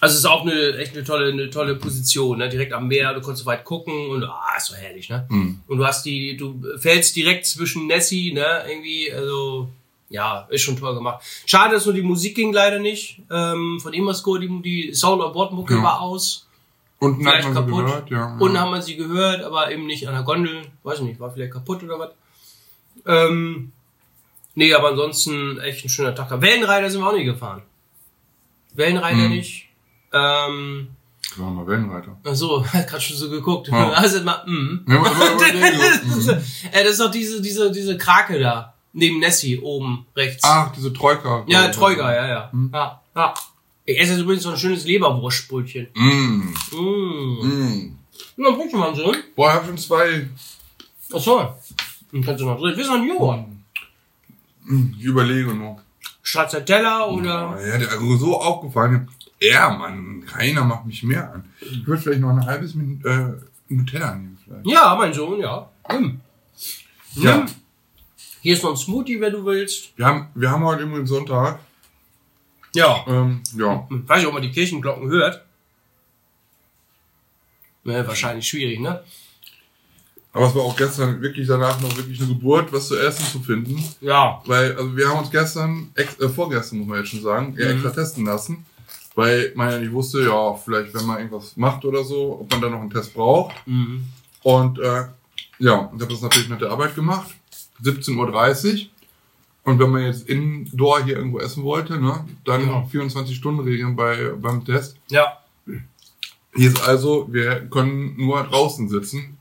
Also 0.00 0.14
es 0.14 0.18
ist 0.20 0.26
auch 0.26 0.42
eine 0.42 0.76
echt 0.76 0.94
eine 0.94 1.04
tolle, 1.04 1.32
eine 1.32 1.48
tolle 1.50 1.76
Position, 1.76 2.38
ne? 2.38 2.48
direkt 2.48 2.72
am 2.72 2.88
Meer, 2.88 3.14
du 3.14 3.22
kannst 3.22 3.42
so 3.42 3.46
weit 3.46 3.64
gucken 3.64 4.10
und 4.10 4.24
ah, 4.24 4.54
ist 4.56 4.66
so 4.66 4.74
herrlich, 4.74 5.08
ne? 5.08 5.26
Mhm. 5.30 5.60
Und 5.66 5.78
du 5.78 5.86
hast 5.86 6.04
die, 6.04 6.36
du 6.36 6.62
fällst 6.78 7.14
direkt 7.16 7.46
zwischen 7.46 7.86
Nessie, 7.86 8.32
ne, 8.32 8.64
irgendwie, 8.68 9.12
also 9.12 9.70
ja, 10.14 10.46
ist 10.48 10.62
schon 10.62 10.76
toll 10.78 10.94
gemacht. 10.94 11.24
Schade, 11.44 11.74
dass 11.74 11.84
nur 11.86 11.94
die 11.94 12.02
Musik 12.02 12.34
ging 12.36 12.52
leider 12.52 12.78
nicht. 12.78 13.20
Ähm, 13.30 13.78
von 13.82 13.92
Imasco, 13.92 14.38
die, 14.38 14.48
die 14.62 14.94
Sound 14.94 15.20
on 15.22 15.32
Board 15.32 15.52
Mucke 15.52 15.74
Ja. 15.74 15.82
war 15.82 16.00
aus. 16.00 16.46
Unten 17.00 17.26
hat 17.26 17.32
Vielleicht 17.42 17.48
man 17.52 17.54
sie 17.54 17.70
kaputt. 17.70 17.86
gehört, 17.86 18.10
ja. 18.10 18.36
Unten 18.38 18.54
ja. 18.54 18.60
haben 18.62 18.70
wir 18.70 18.80
sie 18.80 18.96
gehört, 18.96 19.42
aber 19.42 19.70
eben 19.70 19.86
nicht 19.86 20.06
an 20.08 20.14
der 20.14 20.22
Gondel. 20.22 20.62
Weiß 20.84 20.98
ich 21.00 21.04
nicht, 21.04 21.20
war 21.20 21.30
vielleicht 21.32 21.52
kaputt 21.52 21.82
oder 21.82 21.98
was. 21.98 22.10
Ähm, 23.06 23.72
nee, 24.54 24.72
aber 24.72 24.88
ansonsten 24.90 25.58
echt 25.60 25.84
ein 25.84 25.88
schöner 25.88 26.14
Tag. 26.14 26.30
Wellenreiter 26.40 26.88
sind 26.88 27.00
wir 27.02 27.08
auch 27.08 27.12
nicht 27.12 27.24
gefahren. 27.26 27.62
Wellenreiter 28.74 29.16
Mhm. 29.28 29.30
nicht. 29.30 29.68
Ähm, 30.12 30.88
Da 31.36 31.42
waren 31.42 31.56
wir 31.56 31.66
Wellenreiter. 31.66 32.16
ach 32.24 32.34
so, 32.34 32.64
hat 32.72 32.86
gerade 32.88 33.02
schon 33.02 33.16
so 33.16 33.28
geguckt. 33.28 33.68
Ja. 33.68 33.90
Also 34.02 34.22
mal, 34.22 34.44
mm. 34.46 34.84
Ja, 34.88 34.96
aber- 35.00 35.10
aber- 35.10 35.24
aber- 35.24 36.42
das 36.72 36.90
ist 36.92 37.00
doch 37.00 37.10
diese, 37.10 37.42
diese, 37.42 37.70
diese 37.72 37.98
Krake 37.98 38.38
da. 38.38 38.73
Neben 38.96 39.18
Nessie 39.18 39.58
oben 39.58 40.06
rechts. 40.16 40.42
Ach, 40.44 40.72
diese 40.72 40.92
Troika. 40.92 41.44
ja, 41.48 41.68
Treuger, 41.68 42.14
ja, 42.14 42.28
ja. 42.28 42.48
Mhm. 42.52 42.70
ja, 42.72 43.00
ja. 43.16 43.34
Ich 43.84 44.00
esse 44.00 44.12
jetzt 44.12 44.22
übrigens 44.22 44.44
so 44.44 44.50
ein 44.50 44.56
schönes 44.56 44.84
Leberwurstbrötchen. 44.86 45.88
Mm. 45.94 46.54
Mm. 46.72 47.42
Mm. 47.42 47.98
Bringst 48.36 48.72
du 48.72 48.78
mal 48.78 48.94
Sohn? 48.94 49.16
Boah, 49.36 49.50
ich 49.50 49.54
hab 49.56 49.66
schon 49.66 49.76
zwei. 49.78 50.28
Ach 51.12 51.18
so. 51.20 51.54
Dann 52.12 52.22
kannst 52.24 52.40
du 52.40 52.46
noch 52.46 52.58
drin. 52.58 52.76
Wir 52.76 52.84
sind 52.84 53.04
Joghurt. 53.08 53.44
Mm, 54.64 54.94
Ich 54.98 55.04
überlege 55.04 55.52
noch. 55.54 55.80
Stracciatella 56.22 57.04
oder? 57.08 57.58
Ja, 57.60 57.76
der 57.78 57.88
ist 57.92 58.20
so 58.20 58.40
aufgefallen. 58.40 59.08
Ja, 59.40 59.68
Mann, 59.70 60.24
keiner 60.24 60.64
macht 60.64 60.86
mich 60.86 61.02
mehr 61.02 61.32
an. 61.34 61.44
Ich 61.60 61.86
würde 61.86 62.00
vielleicht 62.00 62.20
noch 62.22 62.30
ein 62.30 62.46
halbes 62.46 62.74
mit 62.74 63.04
äh, 63.04 63.32
Nutella 63.68 64.14
nehmen. 64.14 64.38
Vielleicht. 64.42 64.66
Ja, 64.66 64.94
mein 64.94 65.12
Sohn, 65.12 65.40
ja. 65.40 65.68
Nimm. 65.92 66.20
Ja. 67.16 67.36
Nimm. 67.38 67.46
Hier 68.44 68.52
ist 68.52 68.62
noch 68.62 68.72
ein 68.72 68.76
Smoothie, 68.76 69.22
wenn 69.22 69.32
du 69.32 69.42
willst. 69.46 69.96
Wir 69.96 70.04
haben, 70.04 70.28
wir 70.34 70.50
haben 70.50 70.62
heute 70.64 70.82
übrigens 70.82 71.08
Sonntag. 71.08 71.60
Ja. 72.74 73.02
Ähm, 73.08 73.40
ja. 73.56 73.88
Ich 73.90 74.06
weiß 74.06 74.18
nicht, 74.18 74.26
ob 74.26 74.34
man 74.34 74.42
die 74.42 74.50
Kirchenglocken 74.50 75.08
hört. 75.08 75.42
Ne, 77.84 78.06
wahrscheinlich 78.06 78.46
schwierig, 78.46 78.80
ne? 78.80 79.02
Aber 80.34 80.46
es 80.46 80.54
war 80.54 80.60
auch 80.60 80.76
gestern 80.76 81.22
wirklich 81.22 81.48
danach 81.48 81.80
noch 81.80 81.96
wirklich 81.96 82.20
eine 82.20 82.28
Geburt, 82.28 82.70
was 82.70 82.88
zu 82.88 82.98
essen 82.98 83.24
zu 83.24 83.40
finden. 83.40 83.82
Ja. 84.02 84.42
Weil, 84.44 84.76
also 84.76 84.94
wir 84.94 85.08
haben 85.08 85.20
uns 85.20 85.30
gestern, 85.30 85.90
ex, 85.94 86.20
äh, 86.20 86.28
vorgestern 86.28 86.80
muss 86.80 86.88
man 86.88 86.98
jetzt 86.98 87.08
schon 87.08 87.22
sagen, 87.22 87.54
ja, 87.56 87.64
Mhm. 87.68 87.72
extra 87.76 87.90
testen 87.92 88.26
lassen. 88.26 88.66
Weil 89.14 89.52
man 89.54 89.70
ja 89.70 89.78
nicht 89.78 89.92
wusste, 89.92 90.22
ja, 90.22 90.52
vielleicht 90.52 90.92
wenn 90.92 91.06
man 91.06 91.16
irgendwas 91.16 91.56
macht 91.56 91.86
oder 91.86 92.04
so, 92.04 92.40
ob 92.40 92.50
man 92.50 92.60
dann 92.60 92.72
noch 92.72 92.80
einen 92.82 92.90
Test 92.90 93.14
braucht. 93.14 93.54
Mhm. 93.66 94.04
Und 94.42 94.78
äh, 94.80 95.04
ja, 95.60 95.90
ich 95.96 96.02
habe 96.02 96.08
das 96.12 96.20
natürlich 96.20 96.50
nach 96.50 96.58
der 96.58 96.70
Arbeit 96.72 96.94
gemacht. 96.94 97.34
17.30 97.82 98.74
Uhr. 98.74 98.88
Und 99.64 99.78
wenn 99.78 99.90
man 99.90 100.02
jetzt 100.04 100.28
indoor 100.28 101.02
hier 101.02 101.16
irgendwo 101.16 101.38
essen 101.38 101.62
wollte, 101.64 101.98
ne, 101.98 102.24
dann 102.44 102.66
Ja. 102.66 102.84
24 102.84 103.34
Stunden 103.36 103.60
Regeln 103.60 103.96
bei, 103.96 104.32
beim 104.40 104.64
Test. 104.64 104.96
Ja. 105.08 105.38
Hier 106.54 106.68
ist 106.68 106.86
also, 106.86 107.26
wir 107.32 107.60
können 107.70 108.14
nur 108.16 108.42
draußen 108.44 108.88
sitzen. 108.88 109.38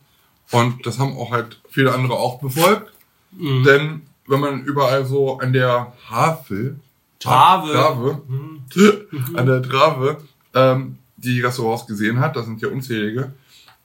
Und 0.52 0.86
das 0.86 0.98
haben 1.00 1.16
auch 1.18 1.32
halt 1.32 1.60
viele 1.70 1.94
andere 1.94 2.14
auch 2.14 2.40
befolgt. 2.40 2.92
Mhm. 3.32 3.64
Denn 3.64 4.02
wenn 4.28 4.40
man 4.40 4.64
überall 4.64 5.06
so 5.06 5.38
an 5.40 5.52
der 5.54 5.94
Havel, 6.10 6.80
Trave. 7.20 7.72
Trave, 7.74 8.22
Mhm. 8.28 9.36
an 9.36 9.46
der 9.46 9.62
Trave, 9.62 10.18
ähm, 10.54 10.98
die 11.18 11.42
Restaurants 11.42 11.86
gesehen 11.88 12.20
hat, 12.20 12.36
das 12.36 12.46
sind 12.46 12.62
ja 12.62 12.68
unzählige, 12.70 13.34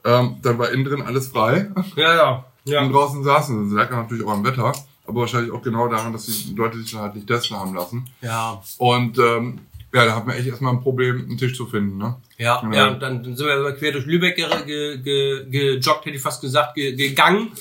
ähm, 0.04 0.36
dann 0.42 0.58
war 0.58 0.70
innen 0.70 0.84
drin 0.84 1.02
alles 1.02 1.28
frei. 1.28 1.70
Ja, 1.96 2.14
ja. 2.14 2.44
Und 2.68 2.74
Ja. 2.74 2.88
draußen 2.88 3.22
saßen. 3.24 3.64
Das 3.64 3.72
lag 3.72 3.90
natürlich 3.90 4.24
auch 4.26 4.32
am 4.32 4.44
Wetter, 4.44 4.72
aber 5.06 5.20
wahrscheinlich 5.20 5.52
auch 5.52 5.62
genau 5.62 5.88
daran, 5.88 6.12
dass 6.12 6.26
die 6.26 6.54
Leute 6.54 6.78
sich 6.78 6.90
dann 6.92 7.00
halt 7.02 7.14
nicht 7.14 7.26
testen 7.26 7.56
haben 7.56 7.74
lassen. 7.74 8.08
Ja. 8.22 8.62
Und 8.78 9.18
ähm, 9.18 9.60
ja, 9.94 10.04
da 10.04 10.16
hat 10.16 10.26
man 10.26 10.36
echt 10.36 10.46
erstmal 10.46 10.74
ein 10.74 10.80
Problem, 10.82 11.24
einen 11.28 11.38
Tisch 11.38 11.56
zu 11.56 11.66
finden. 11.66 11.96
Ne? 11.98 12.16
Ja, 12.36 12.62
Ja. 12.70 12.88
ja, 12.88 12.90
dann 12.94 13.24
sind 13.24 13.38
wir 13.46 13.72
quer 13.72 13.92
durch 13.92 14.04
Lübeck 14.06 14.36
ge, 14.36 14.46
ge, 14.66 14.98
ge, 14.98 15.44
gejoggt, 15.50 16.04
hätte 16.04 16.16
ich 16.16 16.22
fast 16.22 16.40
gesagt, 16.42 16.74
ge, 16.74 16.94
gegangen. 16.94 17.52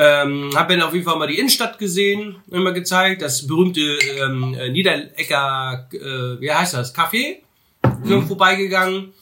Ähm, 0.00 0.50
hab 0.54 0.68
dann 0.68 0.80
auf 0.82 0.92
jeden 0.92 1.04
Fall 1.04 1.18
mal 1.18 1.26
die 1.26 1.38
Innenstadt 1.38 1.76
gesehen, 1.78 2.36
immer 2.50 2.70
gezeigt, 2.72 3.20
das 3.22 3.44
berühmte 3.46 3.80
ähm, 3.80 4.54
äh, 4.54 4.70
Niederecker, 4.70 5.88
äh, 5.92 6.40
wie 6.40 6.52
heißt 6.52 6.74
das, 6.74 6.94
Café, 6.94 7.38
sind 7.82 8.08
wir 8.08 8.22
vorbeigegangen, 8.22 9.12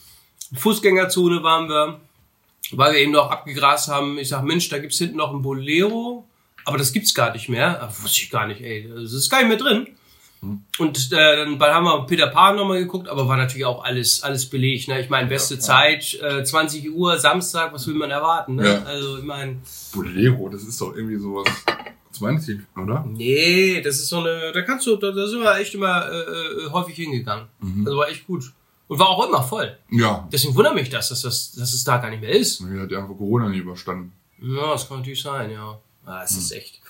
Fußgängerzone 0.54 1.42
waren 1.42 1.68
wir, 1.68 2.00
weil 2.72 2.94
wir 2.94 3.00
eben 3.00 3.12
noch 3.12 3.30
abgegrast 3.30 3.88
haben. 3.88 4.18
Ich 4.18 4.28
sag, 4.28 4.42
Mensch, 4.44 4.68
da 4.68 4.78
gibt's 4.78 4.98
hinten 4.98 5.16
noch 5.16 5.32
ein 5.32 5.42
Bolero, 5.42 6.26
aber 6.64 6.78
das 6.78 6.92
gibt's 6.92 7.14
gar 7.14 7.32
nicht 7.32 7.48
mehr. 7.48 7.80
Ach, 7.82 8.02
wusste 8.02 8.22
ich 8.22 8.30
gar 8.30 8.46
nicht, 8.46 8.60
ey, 8.60 8.88
das 8.88 9.12
ist 9.12 9.30
gar 9.30 9.38
nicht 9.38 9.48
mehr 9.48 9.58
drin. 9.58 9.88
Und 10.78 11.12
äh, 11.12 11.36
dann 11.36 11.60
haben 11.60 11.84
wir 11.84 12.06
Peter 12.06 12.28
Pan 12.28 12.56
nochmal 12.56 12.78
geguckt, 12.78 13.08
aber 13.08 13.26
war 13.26 13.36
natürlich 13.36 13.64
auch 13.64 13.82
alles 13.82 14.22
alles 14.22 14.46
belegt. 14.46 14.86
Ne? 14.88 15.00
Ich 15.00 15.08
meine, 15.08 15.28
beste 15.28 15.58
Zeit, 15.58 16.14
äh, 16.22 16.44
20 16.44 16.92
Uhr, 16.92 17.18
Samstag, 17.18 17.72
was 17.72 17.86
will 17.86 17.94
man 17.94 18.10
erwarten? 18.10 18.56
Ne? 18.56 18.66
Ja. 18.66 18.82
Also 18.82 19.18
ich 19.18 19.24
meine, 19.24 19.56
Bolero, 19.94 20.48
das 20.48 20.62
ist 20.62 20.80
doch 20.80 20.94
irgendwie 20.94 21.16
sowas 21.16 21.48
20, 22.12 22.60
oder? 22.76 23.04
nee, 23.08 23.80
das 23.80 23.96
ist 23.96 24.08
so 24.08 24.20
eine, 24.20 24.52
da 24.52 24.62
kannst 24.62 24.86
du, 24.86 24.96
da, 24.96 25.10
da 25.10 25.26
sind 25.26 25.40
wir 25.40 25.56
echt 25.56 25.74
immer 25.74 26.06
äh, 26.10 26.16
äh, 26.16 26.70
häufig 26.70 26.96
hingegangen. 26.96 27.46
Also 27.84 27.96
war 27.98 28.08
echt 28.08 28.26
gut. 28.26 28.52
Und 28.88 28.98
war 28.98 29.08
auch 29.08 29.28
immer 29.28 29.42
voll. 29.42 29.76
Ja. 29.90 30.28
Deswegen 30.32 30.54
wundert 30.54 30.74
mich 30.74 30.90
das, 30.90 31.08
dass, 31.08 31.22
das, 31.22 31.52
dass 31.52 31.72
es 31.72 31.84
da 31.84 31.96
gar 31.98 32.10
nicht 32.10 32.20
mehr 32.20 32.30
ist. 32.30 32.60
Die 32.60 32.80
hat 32.80 32.90
ja 32.90 32.98
einfach 32.98 33.16
Corona 33.16 33.48
nie 33.48 33.58
überstanden. 33.58 34.12
Ja, 34.40 34.72
das 34.72 34.88
kann 34.88 34.98
natürlich 34.98 35.22
sein, 35.22 35.50
ja. 35.50 35.78
Ah, 36.04 36.22
es 36.22 36.36
ist 36.36 36.52
echt. 36.52 36.80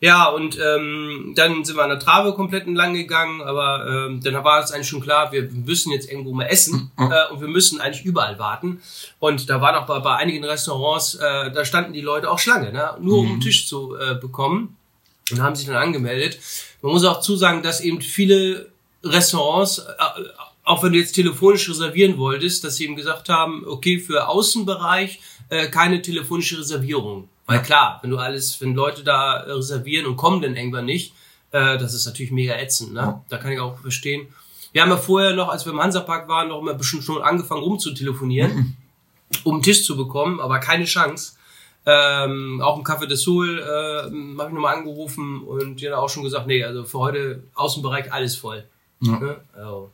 Ja, 0.00 0.26
und 0.26 0.58
ähm, 0.58 1.32
dann 1.36 1.64
sind 1.64 1.76
wir 1.76 1.82
an 1.82 1.90
der 1.90 1.98
Trave 1.98 2.34
komplett 2.34 2.66
entlang 2.66 2.94
gegangen, 2.94 3.40
aber 3.40 3.86
ähm, 3.88 4.20
dann 4.22 4.34
war 4.44 4.62
es 4.62 4.72
eigentlich 4.72 4.88
schon 4.88 5.00
klar, 5.00 5.32
wir 5.32 5.42
müssen 5.50 5.92
jetzt 5.92 6.10
irgendwo 6.10 6.32
mal 6.32 6.46
essen 6.46 6.90
äh, 6.98 7.32
und 7.32 7.40
wir 7.40 7.48
müssen 7.48 7.80
eigentlich 7.80 8.04
überall 8.04 8.38
warten. 8.38 8.82
Und 9.18 9.48
da 9.48 9.60
waren 9.60 9.74
auch 9.76 9.86
bei, 9.86 9.98
bei 10.00 10.16
einigen 10.16 10.44
Restaurants, 10.44 11.14
äh, 11.14 11.50
da 11.50 11.64
standen 11.64 11.92
die 11.92 12.00
Leute 12.00 12.30
auch 12.30 12.38
Schlange, 12.38 12.72
ne? 12.72 12.96
nur 13.00 13.18
um 13.18 13.32
einen 13.32 13.40
Tisch 13.40 13.68
zu 13.68 13.96
äh, 13.96 14.14
bekommen 14.14 14.76
und 15.30 15.40
haben 15.40 15.56
sich 15.56 15.66
dann 15.66 15.76
angemeldet. 15.76 16.38
Man 16.82 16.92
muss 16.92 17.04
auch 17.04 17.20
zusagen, 17.20 17.62
dass 17.62 17.80
eben 17.80 18.00
viele 18.00 18.70
Restaurants, 19.02 19.78
äh, 19.78 20.22
auch 20.64 20.82
wenn 20.82 20.92
du 20.92 20.98
jetzt 20.98 21.12
telefonisch 21.12 21.68
reservieren 21.68 22.18
wolltest, 22.18 22.64
dass 22.64 22.76
sie 22.76 22.84
eben 22.84 22.96
gesagt 22.96 23.28
haben, 23.28 23.64
okay, 23.66 23.98
für 23.98 24.28
Außenbereich 24.28 25.20
äh, 25.50 25.68
keine 25.68 26.02
telefonische 26.02 26.58
Reservierung. 26.58 27.28
Weil 27.46 27.62
klar, 27.62 27.98
wenn 28.02 28.10
du 28.10 28.16
alles, 28.16 28.60
wenn 28.60 28.74
Leute 28.74 29.04
da 29.04 29.40
äh, 29.40 29.52
reservieren 29.52 30.06
und 30.06 30.16
kommen 30.16 30.40
dann 30.40 30.56
irgendwann 30.56 30.86
nicht, 30.86 31.12
äh, 31.50 31.76
das 31.76 31.92
ist 31.92 32.06
natürlich 32.06 32.32
mega 32.32 32.54
ätzend, 32.54 32.94
ne? 32.94 33.00
Ja. 33.00 33.24
Da 33.28 33.36
kann 33.36 33.52
ich 33.52 33.60
auch 33.60 33.78
verstehen. 33.78 34.26
Wir 34.72 34.82
haben 34.82 34.90
ja 34.90 34.96
vorher 34.96 35.34
noch, 35.34 35.50
als 35.50 35.66
wir 35.66 35.72
im 35.72 35.80
Hansapark 35.80 36.26
waren, 36.28 36.48
noch 36.48 36.66
ein 36.66 36.78
bisschen 36.78 37.02
schon 37.02 37.22
angefangen 37.22 37.62
rumzutelefonieren, 37.62 38.76
um 39.44 39.54
einen 39.54 39.62
Tisch 39.62 39.84
zu 39.84 39.96
bekommen, 39.96 40.40
aber 40.40 40.58
keine 40.58 40.84
Chance. 40.84 41.34
Ähm, 41.86 42.62
auch 42.62 42.78
im 42.78 42.84
Café 42.84 43.06
des 43.06 43.20
Sol 43.20 43.58
äh, 43.58 44.02
habe 44.04 44.48
ich 44.48 44.54
nochmal 44.54 44.76
angerufen 44.76 45.42
und 45.42 45.76
die 45.76 45.86
haben 45.86 45.94
auch 45.94 46.08
schon 46.08 46.22
gesagt, 46.22 46.46
nee, 46.46 46.64
also 46.64 46.84
für 46.84 46.98
heute 46.98 47.44
Außenbereich 47.54 48.10
alles 48.10 48.36
voll. 48.36 48.64
Ja. 49.00 49.18
Ne? 49.18 49.40
Also. 49.54 49.90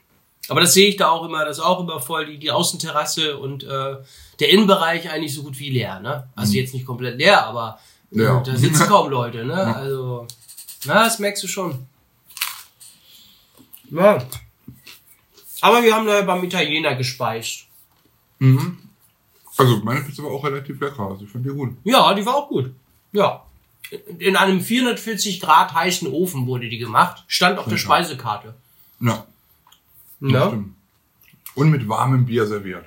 Aber 0.48 0.60
das 0.60 0.74
sehe 0.74 0.88
ich 0.88 0.96
da 0.96 1.10
auch 1.10 1.24
immer, 1.24 1.44
das 1.44 1.58
ist 1.58 1.64
auch 1.64 1.80
immer 1.80 2.00
voll, 2.00 2.26
die, 2.26 2.38
die 2.38 2.50
Außenterrasse 2.50 3.36
und 3.38 3.62
äh, 3.62 3.96
der 4.40 4.48
Innenbereich 4.50 5.10
eigentlich 5.10 5.34
so 5.34 5.42
gut 5.42 5.58
wie 5.58 5.70
leer, 5.70 6.00
ne? 6.00 6.28
Also 6.34 6.54
jetzt 6.54 6.74
nicht 6.74 6.86
komplett 6.86 7.18
leer, 7.18 7.46
aber 7.46 7.78
äh, 8.12 8.22
Ja. 8.22 8.40
da 8.40 8.56
sitzen 8.56 8.86
kaum 8.88 9.10
Leute, 9.10 9.44
ne? 9.44 9.76
Also, 9.76 10.26
na, 10.86 11.04
das 11.04 11.18
merkst 11.18 11.42
du 11.44 11.48
schon. 11.48 11.86
Ja. 13.90 14.18
Aber 15.60 15.82
wir 15.82 15.94
haben 15.94 16.06
da 16.06 16.22
beim 16.22 16.42
Italiener 16.44 16.94
gespeist. 16.94 17.66
Mhm. 18.38 18.78
Also 19.56 19.76
meine 19.84 20.00
Pizza 20.00 20.22
war 20.22 20.30
auch 20.30 20.44
relativ 20.44 20.80
lecker, 20.80 21.00
also 21.02 21.24
ich 21.24 21.30
fand 21.30 21.44
die 21.44 21.50
gut. 21.50 21.76
Ja, 21.84 22.14
die 22.14 22.24
war 22.24 22.34
auch 22.36 22.48
gut. 22.48 22.72
Ja. 23.12 23.44
In 24.18 24.36
einem 24.36 24.60
440 24.60 25.40
Grad 25.40 25.74
heißen 25.74 26.08
Ofen 26.10 26.46
wurde 26.46 26.68
die 26.68 26.78
gemacht. 26.78 27.24
Stand 27.26 27.58
auf 27.58 27.64
der 27.64 27.72
Lecker. 27.72 27.82
Speisekarte. 27.82 28.54
Ja, 29.00 29.26
Ja. 30.20 30.48
stimmt. 30.48 30.74
Und 31.54 31.70
mit 31.70 31.88
warmem 31.88 32.24
Bier 32.26 32.46
serviert. 32.46 32.86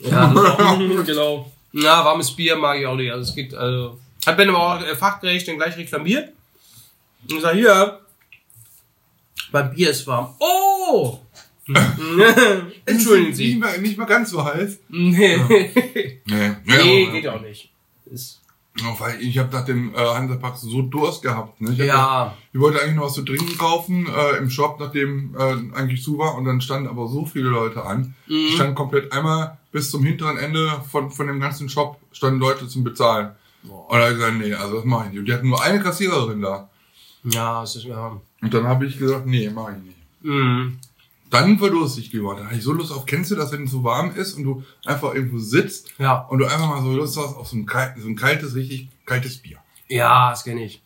Ja, 0.00 0.32
genau. 1.06 1.50
Ja, 1.72 2.04
warmes 2.04 2.34
Bier 2.36 2.56
mag 2.56 2.78
ich 2.78 2.86
auch 2.86 2.96
nicht. 2.96 3.10
Also 3.10 3.28
es 3.30 3.34
geht, 3.34 3.54
also. 3.54 3.98
Hat 4.26 4.36
Ben 4.36 4.48
aber 4.50 4.58
auch 4.58 4.80
äh, 4.82 4.94
fachgerecht 4.94 5.48
dann 5.48 5.56
gleich 5.56 5.76
reklamiert. 5.76 6.32
Und 7.30 7.40
sag, 7.40 7.54
hier, 7.54 8.00
beim 9.50 9.70
Bier 9.70 9.90
ist 9.90 10.06
warm. 10.06 10.34
Oh! 10.38 11.18
Entschuldigen 12.84 13.28
Nicht 13.28 13.36
Sie. 13.36 13.56
mal, 13.56 13.78
nicht 13.78 13.96
mal 13.96 14.04
ganz 14.04 14.30
so 14.30 14.44
heiß. 14.44 14.80
Nee, 14.88 15.38
Nee, 16.26 16.56
nee 16.64 17.06
geht 17.06 17.28
auch 17.28 17.40
nicht. 17.40 17.70
Ist, 18.06 18.41
Auch 18.86 19.00
weil 19.00 19.20
ich 19.20 19.36
habe 19.38 19.52
nach 19.54 19.64
dem 19.64 19.94
äh, 19.94 19.98
Hansapark 19.98 20.56
so 20.56 20.80
Durst 20.82 21.22
gehabt. 21.22 21.60
Ne? 21.60 21.72
Ich, 21.72 21.78
ja, 21.78 22.34
ich 22.52 22.58
wollte 22.58 22.80
eigentlich 22.80 22.96
noch 22.96 23.04
was 23.04 23.12
zu 23.14 23.22
trinken 23.22 23.58
kaufen 23.58 24.06
äh, 24.06 24.38
im 24.38 24.48
Shop, 24.48 24.80
nachdem 24.80 25.36
äh, 25.36 25.76
eigentlich 25.76 26.02
zu 26.02 26.16
war. 26.18 26.36
Und 26.36 26.46
dann 26.46 26.60
standen 26.62 26.88
aber 26.88 27.06
so 27.06 27.26
viele 27.26 27.50
Leute 27.50 27.84
an. 27.84 28.14
Mhm. 28.26 28.46
Die 28.48 28.52
standen 28.54 28.74
komplett 28.74 29.12
einmal 29.12 29.58
bis 29.72 29.90
zum 29.90 30.02
hinteren 30.02 30.38
Ende 30.38 30.80
von, 30.90 31.10
von 31.10 31.26
dem 31.26 31.38
ganzen 31.38 31.68
Shop 31.68 31.98
standen 32.12 32.40
Leute 32.40 32.66
zum 32.66 32.82
Bezahlen. 32.82 33.32
Boah. 33.62 33.90
Und 33.90 33.98
da 33.98 34.04
hab 34.04 34.10
ich 34.10 34.16
gesagt, 34.16 34.38
nee, 34.38 34.54
also 34.54 34.76
das 34.76 34.84
mache 34.84 35.04
ich 35.04 35.10
nicht. 35.10 35.18
Und 35.20 35.26
die 35.26 35.34
hatten 35.34 35.48
nur 35.48 35.62
eine 35.62 35.80
Kassiererin 35.80 36.40
da. 36.40 36.68
ja, 37.24 37.62
es 37.62 37.76
ist, 37.76 37.84
ja. 37.84 38.20
Und 38.40 38.54
dann 38.54 38.66
habe 38.66 38.86
ich 38.86 38.98
gesagt, 38.98 39.26
nee, 39.26 39.50
mache 39.50 39.76
ich 39.76 39.84
nicht. 39.84 39.98
Mhm. 40.22 40.78
Dann 41.32 41.60
war 41.60 41.70
durstig 41.70 42.10
geworden. 42.12 42.38
Da 42.40 42.46
hatte 42.46 42.56
ich 42.58 42.62
so 42.62 42.72
Lust 42.72 42.92
auf, 42.92 43.04
kennst 43.06 43.30
du 43.32 43.34
das, 43.34 43.50
wenn 43.50 43.64
es 43.64 43.70
so 43.72 43.82
warm 43.82 44.14
ist 44.14 44.34
und 44.34 44.44
du 44.44 44.62
einfach 44.86 45.14
irgendwo 45.14 45.38
sitzt 45.38 45.88
Ja, 45.98 46.20
und 46.28 46.38
du 46.38 46.44
einfach 46.44 46.68
mal 46.68 46.82
so 46.82 46.92
Lust 46.92 47.16
hast 47.16 47.36
auf 47.36 47.48
so 47.48 47.56
ein, 47.56 47.66
kalt, 47.66 47.94
so 47.98 48.06
ein 48.06 48.14
kaltes, 48.16 48.54
richtig 48.54 48.88
kaltes 49.06 49.38
Bier. 49.38 49.56
ja, 49.88 50.30
das 50.30 50.44
kenne 50.44 50.64
ich. 50.64 50.80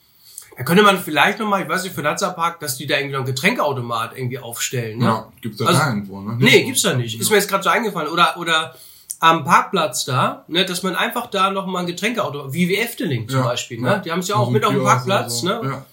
Da 0.57 0.63
könnte 0.65 0.83
man 0.83 0.99
vielleicht 0.99 1.39
nochmal, 1.39 1.63
ich 1.65 1.69
weiß 1.69 1.83
nicht, 1.83 1.95
für 1.95 2.03
Hansapark, 2.03 2.61
dass 2.61 2.79
die 2.79 2.87
da 2.87 2.97
irgendwie 2.97 3.13
noch 3.13 3.19
einen 3.25 3.27
Getränkeautomat 3.27 4.17
irgendwie 4.17 4.39
aufstellen, 4.39 4.99
ne? 5.01 5.05
Ja, 5.05 5.33
gibt's 5.43 5.59
da 5.59 5.67
Also- 5.67 5.83
nirgendwo, 5.85 6.21
ne? 6.23 6.37
Nee, 6.39 6.65
gibt's 6.65 6.81
da 6.81 6.95
nicht. 6.95 7.21
Ist 7.21 7.29
mir 7.29 7.37
jetzt 7.37 7.49
gerade 7.51 7.63
so 7.63 7.69
eingefallen. 7.69 8.09
Oder, 8.09 8.39
oder 8.39 8.75
am 9.21 9.45
Parkplatz 9.45 10.07
da, 10.07 10.45
ne, 10.49 10.65
dass 10.65 10.83
man 10.83 10.95
einfach 10.97 11.27
da 11.27 11.51
noch 11.51 11.67
mal 11.67 11.81
ein 11.81 11.87
Getränkeauto, 11.87 12.53
wie 12.55 12.69
wie 12.71 12.77
Efteling 12.79 13.29
zum 13.29 13.41
Ja, 13.41 13.47
Beispiel, 13.47 13.79
ja. 13.83 13.97
ne? 13.97 14.03
Die 14.05 14.13
haben 14.13 14.21
es 14.21 14.29
ja 14.29 14.37
auch 14.37 14.49
mit 14.51 14.65
auf 14.65 14.73
dem 14.73 14.83
Parkplatz, 14.83 15.41
so. 15.41 15.47
ne? 15.49 15.61
Ja, 15.63 15.87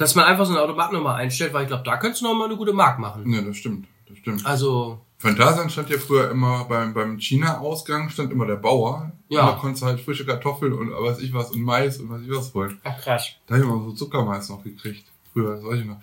Dass 0.00 0.14
man 0.14 0.24
einfach 0.24 0.46
so 0.46 0.52
einen 0.52 0.62
Automat 0.62 0.92
noch 0.92 1.02
mal 1.02 1.16
einstellt, 1.16 1.52
weil 1.52 1.62
ich 1.62 1.68
glaube, 1.68 1.82
da 1.84 1.98
könntest 1.98 2.22
du 2.22 2.26
noch 2.26 2.34
mal 2.34 2.46
eine 2.46 2.56
gute 2.56 2.72
Mark 2.72 2.98
machen. 2.98 3.22
nee, 3.26 3.42
das 3.42 3.58
stimmt, 3.58 3.86
das 4.08 4.16
stimmt. 4.16 4.46
Also, 4.46 4.98
Phantasian 5.18 5.68
stand 5.68 5.90
ja 5.90 5.98
früher 5.98 6.30
immer 6.30 6.64
beim, 6.64 6.94
beim 6.94 7.18
China-Ausgang, 7.18 8.08
stand 8.08 8.32
immer 8.32 8.46
der 8.46 8.56
Bauer. 8.56 9.12
Ja. 9.28 9.42
Und 9.42 9.46
da 9.46 9.52
konntest 9.60 9.82
du 9.82 9.86
halt 9.86 10.00
frische 10.00 10.24
Kartoffeln 10.24 10.72
und 10.72 10.90
was 10.90 11.20
ich 11.20 11.34
was 11.34 11.50
und 11.50 11.60
Mais 11.60 11.98
und 11.98 12.08
was 12.08 12.22
ich 12.22 12.30
was 12.30 12.54
wollen. 12.54 12.80
ach 12.82 12.98
krass. 12.98 13.32
Da 13.46 13.54
habe 13.54 13.64
ich 13.64 13.70
immer 13.70 13.84
so 13.84 13.92
Zuckermais 13.92 14.48
noch 14.48 14.64
gekriegt. 14.64 15.04
Früher, 15.34 15.56
das 15.56 15.64
weiß 15.64 15.80
ich 15.80 15.84
noch. 15.84 15.98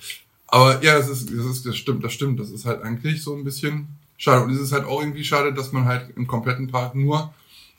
Aber 0.46 0.84
ja, 0.84 0.98
das 0.98 1.10
ist, 1.10 1.30
das 1.32 1.46
ist, 1.46 1.66
das 1.66 1.76
stimmt, 1.76 2.04
das 2.04 2.14
stimmt. 2.14 2.40
Das 2.40 2.52
ist 2.52 2.66
halt 2.66 2.84
eigentlich 2.84 3.24
so 3.24 3.36
ein 3.36 3.44
bisschen 3.44 3.88
schade. 4.18 4.44
Und 4.44 4.52
es 4.52 4.62
ist 4.62 4.72
halt 4.72 4.86
auch 4.86 5.02
irgendwie 5.02 5.24
schade, 5.24 5.54
dass 5.54 5.72
man 5.72 5.86
halt 5.86 6.16
im 6.16 6.28
kompletten 6.28 6.68
Park 6.68 6.94
nur 6.94 7.34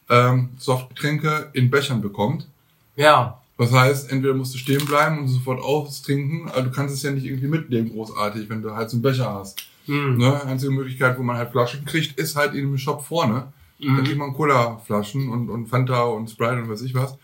ähm, 0.09 0.51
Softgetränke 0.59 1.51
in 1.53 1.71
Bechern 1.71 2.01
bekommt. 2.01 2.49
Ja, 2.97 3.41
Das 3.59 3.73
heißt, 3.73 4.11
entweder 4.13 4.35
musst 4.35 4.55
du 4.55 4.59
stehen 4.59 4.85
bleiben 4.87 5.19
und 5.19 5.29
sofort 5.29 5.61
austrinken, 5.61 6.49
aber 6.49 6.63
du 6.63 6.71
kannst 6.71 6.95
es 6.95 7.03
ja 7.03 7.11
nicht 7.11 7.25
irgendwie 7.25 7.49
mitnehmen, 7.49 7.91
großartig, 7.91 8.49
wenn 8.49 8.63
du 8.63 8.75
halt 8.75 8.89
so 8.89 8.97
einen 8.97 9.03
Becher 9.03 9.33
hast. 9.35 9.61
hm. 9.87 10.17
Ne? 10.17 10.43
Einzige 10.45 10.71
Möglichkeit, 10.73 11.19
wo 11.19 11.23
man 11.23 11.37
halt 11.37 11.51
Flaschen 11.51 11.85
kriegt, 11.85 12.19
ist 12.19 12.37
halt 12.37 12.55
in 12.55 12.61
dem 12.61 12.79
Shop 12.79 13.05
vorne. 13.05 13.53
Da 13.81 13.87
Mhm. 13.89 14.05
kriegt 14.05 14.19
man 14.19 14.33
Cola-Flaschen 14.35 15.29
und, 15.29 15.51
und 15.51 15.67
Fanta 15.69 16.03
und 16.03 16.29
Sprite 16.29 16.63
und 16.63 16.69
weiß 16.69 16.83
ich 16.83 16.95
was. 16.95 17.17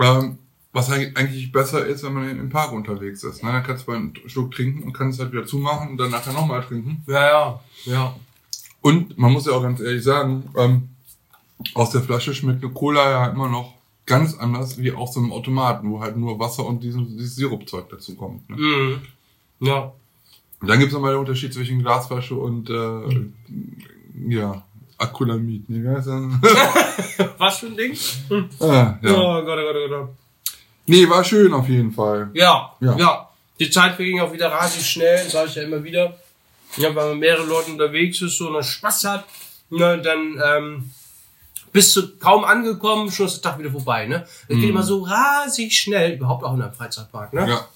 Ähm, 0.00 0.38
was 0.72 0.88
halt 0.88 1.16
eigentlich 1.16 1.50
besser 1.52 1.84
ist, 1.86 2.02
wenn 2.04 2.12
man 2.12 2.28
im 2.30 2.48
Park 2.48 2.72
unterwegs 2.72 3.22
ist. 3.24 3.42
Ne? 3.42 3.50
Dann 3.52 3.62
kannst 3.64 3.86
du 3.86 3.90
mal 3.92 3.96
einen 3.98 4.12
Schluck 4.26 4.52
trinken 4.52 4.82
und 4.84 4.92
kannst 4.92 5.18
halt 5.20 5.32
wieder 5.32 5.46
zumachen 5.46 5.90
und 5.90 5.96
dann 5.96 6.10
nachher 6.10 6.32
nochmal 6.32 6.62
trinken. 6.62 7.02
ja, 7.08 7.26
ja, 7.26 7.60
ja. 7.86 8.16
Und 8.80 9.18
man 9.18 9.32
muss 9.32 9.46
ja 9.46 9.52
auch 9.52 9.62
ganz 9.62 9.80
ehrlich 9.80 10.02
sagen, 10.04 10.44
ähm, 10.56 10.88
aus 11.74 11.90
der 11.90 12.00
Flasche 12.02 12.34
schmeckt 12.34 12.62
eine 12.64 12.72
Cola 12.72 13.10
ja 13.10 13.26
immer 13.28 13.48
noch 13.48 13.74
ganz 14.10 14.36
anders 14.38 14.76
wie 14.78 14.90
aus 14.90 15.14
so 15.14 15.20
einem 15.20 15.32
Automaten, 15.32 15.88
wo 15.92 16.00
halt 16.00 16.16
nur 16.16 16.36
Wasser 16.40 16.66
und 16.66 16.82
diesen, 16.82 17.16
dieses 17.16 17.36
Sirupzeug 17.36 17.88
dazu 17.90 18.16
kommt. 18.16 18.50
Ne? 18.50 18.56
Mhm. 18.56 19.02
Ja. 19.60 19.92
Und 20.60 20.68
dann 20.68 20.80
gibt 20.80 20.88
es 20.90 20.94
nochmal 20.94 21.12
den 21.12 21.20
Unterschied 21.20 21.54
zwischen 21.54 21.78
Glasflasche 21.80 22.34
und 22.34 22.68
äh, 22.68 23.28
ja, 24.28 24.62
Acrylamid. 24.98 25.70
Ne? 25.70 25.94
Was 27.38 27.58
für 27.58 27.66
ein 27.66 27.76
Ding? 27.76 27.96
ah, 28.58 28.98
ja. 29.00 29.12
Oh 29.14 29.42
Gott, 29.44 29.58
oh 29.58 29.72
Gott, 29.72 29.76
oh 29.76 29.88
Gott. 29.88 30.08
Nee, 30.86 31.08
war 31.08 31.22
schön 31.22 31.54
auf 31.54 31.68
jeden 31.68 31.92
Fall. 31.92 32.30
Ja, 32.34 32.74
Ja. 32.80 32.96
ja. 32.98 33.28
Die 33.60 33.70
Zeit 33.70 33.94
verging 33.94 34.18
auch 34.20 34.32
wieder 34.32 34.50
rasend 34.50 34.82
schnell, 34.84 35.28
sage 35.28 35.50
ich 35.50 35.54
ja 35.54 35.62
immer 35.62 35.84
wieder. 35.84 36.18
Ja, 36.78 36.94
weil 36.96 37.10
man 37.10 37.18
mehrere 37.20 37.46
Leute 37.46 37.70
unterwegs 37.70 38.20
ist 38.22 38.38
so 38.38 38.48
und 38.48 38.54
dann 38.54 38.62
Spaß 38.64 39.04
hat, 39.04 39.24
ne, 39.68 40.00
dann 40.02 40.40
ähm, 40.44 40.90
bist 41.72 41.94
du 41.96 42.16
kaum 42.18 42.44
angekommen, 42.44 43.10
schon 43.10 43.26
ist 43.26 43.42
der 43.44 43.50
Tag 43.52 43.58
wieder 43.60 43.70
vorbei. 43.70 44.06
Ne? 44.06 44.24
Das 44.48 44.58
geht 44.58 44.70
immer 44.70 44.82
so 44.82 45.02
rasig 45.02 45.72
schnell, 45.78 46.14
überhaupt 46.14 46.44
auch 46.44 46.54
in 46.54 46.62
einem 46.62 46.72
Freizeitpark. 46.72 47.32
Ne? 47.32 47.48
Ja, 47.48 47.66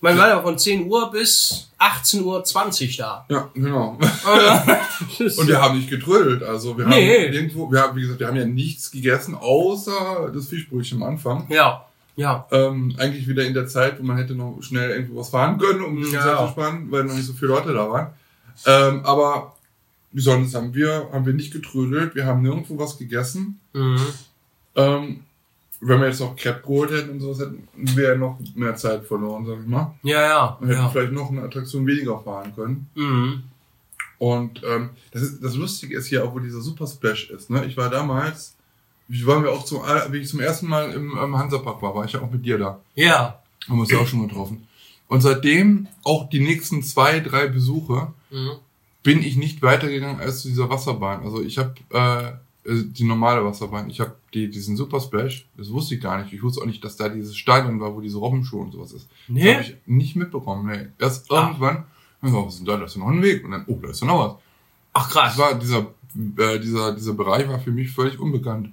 Man 0.00 0.18
war 0.18 0.28
ja 0.28 0.42
von 0.42 0.58
10 0.58 0.86
Uhr 0.88 1.10
bis 1.10 1.70
18.20 1.78 2.22
Uhr 2.24 2.96
da. 2.98 3.24
ja, 3.28 3.48
genau. 3.54 3.98
Und 5.18 5.38
Und 5.38 5.48
wir 5.48 5.60
haben 5.60 5.76
nicht 5.78 5.88
getrödelt. 5.90 6.42
Also 6.42 6.76
wir 6.76 6.84
haben 6.84 6.90
Nee. 6.90 7.26
irgendwo, 7.26 7.70
wir 7.70 7.80
haben, 7.82 7.96
wie 7.96 8.02
gesagt, 8.02 8.20
wir 8.20 8.26
haben 8.26 8.36
ja 8.36 8.44
nichts 8.44 8.90
gegessen, 8.90 9.34
außer 9.34 10.30
das 10.34 10.46
Fischbrötchen 10.48 11.02
am 11.02 11.08
Anfang. 11.10 11.46
ja, 11.48 11.84
Ja. 12.16 12.46
Ähm, 12.52 12.94
eigentlich 12.98 13.26
wieder 13.28 13.44
in 13.44 13.54
der 13.54 13.66
Zeit, 13.66 13.98
wo 14.00 14.04
man 14.04 14.16
hätte 14.16 14.34
noch 14.34 14.58
schnell 14.60 14.90
irgendwo 14.90 15.20
was 15.20 15.30
fahren 15.30 15.58
können, 15.58 15.82
um 15.82 15.96
bisschen 16.00 16.14
Ja. 16.14 16.22
Zeit 16.22 16.38
zu 16.46 16.48
sparen, 16.52 16.90
weil 16.90 17.04
noch 17.04 17.14
nicht 17.14 17.26
so 17.26 17.32
viele 17.32 17.48
Leute 17.52 17.72
da 17.72 17.90
waren. 17.90 18.08
Ähm, 18.66 19.04
aber 19.04 19.54
sonst 20.14 20.54
haben 20.54 20.74
wir, 20.74 21.08
haben 21.12 21.26
wir 21.26 21.32
nicht 21.32 21.52
getrödelt, 21.52 22.14
wir 22.14 22.26
haben 22.26 22.42
nirgendwo 22.42 22.78
was 22.78 22.98
gegessen. 22.98 23.58
Mhm. 23.72 24.00
Ähm, 24.76 25.20
wenn 25.80 26.00
wir 26.00 26.06
jetzt 26.08 26.20
noch 26.20 26.36
Crepe 26.36 26.62
geholt 26.62 26.90
hätten 26.90 27.10
und 27.10 27.20
sowas, 27.20 27.40
hätten 27.40 27.68
wir 27.74 28.08
ja 28.10 28.14
noch 28.16 28.38
mehr 28.54 28.74
Zeit 28.76 29.04
verloren, 29.04 29.44
sag 29.44 29.60
ich 29.60 29.66
mal. 29.66 29.94
Ja, 30.02 30.22
ja. 30.22 30.44
Und 30.60 30.68
hätten 30.68 30.80
ja. 30.80 30.88
vielleicht 30.88 31.12
noch 31.12 31.30
eine 31.30 31.42
Attraktion 31.42 31.86
weniger 31.86 32.18
fahren 32.20 32.52
können. 32.54 32.86
Mhm. 32.94 33.42
Und 34.18 34.62
ähm, 34.64 34.90
das, 35.12 35.22
ist, 35.22 35.42
das 35.44 35.56
Lustige 35.56 35.96
ist 35.96 36.06
hier 36.06 36.24
auch, 36.24 36.34
wo 36.34 36.38
dieser 36.38 36.60
Super 36.60 36.86
Splash 36.86 37.30
ist. 37.30 37.50
Ne? 37.50 37.64
Ich 37.66 37.76
war 37.76 37.90
damals, 37.90 38.54
wie 39.08 39.26
waren 39.26 39.42
wir 39.42 39.52
auch 39.52 39.64
zum, 39.64 39.82
aller- 39.82 40.10
wie 40.12 40.18
ich 40.18 40.28
zum 40.28 40.40
ersten 40.40 40.68
Mal 40.68 40.92
im 40.92 41.18
ähm, 41.18 41.36
Hansapark 41.36 41.82
war, 41.82 41.94
war 41.94 42.04
ich 42.04 42.12
ja 42.12 42.20
auch 42.22 42.30
mit 42.30 42.46
dir 42.46 42.56
da. 42.56 42.80
Ja. 42.94 43.40
Haben 43.68 43.76
wir 43.76 43.80
uns 43.82 43.90
ja 43.90 43.98
auch 43.98 44.06
schon 44.06 44.26
getroffen. 44.26 44.66
Und 45.08 45.20
seitdem 45.20 45.88
auch 46.04 46.30
die 46.30 46.40
nächsten 46.40 46.82
zwei, 46.82 47.20
drei 47.20 47.48
Besuche 47.48 48.12
Mhm. 48.30 48.50
Bin 49.04 49.22
ich 49.22 49.36
nicht 49.36 49.62
weitergegangen 49.62 50.18
als 50.20 50.42
zu 50.42 50.48
dieser 50.48 50.68
Wasserbahn. 50.68 51.22
Also 51.22 51.40
ich 51.42 51.58
habe 51.58 51.74
äh, 51.92 52.28
äh, 52.68 52.84
die 52.84 53.04
normale 53.04 53.44
Wasserbahn. 53.44 53.88
Ich 53.90 54.00
habe 54.00 54.16
die, 54.32 54.50
diesen 54.50 54.76
Super 54.76 55.00
Splash, 55.00 55.46
das 55.56 55.70
wusste 55.70 55.94
ich 55.94 56.00
gar 56.00 56.20
nicht. 56.20 56.32
Ich 56.32 56.42
wusste 56.42 56.62
auch 56.62 56.66
nicht, 56.66 56.82
dass 56.82 56.96
da 56.96 57.08
dieses 57.08 57.36
Stadion 57.36 57.78
war, 57.80 57.94
wo 57.94 58.00
diese 58.00 58.18
Robbenschuhe 58.18 58.62
und 58.62 58.72
sowas 58.72 58.92
ist. 58.92 59.08
Das 59.08 59.28
Nee? 59.28 59.52
habe 59.54 59.62
ich 59.62 59.76
nicht 59.86 60.16
mitbekommen. 60.16 60.66
Nee. 60.66 60.88
Erst 60.98 61.30
Ah. 61.30 61.46
irgendwann, 61.48 61.84
ich 62.22 62.30
so, 62.30 62.44
was 62.46 62.54
ist 62.54 62.58
denn 62.60 62.66
da? 62.66 62.76
Da 62.78 62.84
ist 62.86 62.96
ja 62.96 63.00
noch 63.00 63.08
ein 63.10 63.22
Weg. 63.22 63.44
Und 63.44 63.52
dann, 63.52 63.64
oh, 63.68 63.78
da 63.80 63.90
ist 63.90 64.00
ja 64.00 64.06
noch 64.06 64.18
was. 64.18 64.42
Ach 64.94 65.10
krass. 65.10 65.36
Das 65.36 65.38
war 65.38 65.54
dieser, 65.54 65.86
äh, 66.38 66.58
dieser, 66.58 66.94
dieser 66.94 67.12
Bereich 67.12 67.46
war 67.48 67.60
für 67.60 67.70
mich 67.72 67.90
völlig 67.92 68.18
unbekannt. 68.18 68.70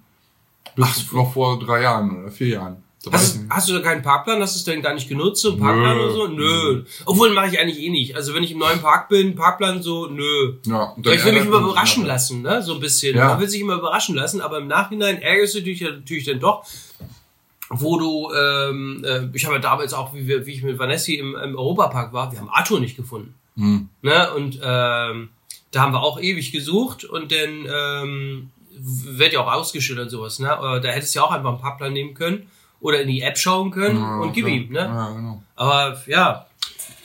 Bis 0.76 1.12
noch 1.12 1.34
vor 1.34 1.60
drei 1.60 1.82
Jahren 1.82 2.22
oder 2.22 2.32
vier 2.32 2.48
Jahren. 2.48 2.78
Ich 3.04 3.12
Hast, 3.12 3.40
hast 3.50 3.68
du 3.68 3.74
da 3.74 3.80
keinen 3.80 4.04
Parkplan? 4.04 4.40
Hast 4.42 4.56
du 4.56 4.60
es 4.60 4.64
denn 4.64 4.84
gar 4.84 4.94
nicht 4.94 5.10
genutzt, 5.10 5.42
so 5.42 5.52
einen 5.52 5.60
Parkplan 5.60 5.98
Nö. 5.98 6.04
oder 6.04 6.14
so? 6.14 6.28
Nö. 6.28 6.84
Obwohl 7.06 7.34
mache 7.34 7.48
ich 7.48 7.60
eigentlich 7.60 7.80
eh 7.80 7.90
nicht. 7.90 8.16
Also 8.16 8.36
wenn 8.36 8.44
ich 8.44 8.52
im 8.52 8.60
neuen 8.60 8.80
Park 8.80 9.10
bin, 9.10 9.34
Parkplan 9.34 9.82
so, 9.82 10.06
nö. 10.06 10.58
ja, 10.66 10.94
Weil 10.98 11.16
ich 11.16 11.26
will 11.26 11.34
mich 11.34 11.46
immer 11.46 11.62
überraschen 11.62 12.06
lassen, 12.06 12.44
ne? 12.44 12.62
So 12.62 12.76
ein 12.76 12.80
bisschen. 12.80 13.18
Ja. 13.18 13.30
Man 13.30 13.40
will 13.40 13.50
sich 13.50 13.60
immer 13.60 13.76
überraschen 13.76 14.14
lassen, 14.14 14.40
aber 14.40 14.60
im 14.60 14.68
Nachhinein 14.68 15.20
ärgerst 15.20 15.56
du 15.56 15.62
dich 15.62 15.82
natürlich 15.82 16.26
dann 16.26 16.40
doch, 16.40 16.64
wo 17.70 17.98
du, 17.98 18.32
ähm, 18.36 19.04
äh, 19.04 19.30
ich 19.34 19.46
habe 19.46 19.56
ja 19.56 19.62
damals 19.62 19.96
auch, 19.96 20.14
wie, 20.14 20.28
wir, 20.28 20.46
wie 20.46 20.54
ich 20.54 20.62
mit 20.62 20.78
Vanessa 20.78 21.12
im, 21.12 21.36
im 21.36 21.56
Europapark 21.56 22.14
war, 22.14 22.32
wir 22.32 22.40
haben 22.40 22.50
Arthur 22.50 22.80
nicht 22.80 22.98
gefunden. 22.98 23.34
Hm. 23.56 23.90
Ne? 24.04 24.32
Und 24.36 24.60
ähm, 24.62 25.30
da 25.72 25.82
haben 25.82 25.94
wir 25.94 26.04
auch 26.04 26.22
ewig 26.22 26.52
gesucht 26.52 27.04
und 27.04 27.32
dann 27.32 27.66
ähm, 27.68 28.52
wird 28.78 29.34
ja 29.34 29.40
auch 29.40 29.52
ausgeschildert 29.52 30.06
und 30.06 30.10
sowas. 30.12 30.38
Ne? 30.38 30.48
Da 30.50 30.90
hättest 30.90 31.16
du 31.16 31.20
ja 31.20 31.26
auch 31.26 31.32
einfach 31.32 31.50
einen 31.50 31.62
Parkplan 31.62 31.94
nehmen 31.94 32.14
können 32.14 32.48
oder 32.82 33.02
in 33.02 33.08
die 33.08 33.22
App 33.22 33.38
schauen 33.38 33.72
können 33.72 33.98
Ja, 34.00 34.20
und 34.20 34.34
gib 34.34 34.46
klar. 34.46 34.56
ihm. 34.58 34.72
Ne? 34.72 34.80
Ja, 34.80 35.10
genau. 35.12 35.44
Aber 35.56 36.02
ja, 36.08 36.46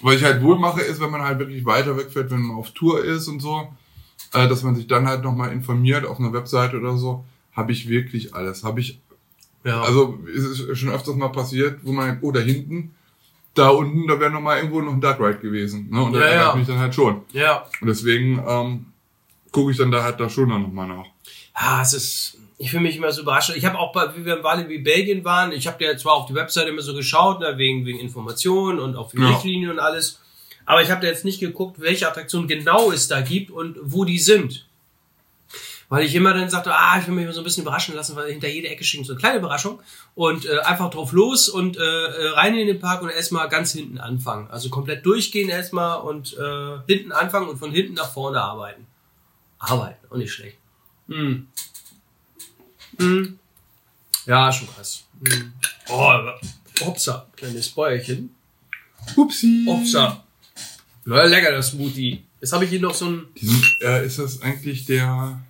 Was 0.02 0.14
ich 0.16 0.24
halt 0.24 0.42
wohl 0.42 0.58
mache, 0.58 0.80
ist, 0.80 1.00
wenn 1.00 1.10
man 1.10 1.22
halt 1.22 1.38
wirklich 1.38 1.64
weiter 1.64 1.96
wegfährt, 1.96 2.30
wenn 2.30 2.40
man 2.42 2.56
auf 2.56 2.72
Tour 2.72 3.04
ist 3.04 3.28
und 3.28 3.40
so, 3.40 3.68
äh, 4.32 4.48
dass 4.48 4.62
man 4.62 4.74
sich 4.74 4.86
dann 4.86 5.06
halt 5.06 5.22
nochmal 5.22 5.52
informiert 5.52 6.04
auf 6.06 6.18
einer 6.18 6.32
Webseite 6.32 6.78
oder 6.78 6.96
so, 6.96 7.24
habe 7.52 7.72
ich 7.72 7.88
wirklich 7.88 8.34
alles. 8.34 8.64
Habe 8.64 8.80
ich, 8.80 9.00
ja. 9.64 9.80
also 9.82 10.18
es 10.34 10.44
ist 10.44 10.78
schon 10.78 10.90
öfters 10.90 11.14
mal 11.16 11.28
passiert, 11.28 11.78
wo 11.82 11.92
man, 11.92 12.18
oh, 12.22 12.32
da 12.32 12.40
hinten, 12.40 12.94
da 13.54 13.68
unten, 13.70 14.06
da 14.06 14.20
wäre 14.20 14.30
nochmal 14.30 14.58
irgendwo 14.58 14.80
noch 14.82 14.92
ein 14.92 15.00
Dark 15.00 15.18
Ride 15.20 15.38
gewesen. 15.38 15.88
Ne? 15.90 16.02
Und 16.02 16.12
da 16.12 16.20
Ja, 16.20 16.26
ärgert 16.26 16.46
ja. 16.48 16.54
mich 16.56 16.66
dann 16.68 16.78
halt 16.78 16.94
schon. 16.94 17.22
ja. 17.32 17.64
Und 17.80 17.86
deswegen 17.88 18.42
ähm, 18.46 18.86
gucke 19.52 19.70
ich 19.70 19.78
dann 19.78 19.90
da 19.90 20.02
halt 20.02 20.20
da 20.20 20.28
schon 20.28 20.48
dann 20.50 20.62
nochmal 20.62 20.88
nach. 20.88 21.06
Ah, 21.54 21.80
es 21.80 21.94
ist, 21.94 22.38
ich 22.58 22.70
fühle 22.70 22.82
mich 22.82 22.96
immer 22.96 23.12
so 23.12 23.22
überrascht. 23.22 23.52
Ich 23.54 23.64
habe 23.64 23.78
auch, 23.78 23.92
bei, 23.92 24.16
wie 24.16 24.24
wir 24.24 24.36
in 24.36 24.42
Bali 24.42 24.68
wie 24.68 24.78
Belgien 24.78 25.24
waren, 25.24 25.52
ich 25.52 25.66
habe 25.66 25.84
ja 25.84 25.96
zwar 25.96 26.14
auf 26.14 26.26
die 26.26 26.34
Webseite 26.34 26.70
immer 26.70 26.82
so 26.82 26.94
geschaut, 26.94 27.40
ne, 27.40 27.58
wegen, 27.58 27.84
wegen 27.84 27.98
Informationen 27.98 28.78
und 28.78 28.96
auch 28.96 29.10
für 29.10 29.20
Ja. 29.20 29.28
Richtlinien 29.28 29.70
und 29.70 29.78
alles, 29.78 30.20
aber 30.64 30.82
ich 30.82 30.90
habe 30.90 31.02
da 31.02 31.08
jetzt 31.08 31.24
nicht 31.24 31.38
geguckt, 31.38 31.80
welche 31.80 32.08
Attraktionen 32.08 32.48
genau 32.48 32.90
es 32.90 33.08
da 33.08 33.20
gibt 33.20 33.50
und 33.50 33.76
wo 33.82 34.04
die 34.04 34.18
sind. 34.18 34.66
Weil 35.88 36.04
ich 36.04 36.16
immer 36.16 36.34
dann 36.34 36.50
sagte, 36.50 36.74
ah, 36.74 36.98
ich 36.98 37.06
will 37.06 37.14
mich 37.14 37.24
immer 37.24 37.32
so 37.32 37.42
ein 37.42 37.44
bisschen 37.44 37.62
überraschen 37.62 37.94
lassen, 37.94 38.16
weil 38.16 38.32
hinter 38.32 38.48
jeder 38.48 38.70
Ecke 38.70 38.82
steht 38.82 39.06
so 39.06 39.12
eine 39.12 39.20
kleine 39.20 39.38
Überraschung 39.38 39.80
und 40.16 40.44
äh, 40.44 40.58
einfach 40.60 40.90
drauf 40.90 41.12
los 41.12 41.48
und 41.48 41.76
äh, 41.76 41.80
äh, 41.80 42.28
rein 42.30 42.56
in 42.56 42.66
den 42.66 42.80
Park 42.80 43.02
und 43.02 43.10
erstmal 43.10 43.48
ganz 43.48 43.70
hinten 43.70 43.98
anfangen. 43.98 44.50
Also 44.50 44.68
komplett 44.68 45.06
durchgehen 45.06 45.48
erstmal 45.48 46.00
und 46.00 46.36
äh, 46.36 46.78
hinten 46.88 47.12
anfangen 47.12 47.48
und 47.48 47.58
von 47.58 47.70
hinten 47.70 47.94
nach 47.94 48.12
vorne 48.12 48.42
arbeiten. 48.42 48.88
Arbeiten, 49.60 50.04
auch 50.10 50.16
nicht 50.16 50.32
schlecht. 50.32 50.58
Hm. 51.08 51.46
Hm. 52.98 53.38
Ja, 54.26 54.52
schon 54.52 54.68
krass. 54.68 55.04
Hm. 55.26 55.52
Oh, 55.88 56.00
aber- 56.00 56.40
Hopsa, 56.80 57.26
kleines 57.36 57.68
Bäuerchen. 57.70 58.34
Upsi. 59.16 59.64
Hopsa. 59.66 60.24
Na, 61.04 61.22
lecker, 61.24 61.52
das 61.52 61.68
Smoothie. 61.70 62.22
Jetzt 62.40 62.52
habe 62.52 62.64
ich 62.64 62.70
hier 62.70 62.80
noch 62.80 62.94
so 62.94 63.06
ein. 63.06 63.26
Diesen, 63.40 63.62
äh, 63.82 64.04
ist 64.04 64.18
das 64.18 64.42
eigentlich 64.42 64.84
der... 64.84 65.40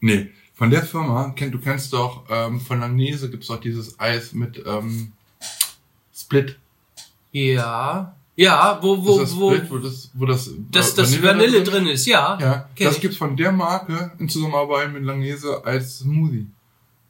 Nee, 0.00 0.30
von 0.54 0.70
der 0.70 0.82
Firma, 0.84 1.30
kennt, 1.30 1.54
du 1.54 1.58
kennst 1.58 1.92
doch, 1.92 2.24
ähm, 2.28 2.60
von 2.60 2.80
Langnese 2.80 3.30
gibt's 3.30 3.46
doch 3.46 3.60
dieses 3.60 3.98
Eis 3.98 4.32
mit 4.32 4.62
ähm, 4.66 5.12
Split. 6.14 6.58
Ja. 7.32 8.14
Ja, 8.36 8.78
wo, 8.82 9.04
wo, 9.04 9.12
ist 9.20 9.32
das 9.32 9.36
wo. 9.36 9.52
Split, 9.54 9.70
wo 9.70 9.78
das, 9.78 10.10
wo 10.14 10.26
das, 10.26 10.50
Das, 10.70 10.94
das 10.94 11.22
Vanille 11.22 11.62
da 11.62 11.70
drin 11.70 11.86
ist, 11.86 12.04
ja. 12.06 12.36
Ja, 12.40 12.68
Kenn 12.74 12.86
das 12.86 12.96
ich. 12.96 13.00
gibt's 13.02 13.16
von 13.16 13.36
der 13.36 13.52
Marke 13.52 14.10
in 14.18 14.28
Zusammenarbeit 14.28 14.92
mit 14.92 15.04
Langnese 15.04 15.64
als 15.64 15.98
Smoothie. 16.00 16.46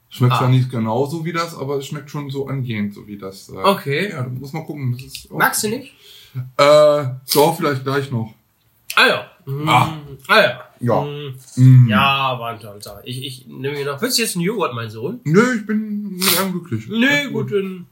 Schmeckt 0.09 0.33
Ah. 0.33 0.37
zwar 0.37 0.49
nicht 0.49 0.69
genauso 0.69 1.25
wie 1.25 1.33
das, 1.33 1.57
aber 1.57 1.77
es 1.77 1.87
schmeckt 1.87 2.09
schon 2.11 2.29
so 2.29 2.47
angehend, 2.47 2.93
so 2.93 3.05
wie 3.07 3.17
das. 3.17 3.49
Äh, 3.49 3.53
Okay. 3.57 4.09
Ja, 4.11 4.21
du 4.23 4.29
musst 4.39 4.53
mal 4.53 4.63
gucken. 4.63 4.91
Das 4.93 5.01
ist 5.03 5.31
auch- 5.31 5.37
Magst 5.37 5.63
du 5.63 5.69
nicht? 5.69 5.93
Äh, 6.57 7.05
doch, 7.33 7.55
vielleicht 7.57 7.83
gleich 7.83 8.11
noch. 8.11 8.33
Ah 8.95 9.07
ja. 9.07 9.31
Hm. 9.45 9.67
Ah. 9.67 9.97
Ah 10.27 10.41
ja. 10.41 10.61
Ja. 10.79 11.03
Hm. 11.03 11.35
Mm. 11.85 11.89
Ja, 11.89 12.57
Tag. 12.83 13.01
Ich, 13.05 13.25
ich 13.25 13.47
nehme 13.47 13.75
mir 13.77 13.85
noch. 13.85 14.01
Willst 14.01 14.17
du 14.17 14.21
jetzt 14.21 14.35
einen 14.35 14.45
Joghurt, 14.45 14.73
mein 14.73 14.89
Sohn? 14.89 15.19
Nö, 15.23 15.55
ich 15.57 15.65
bin 15.65 16.17
mit 16.17 16.39
allem 16.39 16.51
glücklich. 16.51 16.87
Nö, 16.87 17.31
gut, 17.31 17.51
dann. 17.51 17.87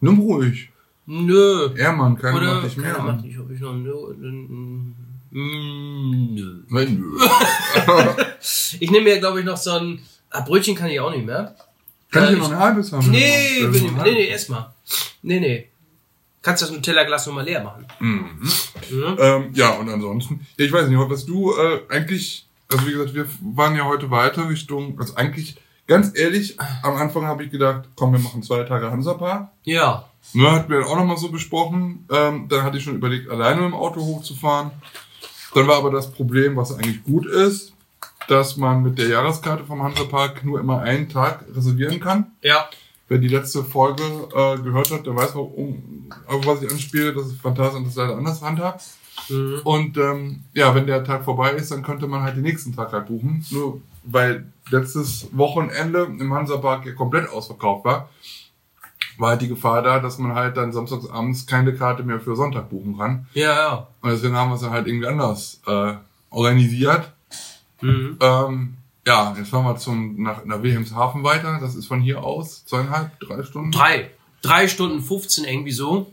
Nimm 0.00 0.18
ruhig. 0.20 0.70
Nö. 1.14 1.68
Er, 1.76 1.92
Mann, 1.92 2.16
keiner 2.16 2.36
Oder 2.38 2.54
macht 2.54 2.64
dich 2.64 2.76
mehr 2.78 2.92
keiner 2.92 3.12
macht 3.12 3.24
dich, 3.24 3.38
ob 3.38 3.50
ich 3.50 3.60
noch 3.60 3.74
nö, 3.74 3.92
nö, 4.16 4.30
nö. 5.30 6.62
Nein, 6.68 7.04
nö. 7.86 8.24
Ich 8.80 8.90
nehme 8.90 9.04
mir, 9.04 9.18
glaube 9.18 9.40
ich, 9.40 9.44
noch 9.44 9.58
so 9.58 9.72
ein 9.72 10.00
ah, 10.30 10.40
Brötchen 10.40 10.74
kann 10.74 10.88
ich 10.88 10.98
auch 11.00 11.10
nicht 11.10 11.26
mehr. 11.26 11.54
Kann 12.10 12.24
ich 12.24 12.30
Äh, 12.30 12.32
hier 12.32 12.42
noch 12.42 12.50
ein 12.52 12.58
halbes 12.58 12.92
haben? 12.92 13.10
Nee, 13.10 13.60
will 13.60 13.76
ich, 13.76 13.92
nee, 13.92 14.12
nee, 14.12 14.26
erstmal. 14.28 14.72
Nee, 15.20 15.40
nee. 15.40 15.68
Kannst 16.40 16.62
das 16.62 16.70
Nutella-Glas 16.70 17.26
nochmal 17.26 17.44
leer 17.44 17.62
machen. 17.62 17.86
Mhm. 18.00 18.40
Mhm. 18.90 19.16
Ähm, 19.18 19.50
ja, 19.52 19.70
und 19.72 19.90
ansonsten, 19.90 20.46
ja, 20.56 20.64
ich 20.64 20.72
weiß 20.72 20.88
nicht, 20.88 20.98
was 20.98 21.26
du 21.26 21.52
äh, 21.52 21.80
eigentlich, 21.90 22.46
also 22.70 22.86
wie 22.86 22.92
gesagt, 22.92 23.14
wir 23.14 23.26
waren 23.42 23.76
ja 23.76 23.84
heute 23.84 24.10
weiter 24.10 24.48
Richtung, 24.48 24.98
also 24.98 25.14
eigentlich, 25.16 25.56
ganz 25.86 26.18
ehrlich, 26.18 26.58
am 26.82 26.96
Anfang 26.96 27.26
habe 27.26 27.44
ich 27.44 27.50
gedacht, 27.50 27.84
komm, 27.96 28.12
wir 28.12 28.18
machen 28.18 28.42
zwei 28.42 28.64
Tage 28.64 28.90
Hansapark. 28.90 29.50
Ja. 29.64 30.08
Ne, 30.34 30.50
hatten 30.50 30.72
wir 30.72 30.86
auch 30.86 30.96
nochmal 30.96 31.16
so 31.18 31.30
besprochen. 31.30 32.06
Ähm, 32.10 32.46
dann 32.48 32.62
hatte 32.62 32.78
ich 32.78 32.84
schon 32.84 32.94
überlegt, 32.94 33.30
alleine 33.30 33.62
mit 33.62 33.70
dem 33.70 33.74
Auto 33.74 34.00
hochzufahren. 34.00 34.70
Dann 35.54 35.66
war 35.66 35.76
aber 35.76 35.90
das 35.90 36.10
Problem, 36.10 36.56
was 36.56 36.72
eigentlich 36.72 37.04
gut 37.04 37.26
ist, 37.26 37.74
dass 38.28 38.56
man 38.56 38.82
mit 38.82 38.98
der 38.98 39.08
Jahreskarte 39.08 39.64
vom 39.64 39.82
Hansapark 39.82 40.44
nur 40.44 40.60
immer 40.60 40.80
einen 40.80 41.08
Tag 41.08 41.44
reservieren 41.54 42.00
kann. 42.00 42.32
Ja. 42.40 42.68
Wer 43.08 43.18
die 43.18 43.28
letzte 43.28 43.62
Folge 43.62 44.02
äh, 44.34 44.56
gehört 44.62 44.90
hat, 44.90 45.06
der 45.06 45.14
weiß, 45.14 45.34
warum, 45.34 46.08
auf 46.26 46.46
was 46.46 46.62
ich 46.62 46.70
anspiele, 46.70 47.12
dass 47.12 47.26
es 47.26 47.34
Phantasien 47.34 47.78
und 47.78 47.88
das 47.88 47.96
leider 47.96 48.16
anders 48.16 48.40
handhabt. 48.40 48.84
Mhm. 49.28 49.60
Und 49.64 49.96
ähm, 49.98 50.44
ja, 50.54 50.74
wenn 50.74 50.86
der 50.86 51.04
Tag 51.04 51.24
vorbei 51.24 51.50
ist, 51.50 51.70
dann 51.70 51.82
könnte 51.82 52.06
man 52.06 52.22
halt 52.22 52.36
den 52.36 52.42
nächsten 52.42 52.74
Tag 52.74 52.92
halt 52.92 53.06
buchen. 53.06 53.44
Nur 53.50 53.82
weil 54.04 54.46
letztes 54.70 55.28
Wochenende 55.32 56.04
im 56.04 56.32
Hansapark 56.32 56.86
ja 56.86 56.92
komplett 56.92 57.28
ausverkauft 57.28 57.84
war, 57.84 58.08
war 59.18 59.30
halt 59.30 59.42
die 59.42 59.48
Gefahr 59.48 59.82
da, 59.82 59.98
dass 59.98 60.18
man 60.18 60.34
halt 60.34 60.56
dann 60.56 60.72
samstags 60.72 61.08
abends 61.08 61.46
keine 61.46 61.74
Karte 61.74 62.02
mehr 62.02 62.20
für 62.20 62.36
Sonntag 62.36 62.70
buchen 62.70 62.98
kann. 62.98 63.26
Ja, 63.34 63.54
ja. 63.54 63.86
Und 64.00 64.10
deswegen 64.10 64.36
haben 64.36 64.50
wir 64.50 64.56
es 64.56 64.62
dann 64.62 64.70
halt 64.70 64.86
irgendwie 64.86 65.06
anders 65.06 65.60
äh, 65.66 65.94
organisiert. 66.30 67.12
Mhm. 67.80 68.16
Ähm, 68.20 68.76
ja, 69.06 69.34
jetzt 69.36 69.50
fahren 69.50 69.64
wir 69.64 69.76
zum, 69.76 70.22
nach, 70.22 70.44
nach 70.44 70.62
Wilhelmshaven 70.62 71.24
weiter. 71.24 71.58
Das 71.60 71.74
ist 71.74 71.86
von 71.86 72.00
hier 72.00 72.22
aus 72.22 72.64
zweieinhalb, 72.64 73.18
drei 73.20 73.42
Stunden. 73.42 73.72
Drei. 73.72 74.10
Drei 74.42 74.68
Stunden 74.68 75.02
15 75.02 75.44
irgendwie 75.44 75.72
so. 75.72 76.12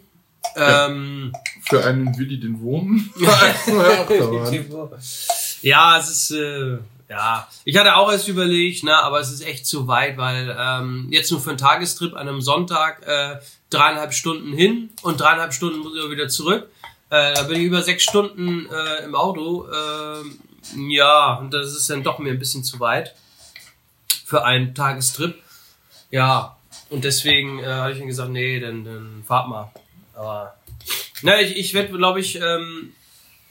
Ähm, 0.56 1.34
Für 1.64 1.86
einen 1.86 2.18
Willi 2.18 2.40
den 2.40 2.62
Wurm. 2.62 3.10
ja, 5.62 6.00
es 6.00 6.10
ist, 6.10 6.32
äh, 6.32 6.78
ja. 7.10 7.48
Ich 7.66 7.76
hatte 7.76 7.96
auch 7.96 8.12
erst 8.12 8.28
überlegt, 8.28 8.84
ne, 8.84 8.96
aber 8.96 9.20
es 9.20 9.32
ist 9.32 9.42
echt 9.42 9.66
zu 9.66 9.88
weit, 9.88 10.18
weil 10.18 10.56
ähm, 10.58 11.08
jetzt 11.10 11.32
nur 11.32 11.42
für 11.42 11.50
einen 11.50 11.58
Tagestrip 11.58 12.14
an 12.14 12.28
einem 12.28 12.42
Sonntag 12.42 13.06
äh, 13.08 13.40
dreieinhalb 13.70 14.14
Stunden 14.14 14.54
hin 14.54 14.92
und 15.02 15.20
dreieinhalb 15.20 15.54
Stunden 15.54 15.80
muss 15.80 15.94
ich 15.98 16.10
wieder 16.12 16.30
zurück. 16.30 16.70
Äh, 17.10 17.34
da 17.34 17.44
bin 17.44 17.60
ich 17.60 17.66
über 17.66 17.82
sechs 17.82 18.04
Stunden 18.04 18.68
äh, 18.68 19.04
im 19.04 19.16
Auto. 19.16 19.68
Äh, 19.68 20.24
ja, 20.92 21.36
und 21.36 21.54
das 21.54 21.76
ist 21.76 21.90
dann 21.90 22.04
doch 22.04 22.20
mir 22.20 22.32
ein 22.32 22.40
bisschen 22.40 22.64
zu 22.64 22.80
weit 22.80 23.16
für 24.26 24.46
einen 24.46 24.76
Tagestrip. 24.76 25.36
Ja, 26.12 26.58
und 26.90 27.04
deswegen 27.04 27.60
äh, 27.60 27.66
habe 27.66 27.92
ich 27.92 28.00
mir 28.00 28.06
gesagt, 28.06 28.30
nee, 28.30 28.60
dann, 28.60 28.84
dann 28.84 29.24
fahrt 29.28 29.48
mal. 29.48 29.72
Aber 30.16 30.56
na, 31.24 31.42
ich, 31.42 31.58
ich 31.58 31.74
werde, 31.74 31.98
glaube 31.98 32.20
ich, 32.20 32.40
ähm, 32.40 32.94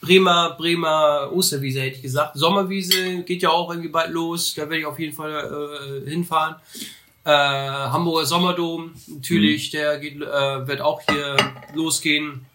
Bremer, 0.01 0.55
Bremer 0.57 1.29
Osterwiese 1.33 1.81
hätte 1.81 1.97
ich 1.97 2.01
gesagt. 2.01 2.37
Sommerwiese 2.37 3.23
geht 3.23 3.41
ja 3.41 3.49
auch 3.49 3.69
irgendwie 3.69 3.89
bald 3.89 4.11
los. 4.11 4.53
Da 4.55 4.63
werde 4.63 4.79
ich 4.79 4.85
auf 4.85 4.99
jeden 4.99 5.15
Fall 5.15 6.03
äh, 6.05 6.09
hinfahren. 6.09 6.55
Äh, 7.25 7.31
Hamburger 7.31 8.25
Sommerdom 8.25 8.93
natürlich, 9.07 9.71
der 9.71 9.99
geht, 9.99 10.21
äh, 10.21 10.67
wird 10.67 10.81
auch 10.81 11.01
hier 11.07 11.35
losgehen. 11.73 12.45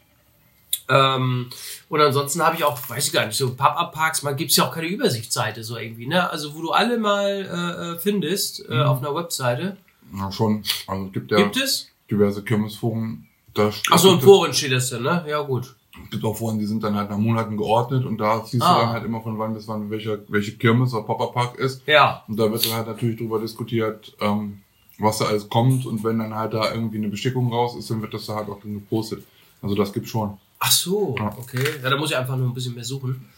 Ähm, 0.88 1.50
und 1.88 2.00
ansonsten 2.00 2.42
habe 2.42 2.56
ich 2.56 2.64
auch, 2.64 2.78
weiß 2.88 3.06
ich 3.06 3.12
gar 3.12 3.26
nicht, 3.26 3.36
so 3.36 3.54
Pop-Up-Parks, 3.54 4.22
man 4.22 4.36
gibt's 4.36 4.56
ja 4.56 4.64
auch 4.68 4.74
keine 4.74 4.86
Übersichtsseite 4.86 5.64
so 5.64 5.76
irgendwie, 5.76 6.06
ne? 6.06 6.28
Also 6.28 6.54
wo 6.54 6.60
du 6.60 6.72
alle 6.72 6.98
mal 6.98 7.28
äh, 7.28 7.92
äh 7.94 7.98
findest 7.98 8.68
äh, 8.68 8.82
auf 8.82 8.98
einer 8.98 9.14
Webseite. 9.14 9.76
Ja, 10.14 10.30
schon. 10.30 10.62
Also 10.86 11.06
es 11.06 11.12
gibt 11.12 11.30
ja 11.30 11.38
Gibt 11.38 11.56
es? 11.56 11.90
diverse 12.10 12.42
Kirmesforen. 12.42 13.26
Da 13.54 13.70
Ach 13.90 13.98
so, 13.98 14.08
in 14.08 14.14
gibt 14.14 14.24
Foren 14.24 14.52
steht 14.52 14.72
das 14.72 14.90
dann, 14.90 15.02
ne? 15.02 15.24
Ja 15.28 15.40
gut. 15.40 15.74
Es 16.02 16.10
gibt 16.10 16.24
auch 16.24 16.36
Foren, 16.36 16.58
die 16.58 16.66
sind 16.66 16.82
dann 16.82 16.96
halt 16.96 17.08
nach 17.10 17.18
Monaten 17.18 17.56
geordnet 17.56 18.04
und 18.04 18.18
da 18.18 18.44
siehst 18.44 18.62
Ah. 18.64 18.74
du 18.74 18.80
dann 18.80 18.90
halt 18.94 19.04
immer 19.04 19.20
von 19.20 19.38
wann 19.38 19.54
bis 19.54 19.68
wann 19.68 19.90
welcher, 19.90 20.18
welche 20.28 20.56
Kirmes 20.56 20.92
oder 20.92 21.04
Pop-Up-Park 21.04 21.56
ist. 21.58 21.82
Ja. 21.86 22.24
Und 22.26 22.36
da 22.38 22.50
wird 22.50 22.64
dann 22.66 22.72
halt 22.74 22.86
natürlich 22.88 23.16
drüber 23.18 23.38
diskutiert, 23.38 24.12
ähm, 24.20 24.60
was 24.98 25.18
da 25.18 25.26
alles 25.26 25.48
kommt 25.48 25.86
und 25.86 26.02
wenn 26.04 26.18
dann 26.18 26.34
halt 26.34 26.52
da 26.54 26.72
irgendwie 26.72 26.98
eine 26.98 27.08
Bestickung 27.08 27.52
raus 27.52 27.76
ist, 27.76 27.90
dann 27.90 28.00
wird 28.02 28.12
das 28.14 28.26
da 28.26 28.34
halt 28.36 28.48
auch 28.48 28.60
dann 28.60 28.74
gepostet. 28.74 29.24
Also 29.62 29.74
das 29.76 29.92
gibt's 29.92 30.10
schon. 30.10 30.36
Ach 30.58 30.70
so, 30.72 31.14
Ja. 31.18 31.34
okay. 31.38 31.64
Ja, 31.82 31.90
da 31.90 31.96
muss 31.96 32.10
ich 32.10 32.16
einfach 32.16 32.36
nur 32.36 32.48
ein 32.48 32.54
bisschen 32.54 32.74
mehr 32.74 32.84
suchen. 32.84 33.28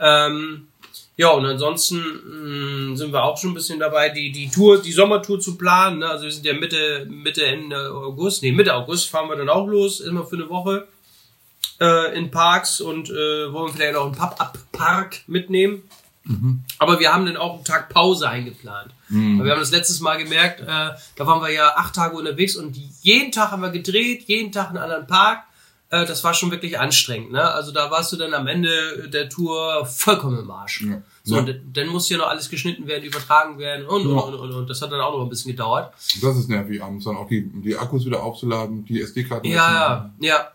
Ähm, 0.00 0.66
ja, 1.16 1.30
und 1.30 1.44
ansonsten 1.44 1.98
mh, 2.90 2.96
sind 2.96 3.12
wir 3.12 3.22
auch 3.22 3.36
schon 3.38 3.50
ein 3.50 3.54
bisschen 3.54 3.78
dabei, 3.78 4.08
die, 4.08 4.32
die 4.32 4.48
Tour, 4.50 4.80
die 4.82 4.92
Sommertour 4.92 5.38
zu 5.40 5.56
planen. 5.56 5.98
Ne? 6.00 6.08
Also 6.08 6.24
wir 6.24 6.32
sind 6.32 6.44
ja 6.46 6.54
Mitte, 6.54 7.06
Mitte, 7.08 7.44
Ende 7.44 7.90
August, 7.92 8.42
nee, 8.42 8.52
Mitte 8.52 8.74
August 8.74 9.10
fahren 9.10 9.28
wir 9.28 9.36
dann 9.36 9.48
auch 9.48 9.66
los, 9.66 10.00
immer 10.00 10.24
für 10.24 10.36
eine 10.36 10.48
Woche 10.48 10.88
äh, 11.82 12.16
in 12.16 12.30
Parks 12.30 12.80
und 12.80 13.10
äh, 13.10 13.52
wollen 13.52 13.72
vielleicht 13.74 13.94
noch 13.94 14.04
einen 14.06 14.14
Pop-Up-Park 14.14 15.22
mitnehmen. 15.26 15.82
Aber 16.78 17.00
wir 17.00 17.12
haben 17.12 17.26
dann 17.26 17.36
auch 17.36 17.56
einen 17.56 17.64
Tag 17.64 17.88
Pause 17.88 18.28
eingeplant. 18.28 18.92
Weil 19.08 19.44
wir 19.44 19.52
haben 19.52 19.58
das 19.60 19.72
letztes 19.72 19.98
Mal 20.00 20.18
gemerkt, 20.18 20.60
äh, 20.60 20.64
da 21.16 21.26
waren 21.26 21.42
wir 21.42 21.50
ja 21.50 21.74
acht 21.76 21.94
Tage 21.96 22.16
unterwegs 22.16 22.54
und 22.56 22.76
jeden 23.02 23.32
Tag 23.32 23.50
haben 23.50 23.60
wir 23.60 23.70
gedreht, 23.70 24.22
jeden 24.28 24.52
Tag 24.52 24.68
einen 24.68 24.78
anderen 24.78 25.06
Park. 25.08 25.40
Äh, 25.90 26.06
das 26.06 26.22
war 26.22 26.32
schon 26.32 26.52
wirklich 26.52 26.78
anstrengend. 26.78 27.32
Ne? 27.32 27.42
Also 27.42 27.72
da 27.72 27.90
warst 27.90 28.12
du 28.12 28.16
dann 28.16 28.32
am 28.34 28.46
Ende 28.46 29.08
der 29.12 29.28
Tour 29.28 29.84
vollkommen 29.84 30.38
im 30.38 30.50
Arsch. 30.50 30.82
Ja. 30.82 31.02
So, 31.24 31.34
Ja. 31.34 31.40
und 31.42 31.60
dann- 31.76 31.88
muss 31.88 32.08
ja 32.08 32.16
noch 32.18 32.28
alles 32.28 32.48
geschnitten 32.48 32.86
werden, 32.86 33.02
übertragen 33.04 33.58
werden 33.58 33.86
und, 33.86 34.06
und, 34.06 34.14
Ja. 34.16 34.22
und, 34.22 34.34
und, 34.36 34.52
und. 34.52 34.70
Das 34.70 34.80
hat 34.80 34.92
dann 34.92 35.00
auch 35.00 35.12
noch 35.18 35.24
ein 35.24 35.28
bisschen 35.28 35.50
gedauert. 35.50 35.92
Das 36.22 36.36
ist 36.36 36.48
nervig 36.48 36.80
abends 36.82 37.04
dann 37.04 37.16
auch 37.16 37.28
die, 37.28 37.50
die 37.62 37.76
Akkus 37.76 38.06
wieder 38.06 38.22
aufzuladen, 38.22 38.84
die 38.86 39.00
SD-Karten. 39.02 39.46
Ja, 39.48 40.10
ja, 40.20 40.28
ja. 40.28 40.48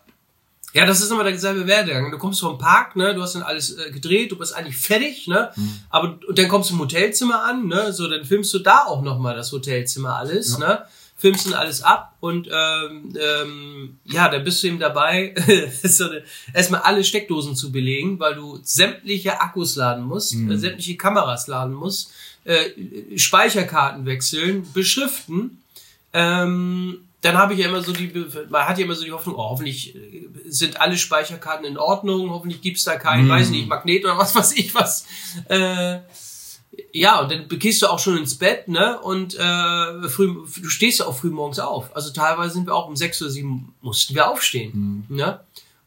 Ja, 0.74 0.84
das 0.84 1.00
ist 1.00 1.10
immer 1.10 1.24
der 1.24 1.38
selbe 1.38 1.66
Werdegang. 1.66 2.10
Du 2.10 2.18
kommst 2.18 2.40
vom 2.40 2.58
Park, 2.58 2.94
ne, 2.94 3.14
du 3.14 3.22
hast 3.22 3.34
dann 3.34 3.42
alles 3.42 3.76
äh, 3.76 3.90
gedreht, 3.90 4.32
du 4.32 4.36
bist 4.36 4.54
eigentlich 4.54 4.76
fertig, 4.76 5.26
ne, 5.26 5.50
aber 5.88 6.18
und 6.28 6.38
dann 6.38 6.48
kommst 6.48 6.70
du 6.70 6.74
im 6.74 6.80
Hotelzimmer 6.80 7.42
an, 7.42 7.66
ne, 7.66 7.92
so 7.92 8.08
dann 8.08 8.24
filmst 8.24 8.52
du 8.52 8.58
da 8.58 8.84
auch 8.84 9.02
nochmal 9.02 9.34
das 9.34 9.50
Hotelzimmer 9.50 10.16
alles, 10.16 10.58
ne, 10.58 10.84
filmst 11.16 11.46
dann 11.46 11.54
alles 11.54 11.82
ab 11.82 12.14
und 12.20 12.48
ähm, 12.52 13.14
ähm, 13.18 13.98
ja, 14.04 14.28
dann 14.28 14.44
bist 14.44 14.62
du 14.62 14.68
eben 14.68 14.78
dabei, 14.78 15.34
so 15.82 16.10
eine, 16.10 16.22
erstmal 16.52 16.82
alle 16.82 17.02
Steckdosen 17.02 17.56
zu 17.56 17.72
belegen, 17.72 18.20
weil 18.20 18.34
du 18.34 18.60
sämtliche 18.62 19.40
Akkus 19.40 19.74
laden 19.76 20.04
musst, 20.04 20.34
äh, 20.34 20.56
sämtliche 20.56 20.96
Kameras 20.96 21.48
laden 21.48 21.74
musst, 21.74 22.12
äh, 22.44 23.18
Speicherkarten 23.18 24.06
wechseln, 24.06 24.66
beschriften. 24.74 25.62
Ähm, 26.12 27.07
dann 27.20 27.36
habe 27.36 27.52
ich 27.54 27.58
ja 27.60 27.68
immer 27.68 27.82
so 27.82 27.92
die, 27.92 28.12
man 28.48 28.68
hat 28.68 28.78
ja 28.78 28.84
immer 28.84 28.94
so 28.94 29.04
die 29.04 29.12
Hoffnung, 29.12 29.34
oh, 29.36 29.50
hoffentlich 29.50 29.94
äh, 29.96 30.28
sind 30.46 30.80
alle 30.80 30.96
Speicherkarten 30.96 31.66
in 31.66 31.76
Ordnung, 31.78 32.30
hoffentlich 32.30 32.60
gibt's 32.60 32.84
da 32.84 32.96
keinen, 32.96 33.26
Mhm. 33.26 33.30
weiß 33.30 33.50
nicht, 33.50 33.68
Magnet 33.68 34.04
oder 34.04 34.16
was 34.18 34.34
weiß 34.36 34.52
ich 34.56 34.74
was. 34.74 35.04
Äh, 35.48 35.98
ja, 36.92 37.20
und 37.20 37.30
dann 37.32 37.48
gehst 37.48 37.82
du 37.82 37.88
auch 37.88 37.98
schon 37.98 38.16
ins 38.18 38.36
Bett, 38.36 38.68
ne? 38.68 39.00
Und 39.00 39.34
äh, 39.34 40.08
früh, 40.08 40.32
du 40.62 40.68
stehst 40.68 41.00
ja 41.00 41.06
auch 41.06 41.18
früh 41.18 41.30
morgens 41.30 41.58
auf. 41.58 41.94
Also 41.96 42.10
teilweise 42.12 42.54
sind 42.54 42.66
wir 42.66 42.74
auch 42.74 42.86
um 42.86 42.94
sechs 42.96 43.20
oder 43.20 43.30
sieben 43.30 43.74
mussten 43.82 44.14
wir 44.14 44.28
aufstehen, 44.28 45.04
ne? 45.08 45.40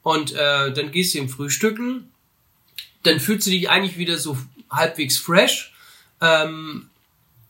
Und 0.03 0.33
äh, 0.33 0.73
dann 0.73 0.91
gehst 0.91 1.13
du 1.13 1.19
im 1.19 1.29
Frühstücken, 1.29 2.09
dann 3.03 3.19
fühlst 3.19 3.47
du 3.47 3.51
dich 3.51 3.69
eigentlich 3.69 3.97
wieder 3.97 4.17
so 4.17 4.37
halbwegs 4.69 5.17
fresh. 5.17 5.73
Ähm, 6.19 6.87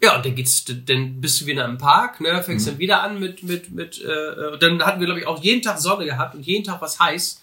ja, 0.03 0.15
und 0.15 0.25
dann 0.25 0.35
geht's, 0.35 0.65
dann 0.65 1.21
bist 1.21 1.41
du 1.41 1.45
wieder 1.45 1.65
im 1.65 1.77
Park, 1.77 2.21
ne, 2.21 2.41
fängst 2.41 2.67
dann 2.67 2.79
wieder 2.79 3.03
an 3.03 3.19
mit, 3.19 3.43
mit, 3.43 3.71
mit, 3.71 4.01
äh, 4.03 4.57
dann 4.59 4.81
hatten 4.83 4.99
wir, 4.99 5.05
glaube 5.05 5.19
ich, 5.19 5.27
auch 5.27 5.41
jeden 5.43 5.61
Tag 5.61 5.79
Sonne 5.79 6.05
gehabt 6.05 6.33
und 6.33 6.45
jeden 6.45 6.63
Tag 6.63 6.81
was 6.81 6.99
heiß. 6.99 7.41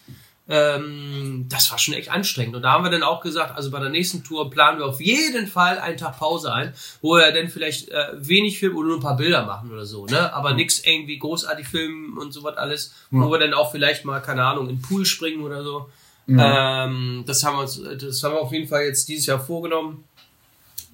Ähm, 0.51 1.45
das 1.51 1.71
war 1.71 1.79
schon 1.79 1.93
echt 1.95 2.11
anstrengend. 2.11 2.57
Und 2.57 2.63
da 2.63 2.73
haben 2.73 2.83
wir 2.83 2.91
dann 2.91 3.03
auch 3.03 3.21
gesagt, 3.21 3.55
also 3.55 3.71
bei 3.71 3.81
der 3.81 3.91
nächsten 3.91 4.25
Tour 4.25 4.51
planen 4.51 4.79
wir 4.79 4.87
auf 4.87 5.01
jeden 5.01 5.47
Fall 5.47 5.79
einen 5.79 5.99
Tag 5.99 6.19
Pause 6.19 6.53
ein, 6.53 6.73
wo 7.03 7.17
wir 7.17 7.31
dann 7.33 7.49
vielleicht 7.49 7.91
äh, 7.91 8.07
wenig 8.15 8.59
filmen 8.59 8.77
oder 8.77 8.89
nur 8.89 8.97
ein 8.97 9.03
paar 9.03 9.17
Bilder 9.17 9.45
machen 9.45 9.71
oder 9.71 9.85
so, 9.85 10.07
ne? 10.07 10.33
Aber 10.33 10.55
nix 10.55 10.81
irgendwie 10.85 11.19
großartig 11.19 11.69
filmen 11.69 12.17
und 12.17 12.33
so 12.33 12.43
was 12.45 12.57
alles, 12.57 12.95
wo 13.11 13.31
wir 13.31 13.39
dann 13.39 13.53
auch 13.53 13.71
vielleicht 13.71 14.07
mal, 14.07 14.21
keine 14.21 14.43
Ahnung, 14.43 14.71
in 14.71 14.77
den 14.77 14.83
Pool 14.83 15.05
springen 15.05 15.43
oder 15.43 15.63
so. 15.63 15.91
Ähm, 16.27 17.25
das 17.27 17.45
haben 17.45 17.57
wir 17.57 17.63
uns, 17.63 17.81
das 18.01 18.23
haben 18.23 18.35
wir 18.35 18.41
auf 18.41 18.53
jeden 18.53 18.69
Fall 18.69 18.85
jetzt 18.85 19.09
dieses 19.09 19.27
Jahr 19.27 19.39
vorgenommen, 19.39 20.05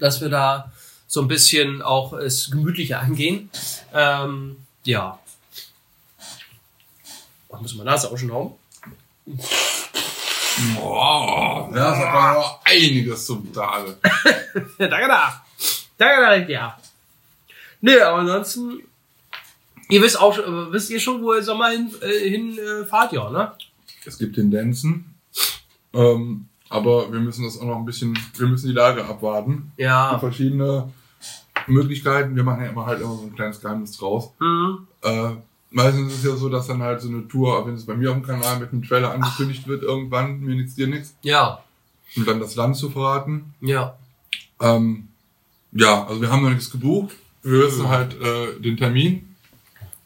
dass 0.00 0.20
wir 0.20 0.28
da 0.28 0.72
so 1.14 1.20
ein 1.20 1.28
bisschen 1.28 1.80
auch 1.80 2.12
es 2.12 2.50
gemütlicher 2.50 2.98
angehen. 3.00 3.48
Ähm, 3.94 4.56
ja. 4.82 5.20
Oh, 7.48 7.56
muss 7.58 7.74
man 7.76 7.86
Nase 7.86 8.10
auch 8.10 8.18
schon 8.18 8.32
hauen? 8.32 8.54
Boah, 10.74 11.70
das 11.72 11.98
hat 11.98 12.12
man 12.12 12.34
noch 12.34 12.60
einiges 12.64 13.26
zum 13.26 13.52
Tage. 13.52 13.96
Danke 14.78 15.06
da. 15.06 15.44
Danke 15.96 16.20
da, 16.20 16.34
ja. 16.34 16.78
Nee, 17.80 18.00
aber 18.00 18.18
ansonsten, 18.18 18.80
ihr 19.88 20.02
wisst 20.02 20.18
auch, 20.18 20.36
wisst 20.72 20.90
ihr 20.90 20.98
schon, 20.98 21.22
wo 21.22 21.32
ihr 21.32 21.44
Sommer 21.44 21.70
hin, 21.70 21.94
äh, 22.02 22.28
hin 22.28 22.58
äh, 22.58 22.84
fahrt, 22.86 23.12
ja, 23.12 23.30
ne? 23.30 23.52
Es 24.04 24.18
gibt 24.18 24.34
Tendenzen, 24.34 25.14
ähm, 25.92 26.48
aber 26.68 27.12
wir 27.12 27.20
müssen 27.20 27.44
das 27.44 27.56
auch 27.56 27.66
noch 27.66 27.76
ein 27.76 27.84
bisschen, 27.84 28.18
wir 28.36 28.48
müssen 28.48 28.66
die 28.66 28.74
Lage 28.74 29.04
abwarten. 29.04 29.72
Ja. 29.76 30.18
Verschiedene 30.18 30.92
Möglichkeiten. 31.66 32.36
Wir 32.36 32.44
machen 32.44 32.62
ja 32.64 32.70
immer 32.70 32.86
halt 32.86 33.00
immer 33.00 33.14
so 33.16 33.22
ein 33.24 33.34
kleines 33.34 33.60
Geheimnis 33.60 33.96
draus. 33.96 34.30
Mhm. 34.40 34.86
Äh, 35.02 35.30
meistens 35.70 36.12
ist 36.12 36.18
es 36.18 36.24
ja 36.24 36.36
so, 36.36 36.48
dass 36.48 36.66
dann 36.66 36.82
halt 36.82 37.00
so 37.00 37.08
eine 37.08 37.26
Tour, 37.28 37.66
wenn 37.66 37.74
es 37.74 37.86
bei 37.86 37.94
mir 37.94 38.10
auf 38.10 38.16
dem 38.16 38.24
Kanal 38.26 38.58
mit 38.60 38.72
einem 38.72 38.82
Trailer 38.82 39.12
angekündigt 39.12 39.66
wird, 39.66 39.82
irgendwann, 39.82 40.40
mir 40.40 40.54
nichts, 40.54 40.74
dir 40.74 40.86
nichts, 40.86 41.14
Ja. 41.22 41.62
und 42.16 42.26
dann 42.28 42.40
das 42.40 42.54
Land 42.56 42.76
zu 42.76 42.90
verraten. 42.90 43.54
Ja. 43.60 43.96
Ähm, 44.60 45.08
ja, 45.72 46.06
also 46.06 46.20
wir 46.20 46.30
haben 46.30 46.42
noch 46.42 46.50
nichts 46.50 46.70
gebucht. 46.70 47.16
Wir 47.42 47.60
wissen 47.64 47.88
halt 47.88 48.14
äh, 48.20 48.60
den 48.60 48.76
Termin 48.76 49.34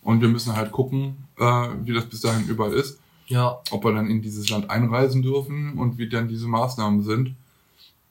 und 0.03 0.21
wir 0.21 0.29
müssen 0.29 0.57
halt 0.57 0.73
gucken, 0.73 1.17
äh, 1.39 1.69
wie 1.85 1.93
das 1.93 2.07
bis 2.07 2.21
dahin 2.23 2.47
überall 2.49 2.73
ist. 2.73 2.99
Ja. 3.31 3.61
ob 3.73 3.85
wir 3.85 3.93
dann 3.93 4.09
in 4.09 4.23
dieses 4.23 4.49
Land 4.49 4.71
einreisen 4.71 5.21
dürfen 5.21 5.75
und 5.79 5.99
wie 5.99 6.09
dann 6.09 6.29
diese 6.29 6.49
Maßnahmen 6.49 7.03
sind. 7.05 7.35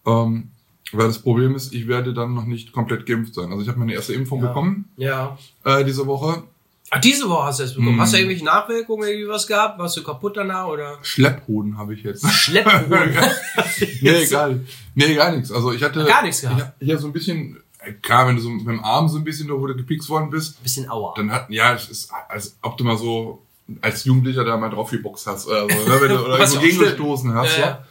Ähm, 0.06 0.52
weil 0.94 1.08
das 1.08 1.20
Problem 1.20 1.56
ist, 1.56 1.74
ich 1.74 1.88
werde 1.88 2.14
dann 2.14 2.34
noch 2.34 2.46
nicht 2.46 2.72
komplett 2.72 3.06
geimpft 3.06 3.34
sein. 3.34 3.50
Also 3.52 3.62
ich 3.62 3.68
habe 3.68 3.80
meine 3.80 3.94
erste 3.94 4.14
Impfung 4.14 4.42
Ja. 4.42 4.48
bekommen 4.48 4.86
Ja. 4.98 5.38
äh, 5.64 5.84
diese 5.84 6.06
Woche. 6.08 6.44
Ach, 6.90 7.02
diese 7.02 7.28
Woche 7.28 7.44
hast 7.48 7.60
du 7.60 7.64
es 7.66 7.74
bekommen. 7.74 7.96
Mhm. 7.96 8.02
Hast 8.02 8.14
du 8.14 8.18
irgendwelche 8.18 8.46
Nachwirkungen, 8.46 9.08
irgendwie 9.10 9.28
was 9.28 9.46
gehabt? 9.46 9.78
Warst 9.78 9.98
du 9.98 10.04
kaputt 10.04 10.38
danach 10.38 10.68
oder? 10.68 10.98
Schlepphoden 11.02 11.78
habe 11.78 11.94
ich 11.94 12.04
jetzt. 12.04 12.26
Schlepphoden. 12.32 13.14
nee, 14.02 14.10
egal. 14.24 14.62
Nee, 14.96 15.14
gar 15.16 15.32
nichts. 15.36 15.52
Also 15.52 15.74
ich 15.74 15.84
hatte 15.84 16.06
Gar 16.06 16.24
nichts 16.24 16.42
gehabt? 16.42 16.58
Ich, 16.60 16.64
hab 16.66 16.76
hier 16.80 16.98
so 16.98 17.08
ein 17.08 17.14
bisschen, 17.14 17.58
äh, 17.80 17.92
klar, 17.92 18.28
wenn 18.28 18.38
du 18.38 18.42
so 18.42 18.50
mit 18.50 18.66
dem 18.66 18.84
Arm 18.84 19.10
so 19.10 19.18
ein 19.18 19.26
bisschen, 19.26 19.50
wo 19.50 19.68
du 19.68 19.76
gepikst 19.76 20.08
worden 20.10 20.30
bist, 20.30 20.64
Bisschen 20.64 20.90
Aua. 20.90 21.14
dann 21.18 21.30
hat, 21.32 21.50
ja, 21.50 21.74
es 21.74 21.90
ist, 21.90 22.10
als 22.30 22.58
ob 22.62 22.78
du 22.78 22.86
mal 22.86 22.98
so 22.98 23.42
als 23.82 24.06
Jugendlicher 24.06 24.46
da 24.46 24.56
mal 24.56 24.70
drauf 24.70 24.90
geboxt 24.92 25.28
hast 25.28 25.46
oder 25.48 25.62
so, 25.64 25.68
ne? 25.68 25.98
wenn 26.02 26.10
du 26.10 26.20
oder 26.26 26.42
auch 26.42 26.62
gegengestoßen 26.62 27.34
hast. 27.34 27.58
Ja, 27.58 27.66
Ja. 27.66 27.87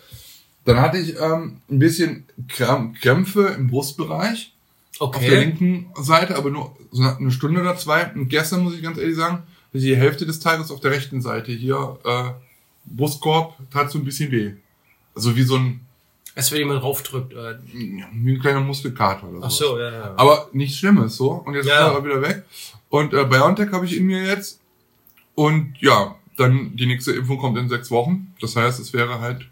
Dann 0.66 0.80
hatte 0.80 0.98
ich 0.98 1.18
ähm, 1.18 1.60
ein 1.70 1.78
bisschen 1.78 2.26
Krämpfe 2.48 3.54
im 3.56 3.68
Brustbereich 3.68 4.52
auf 4.98 5.12
der 5.16 5.20
Okay. 5.22 5.38
linken 5.40 5.86
Seite, 6.00 6.36
aber 6.36 6.50
nur 6.50 6.76
so 6.90 7.02
eine 7.02 7.30
Stunde 7.30 7.60
oder 7.60 7.76
zwei. 7.76 8.10
Und 8.14 8.28
gestern 8.28 8.62
muss 8.62 8.74
ich 8.74 8.82
ganz 8.82 8.98
ehrlich 8.98 9.16
sagen, 9.16 9.42
die 9.72 9.96
Hälfte 9.96 10.26
des 10.26 10.40
Tages 10.40 10.70
auf 10.70 10.80
der 10.80 10.90
rechten 10.90 11.20
Seite 11.22 11.52
hier 11.52 11.98
äh, 12.04 12.30
Brustkorb 12.84 13.56
tat 13.70 13.90
so 13.90 13.98
ein 13.98 14.04
bisschen 14.04 14.30
weh. 14.32 14.52
Also 15.14 15.36
wie 15.36 15.42
so 15.42 15.56
ein 15.56 15.80
Als 16.34 16.50
wenn 16.52 16.58
jemand 16.58 16.82
raufdrückt. 16.82 17.32
Äh. 17.32 17.56
wie 17.72 18.32
ein 18.34 18.40
kleiner 18.40 18.60
Muskelkater 18.60 19.28
oder 19.28 19.40
Ach 19.46 19.50
so. 19.50 19.68
so, 19.70 19.78
ja, 19.78 19.92
ja. 19.92 20.14
Aber 20.16 20.48
nichts 20.52 20.78
Schlimmes 20.78 21.16
so. 21.16 21.30
Und 21.32 21.54
jetzt 21.54 21.66
Ja. 21.66 21.74
ist 21.74 21.80
er 21.80 21.96
aber 21.96 22.04
wieder 22.04 22.22
weg. 22.22 22.44
Und 22.88 23.12
äh, 23.14 23.24
BioNTech 23.24 23.70
habe 23.72 23.84
ich 23.86 23.96
in 23.96 24.06
mir 24.06 24.22
jetzt. 24.24 24.60
Und 25.34 25.74
ja, 25.80 26.14
dann 26.38 26.74
die 26.76 26.86
nächste 26.86 27.12
Impfung 27.12 27.38
kommt 27.38 27.58
in 27.58 27.68
sechs 27.68 27.90
Wochen. 27.90 28.34
Das 28.40 28.56
heißt, 28.56 28.80
es 28.80 28.92
wäre 28.92 29.20
halt 29.20 29.46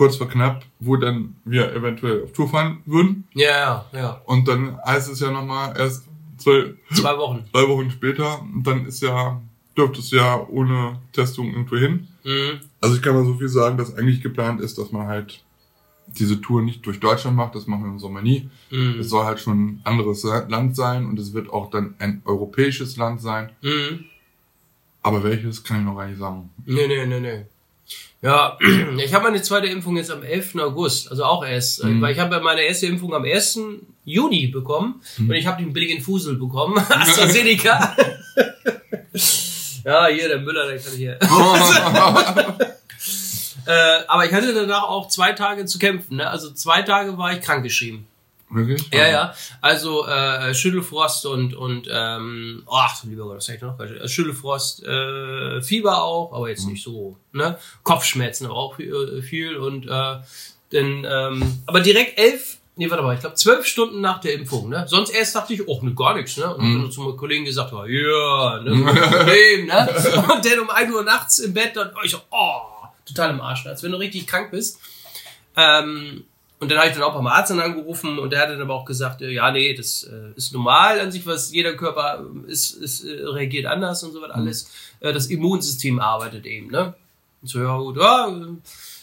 kurz 0.00 0.16
vor 0.16 0.30
knapp, 0.30 0.64
wo 0.78 0.96
dann 0.96 1.36
wir 1.44 1.74
eventuell 1.74 2.22
auf 2.24 2.32
Tour 2.32 2.48
fahren 2.48 2.78
würden. 2.86 3.28
Ja, 3.34 3.84
ja. 3.92 4.22
Und 4.24 4.48
dann 4.48 4.78
heißt 4.82 5.12
es 5.12 5.20
ja 5.20 5.30
nochmal 5.30 5.76
erst 5.76 6.06
zwei, 6.38 6.72
Zwei 6.94 7.18
Wochen. 7.18 7.44
drei 7.52 7.68
Wochen 7.68 7.90
später. 7.90 8.40
Und 8.40 8.66
dann 8.66 8.86
ist 8.86 9.02
ja, 9.02 9.38
dürfte 9.76 10.00
es 10.00 10.10
ja 10.10 10.42
ohne 10.48 10.98
Testung 11.12 11.52
irgendwo 11.52 11.76
hin. 11.76 12.08
Mhm. 12.24 12.60
Also 12.80 12.96
ich 12.96 13.02
kann 13.02 13.12
mal 13.14 13.26
so 13.26 13.34
viel 13.34 13.50
sagen, 13.50 13.76
dass 13.76 13.94
eigentlich 13.94 14.22
geplant 14.22 14.62
ist, 14.62 14.78
dass 14.78 14.90
man 14.90 15.06
halt 15.06 15.44
diese 16.06 16.40
Tour 16.40 16.62
nicht 16.62 16.86
durch 16.86 16.98
Deutschland 16.98 17.36
macht, 17.36 17.54
das 17.54 17.66
machen 17.66 17.84
wir 17.84 17.90
im 17.90 17.98
Sommer 17.98 18.22
nie. 18.22 18.48
Mhm. 18.70 19.00
Es 19.00 19.10
soll 19.10 19.26
halt 19.26 19.38
schon 19.38 19.58
ein 19.66 19.80
anderes 19.84 20.22
Land 20.22 20.76
sein 20.76 21.04
und 21.04 21.18
es 21.18 21.34
wird 21.34 21.50
auch 21.50 21.68
dann 21.68 21.94
ein 21.98 22.22
europäisches 22.24 22.96
Land 22.96 23.20
sein. 23.20 23.50
Mhm. 23.60 24.06
Aber 25.02 25.22
welches 25.24 25.62
kann 25.62 25.80
ich 25.80 25.84
noch 25.84 25.96
gar 25.98 26.06
nicht 26.06 26.18
sagen. 26.18 26.48
Nee, 26.64 26.86
nee, 26.86 27.04
nee, 27.04 27.20
nee. 27.20 27.44
Ja, 28.22 28.58
ich 29.04 29.14
habe 29.14 29.24
meine 29.24 29.40
zweite 29.42 29.66
Impfung 29.68 29.96
jetzt 29.96 30.10
am 30.10 30.22
11. 30.22 30.56
August, 30.56 31.10
also 31.10 31.24
auch 31.24 31.44
erst, 31.44 31.82
Mhm. 31.84 32.00
weil 32.02 32.12
ich 32.12 32.18
habe 32.18 32.40
meine 32.40 32.62
erste 32.62 32.86
Impfung 32.86 33.14
am 33.14 33.24
1. 33.24 33.58
Juni 34.04 34.48
bekommen 34.48 35.00
und 35.18 35.32
ich 35.32 35.46
habe 35.46 35.62
den 35.62 35.72
billigen 35.72 36.02
Fusel 36.02 36.36
bekommen, 36.36 36.76
AstraZeneca. 36.88 37.96
ja, 39.84 40.06
hier, 40.08 40.28
der 40.28 40.38
Müller, 40.40 40.66
der 40.66 40.78
kann 40.78 40.92
hier. 40.96 41.18
Äh, 43.66 44.00
aber 44.08 44.24
ich 44.24 44.32
hatte 44.32 44.54
danach 44.54 44.84
auch 44.84 45.08
zwei 45.08 45.32
Tage 45.32 45.66
zu 45.66 45.78
kämpfen, 45.78 46.16
ne? 46.16 46.28
also 46.28 46.50
zwei 46.50 46.80
Tage 46.82 47.18
war 47.18 47.32
ich 47.34 47.42
krankgeschrieben. 47.42 48.06
Wirklich? 48.50 48.90
Ja, 48.92 49.08
ja. 49.08 49.34
Also 49.60 50.06
äh, 50.06 50.52
Schüttelfrost 50.54 51.26
und 51.26 51.54
und 51.54 51.88
ähm, 51.90 52.62
oh, 52.66 52.74
ach 52.74 53.02
lieber 53.04 53.24
Gott, 53.24 53.36
das 53.36 53.46
sag 53.46 53.56
ich 53.56 53.62
noch. 53.62 53.78
Äh, 53.78 54.08
Schüttelfrost, 54.08 54.82
äh, 54.84 55.62
Fieber 55.62 56.02
auch, 56.02 56.32
aber 56.32 56.48
jetzt 56.48 56.66
nicht 56.66 56.82
so. 56.82 57.16
Ne? 57.32 57.56
Kopfschmerzen 57.84 58.46
aber 58.46 58.56
auch 58.56 58.76
viel, 58.76 59.22
viel 59.22 59.56
und 59.56 59.86
äh, 59.86 60.16
denn 60.72 61.06
ähm, 61.08 61.62
aber 61.66 61.80
direkt 61.80 62.18
elf, 62.18 62.58
nee 62.76 62.90
warte 62.90 63.02
mal, 63.04 63.14
ich 63.14 63.20
glaube 63.20 63.36
zwölf 63.36 63.66
Stunden 63.66 64.00
nach 64.00 64.20
der 64.20 64.34
Impfung. 64.34 64.68
Ne? 64.68 64.84
Sonst 64.88 65.10
erst 65.10 65.36
dachte 65.36 65.54
ich, 65.54 65.68
oh 65.68 65.80
ne 65.82 65.94
gar 65.94 66.14
nichts. 66.14 66.36
Ne? 66.36 66.52
Und 66.52 66.82
dann 66.82 66.90
zu 66.90 67.02
meinem 67.02 67.16
Kollegen 67.16 67.44
gesagt, 67.44 67.72
ja, 67.72 67.84
yeah, 67.84 68.62
ne, 68.62 68.70
Problem. 68.92 69.66
Ne? 69.66 69.88
Und 70.32 70.44
dann 70.44 70.58
um 70.60 70.70
1 70.70 70.92
Uhr 70.92 71.04
nachts 71.04 71.38
im 71.38 71.54
Bett 71.54 71.76
dann, 71.76 71.90
oh, 71.94 72.00
ich 72.04 72.10
so, 72.10 72.18
oh, 72.30 72.62
total 73.06 73.30
im 73.30 73.40
Arsch, 73.40 73.66
als 73.66 73.82
wenn 73.82 73.92
du 73.92 73.98
richtig 73.98 74.26
krank 74.26 74.50
bist. 74.50 74.80
Ähm, 75.56 76.24
und 76.60 76.70
dann 76.70 76.78
habe 76.78 76.88
ich 76.88 76.94
dann 76.94 77.02
auch 77.02 77.14
beim 77.14 77.26
Arzt 77.26 77.50
dann 77.50 77.58
angerufen 77.58 78.18
und 78.18 78.30
der 78.30 78.42
hat 78.42 78.50
dann 78.50 78.60
aber 78.60 78.74
auch 78.74 78.84
gesagt, 78.84 79.22
äh, 79.22 79.30
ja, 79.30 79.50
nee, 79.50 79.72
das 79.74 80.02
äh, 80.04 80.32
ist 80.36 80.52
normal 80.52 81.00
an 81.00 81.10
sich, 81.10 81.26
was 81.26 81.50
jeder 81.52 81.72
Körper 81.74 82.22
äh, 82.46 82.52
ist, 82.52 82.72
ist 82.72 83.02
äh, 83.02 83.24
reagiert 83.24 83.64
anders 83.64 84.02
und 84.02 84.12
so 84.12 84.20
was 84.20 84.30
alles. 84.30 84.70
Äh, 85.00 85.14
das 85.14 85.26
Immunsystem 85.28 85.98
arbeitet 85.98 86.44
eben, 86.44 86.70
ne? 86.70 86.94
Und 87.40 87.48
so, 87.48 87.60
ja 87.60 87.78
gut, 87.78 87.96
ja, 87.96 88.28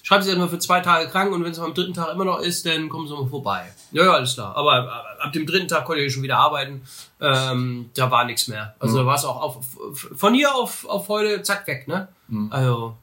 schreiben 0.04 0.24
Sie 0.24 0.30
erstmal 0.30 0.50
für 0.50 0.60
zwei 0.60 0.82
Tage 0.82 1.10
krank 1.10 1.34
und 1.34 1.44
wenn 1.44 1.52
es 1.52 1.58
am 1.58 1.74
dritten 1.74 1.96
Tag 1.96 2.14
immer 2.14 2.26
noch 2.26 2.40
ist, 2.40 2.64
dann 2.68 2.90
kommen 2.90 3.08
Sie 3.08 3.16
mal 3.16 3.28
vorbei. 3.28 3.74
Ja, 3.92 4.04
ja, 4.06 4.12
alles 4.12 4.36
klar. 4.36 4.56
Aber 4.56 4.86
äh, 5.20 5.24
ab 5.24 5.34
dem 5.34 5.48
dritten 5.48 5.68
Tag 5.68 5.86
konnte 5.86 6.04
ich 6.04 6.14
schon 6.14 6.22
wieder 6.22 6.38
arbeiten. 6.38 6.84
Ähm, 7.20 7.90
da 7.96 8.12
war 8.12 8.24
nichts 8.26 8.48
mehr. 8.48 8.76
Also 8.78 9.00
da 9.00 9.06
war 9.08 9.16
es 9.16 9.26
auch 9.26 9.42
auf, 9.42 9.66
von 10.16 10.36
hier 10.36 10.54
auf, 10.54 10.88
auf 10.88 11.10
heute, 11.10 11.42
zack, 11.42 11.66
weg, 11.66 11.88
ne? 11.88 12.08
Also, 12.52 12.96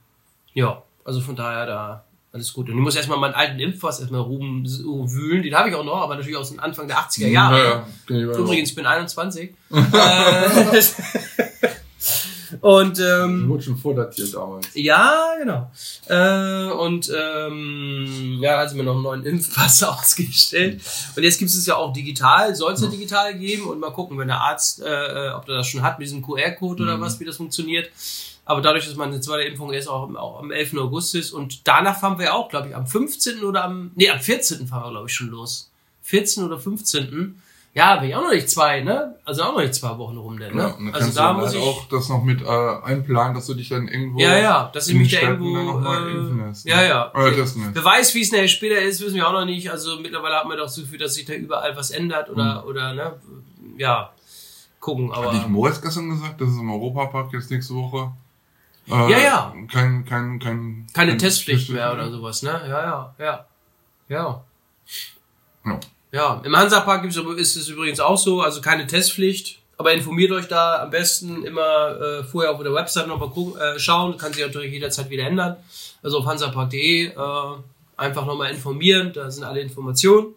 ja, 0.52 0.80
also 1.04 1.20
von 1.20 1.34
daher 1.34 1.66
da 1.66 2.04
alles 2.34 2.52
gut. 2.52 2.68
Und 2.68 2.74
ich 2.74 2.80
muss 2.80 2.96
erstmal 2.96 3.18
meinen 3.18 3.34
alten 3.34 3.60
Impfpass 3.60 4.00
erstmal 4.00 4.20
ruhen, 4.20 4.66
wühlen. 4.66 5.44
Den 5.44 5.54
habe 5.54 5.68
ich 5.68 5.74
auch 5.76 5.84
noch, 5.84 6.02
aber 6.02 6.16
natürlich 6.16 6.36
aus 6.36 6.50
den 6.50 6.58
Anfang 6.58 6.88
der 6.88 6.98
80er 6.98 7.28
Jahre. 7.28 7.58
Ja, 7.58 7.64
ja. 7.64 7.86
Ich 8.08 8.38
Übrigens, 8.38 8.70
ich 8.70 8.74
bin 8.74 8.86
21. 8.86 9.54
äh, 9.70 10.82
und 12.60 12.98
ähm, 12.98 13.48
Wurde 13.48 13.62
schon 13.62 13.76
vordatiert 13.76 14.34
damals. 14.34 14.68
ja, 14.74 15.34
genau. 15.38 15.70
Äh, 16.08 16.72
und 16.72 17.08
ähm, 17.16 18.38
ja, 18.40 18.58
hat 18.58 18.70
sie 18.70 18.76
mir 18.78 18.82
noch 18.82 18.94
einen 18.94 19.04
neuen 19.04 19.24
Impfpass 19.24 19.82
ausgestellt. 19.84 20.82
Und 21.14 21.22
jetzt 21.22 21.38
gibt 21.38 21.52
es 21.52 21.66
ja 21.66 21.76
auch 21.76 21.92
digital, 21.92 22.52
soll 22.56 22.72
es 22.72 22.82
ja 22.82 22.88
digital 22.88 23.38
geben 23.38 23.68
und 23.68 23.78
mal 23.78 23.92
gucken, 23.92 24.18
wenn 24.18 24.26
der 24.26 24.40
Arzt, 24.40 24.80
äh, 24.80 25.30
ob 25.36 25.46
der 25.46 25.58
das 25.58 25.68
schon 25.68 25.82
hat 25.82 26.00
mit 26.00 26.08
diesem 26.08 26.20
QR-Code 26.20 26.82
oder 26.82 27.00
was, 27.00 27.20
wie 27.20 27.24
das 27.24 27.36
funktioniert. 27.36 27.90
Aber 28.46 28.60
dadurch, 28.60 28.86
dass 28.86 28.96
meine 28.96 29.20
zweite 29.20 29.44
Impfung 29.44 29.72
erst 29.72 29.88
auch, 29.88 30.02
am- 30.04 30.16
auch 30.16 30.38
am 30.40 30.50
11. 30.50 30.76
August 30.78 31.14
ist 31.14 31.32
und 31.32 31.66
danach 31.66 31.98
fahren 31.98 32.18
wir 32.18 32.34
auch, 32.34 32.48
glaube 32.48 32.68
ich, 32.68 32.76
am 32.76 32.86
15. 32.86 33.42
oder 33.44 33.64
am, 33.64 33.90
nee, 33.94 34.10
am 34.10 34.20
14. 34.20 34.66
fahren 34.66 34.84
wir, 34.84 34.90
glaube 34.90 35.08
ich, 35.08 35.14
schon 35.14 35.28
los. 35.28 35.70
14. 36.02 36.44
oder 36.44 36.58
15. 36.60 37.40
Ja, 37.76 37.96
bin 37.96 38.10
ich 38.10 38.14
auch 38.14 38.22
noch 38.22 38.30
nicht 38.30 38.48
zwei, 38.48 38.82
ne? 38.82 39.16
Also 39.24 39.42
auch 39.42 39.54
noch 39.54 39.60
nicht 39.60 39.74
zwei 39.74 39.98
Wochen 39.98 40.16
rum, 40.16 40.38
denn, 40.38 40.54
ne? 40.54 40.62
Ja, 40.62 40.68
dann 40.78 40.94
also 40.94 41.10
da 41.12 41.32
muss 41.32 41.46
halt 41.46 41.54
ich 41.56 41.60
auch 41.62 41.88
das 41.88 42.08
noch 42.08 42.22
mit 42.22 42.40
äh, 42.42 42.46
einplanen, 42.46 43.34
dass 43.34 43.46
du 43.46 43.54
dich 43.54 43.68
dann 43.70 43.88
irgendwo 43.88 44.20
ja, 44.20 44.38
ja, 44.38 44.70
dass 44.72 44.86
ich 44.86 44.94
mich 44.94 45.10
da 45.10 45.22
irgendwo. 45.22 45.50
mal 45.80 46.08
impfen 46.08 46.40
Äh, 46.40 46.46
lässt, 46.48 46.66
ja, 46.66 46.76
ne? 46.76 46.86
ja. 46.88 47.12
Oder 47.14 47.34
testen 47.34 47.62
lässt. 47.64 47.74
Wer 47.74 47.84
weiß, 47.84 48.14
wie 48.14 48.20
es 48.20 48.30
nachher 48.30 48.46
später 48.46 48.80
ist, 48.80 49.00
wissen 49.00 49.16
wir 49.16 49.26
auch 49.26 49.32
noch 49.32 49.44
nicht. 49.44 49.68
Also 49.72 49.98
mittlerweile 49.98 50.36
hat 50.36 50.46
man 50.46 50.56
doch 50.56 50.68
so 50.68 50.82
viel, 50.84 50.98
dass 51.00 51.14
sich 51.14 51.24
da 51.24 51.32
überall 51.32 51.76
was 51.76 51.90
ändert 51.90 52.30
oder, 52.30 52.62
Mhm. 52.62 52.68
oder, 52.68 52.94
ne? 52.94 53.14
Ja, 53.76 54.12
gucken, 54.78 55.10
aber. 55.12 55.26
Hat 55.26 55.32
nicht 55.34 55.48
Moritz 55.48 55.80
gestern 55.82 56.10
gesagt, 56.10 56.40
dass 56.40 56.50
es 56.50 56.58
im 56.58 56.70
Europapark 56.70 57.32
jetzt 57.32 57.50
nächste 57.50 57.74
Woche 57.74 58.12
äh, 58.88 59.10
Ja, 59.10 59.18
ja. 59.18 59.54
kein, 59.70 60.04
kein, 60.04 60.38
kein, 60.38 60.86
keine 60.92 61.10
kein 61.12 61.18
Testpflicht 61.18 61.66
Test- 61.66 61.72
mehr 61.72 61.92
oder 61.92 62.10
sowas, 62.10 62.42
ne? 62.42 62.50
Ja, 62.68 62.68
ja, 62.68 63.14
ja. 63.18 63.46
Ja. 64.08 64.44
Ja. 65.64 65.80
Ja, 66.12 66.40
im 66.44 66.56
Hansapark 66.56 67.04
ist 67.04 67.56
es 67.56 67.68
übrigens 67.68 67.98
auch 68.00 68.18
so, 68.18 68.42
also 68.42 68.60
keine 68.60 68.86
Testpflicht. 68.86 69.58
Aber 69.76 69.92
informiert 69.92 70.30
euch 70.30 70.46
da 70.46 70.82
am 70.84 70.90
besten 70.90 71.44
immer 71.44 72.00
äh, 72.00 72.22
vorher 72.22 72.52
auf 72.52 72.62
der 72.62 72.72
Website 72.72 73.08
nochmal 73.08 73.30
gucken, 73.30 73.60
äh, 73.60 73.76
schauen. 73.80 74.16
Kann 74.16 74.32
sich 74.32 74.44
natürlich 74.46 74.72
jederzeit 74.72 75.10
wieder 75.10 75.24
ändern. 75.24 75.56
Also 76.00 76.18
auf 76.20 76.26
hansapark.de 76.26 77.06
äh, 77.08 77.14
einfach 77.96 78.24
nochmal 78.24 78.50
informieren. 78.52 79.12
Da 79.12 79.28
sind 79.32 79.42
alle 79.42 79.60
Informationen. 79.60 80.28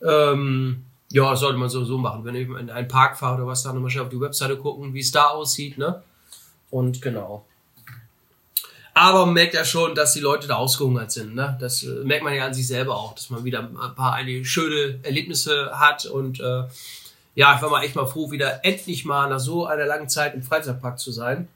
Ähm, 0.00 0.84
ja, 1.10 1.30
das 1.30 1.40
sollte 1.40 1.58
man 1.58 1.68
sowieso 1.68 1.98
machen. 1.98 2.24
Wenn 2.24 2.36
ich 2.36 2.48
in 2.48 2.70
einen 2.70 2.86
Park 2.86 3.18
fahre 3.18 3.36
oder 3.38 3.46
was, 3.48 3.64
dann 3.64 3.74
nochmal 3.74 3.90
schnell 3.90 4.04
auf 4.04 4.10
die 4.10 4.20
Webseite 4.20 4.56
gucken, 4.56 4.94
wie 4.94 5.00
es 5.00 5.10
da 5.10 5.26
aussieht. 5.28 5.76
Ne? 5.78 6.02
Und 6.70 7.02
genau. 7.02 7.44
Aber 8.94 9.26
man 9.26 9.34
merkt 9.34 9.54
ja 9.54 9.64
schon, 9.64 9.96
dass 9.96 10.12
die 10.12 10.20
Leute 10.20 10.46
da 10.46 10.54
ausgehungert 10.54 11.10
sind. 11.10 11.34
Ne? 11.34 11.56
Das 11.60 11.82
äh, 11.82 11.88
merkt 12.04 12.22
man 12.22 12.34
ja 12.34 12.46
an 12.46 12.54
sich 12.54 12.66
selber 12.66 12.96
auch, 12.96 13.14
dass 13.14 13.28
man 13.28 13.44
wieder 13.44 13.58
ein 13.60 13.94
paar 13.96 14.14
einige 14.14 14.44
schöne 14.44 15.00
Erlebnisse 15.02 15.72
hat. 15.74 16.06
Und 16.06 16.38
äh, 16.38 16.62
ja, 17.34 17.56
ich 17.56 17.62
war 17.62 17.70
mal 17.70 17.82
echt 17.82 17.96
mal 17.96 18.06
froh, 18.06 18.30
wieder 18.30 18.64
endlich 18.64 19.04
mal 19.04 19.28
nach 19.28 19.40
so 19.40 19.66
einer 19.66 19.84
langen 19.84 20.08
Zeit 20.08 20.34
im 20.34 20.42
Freizeitpark 20.42 21.00
zu 21.00 21.10
sein. 21.10 21.48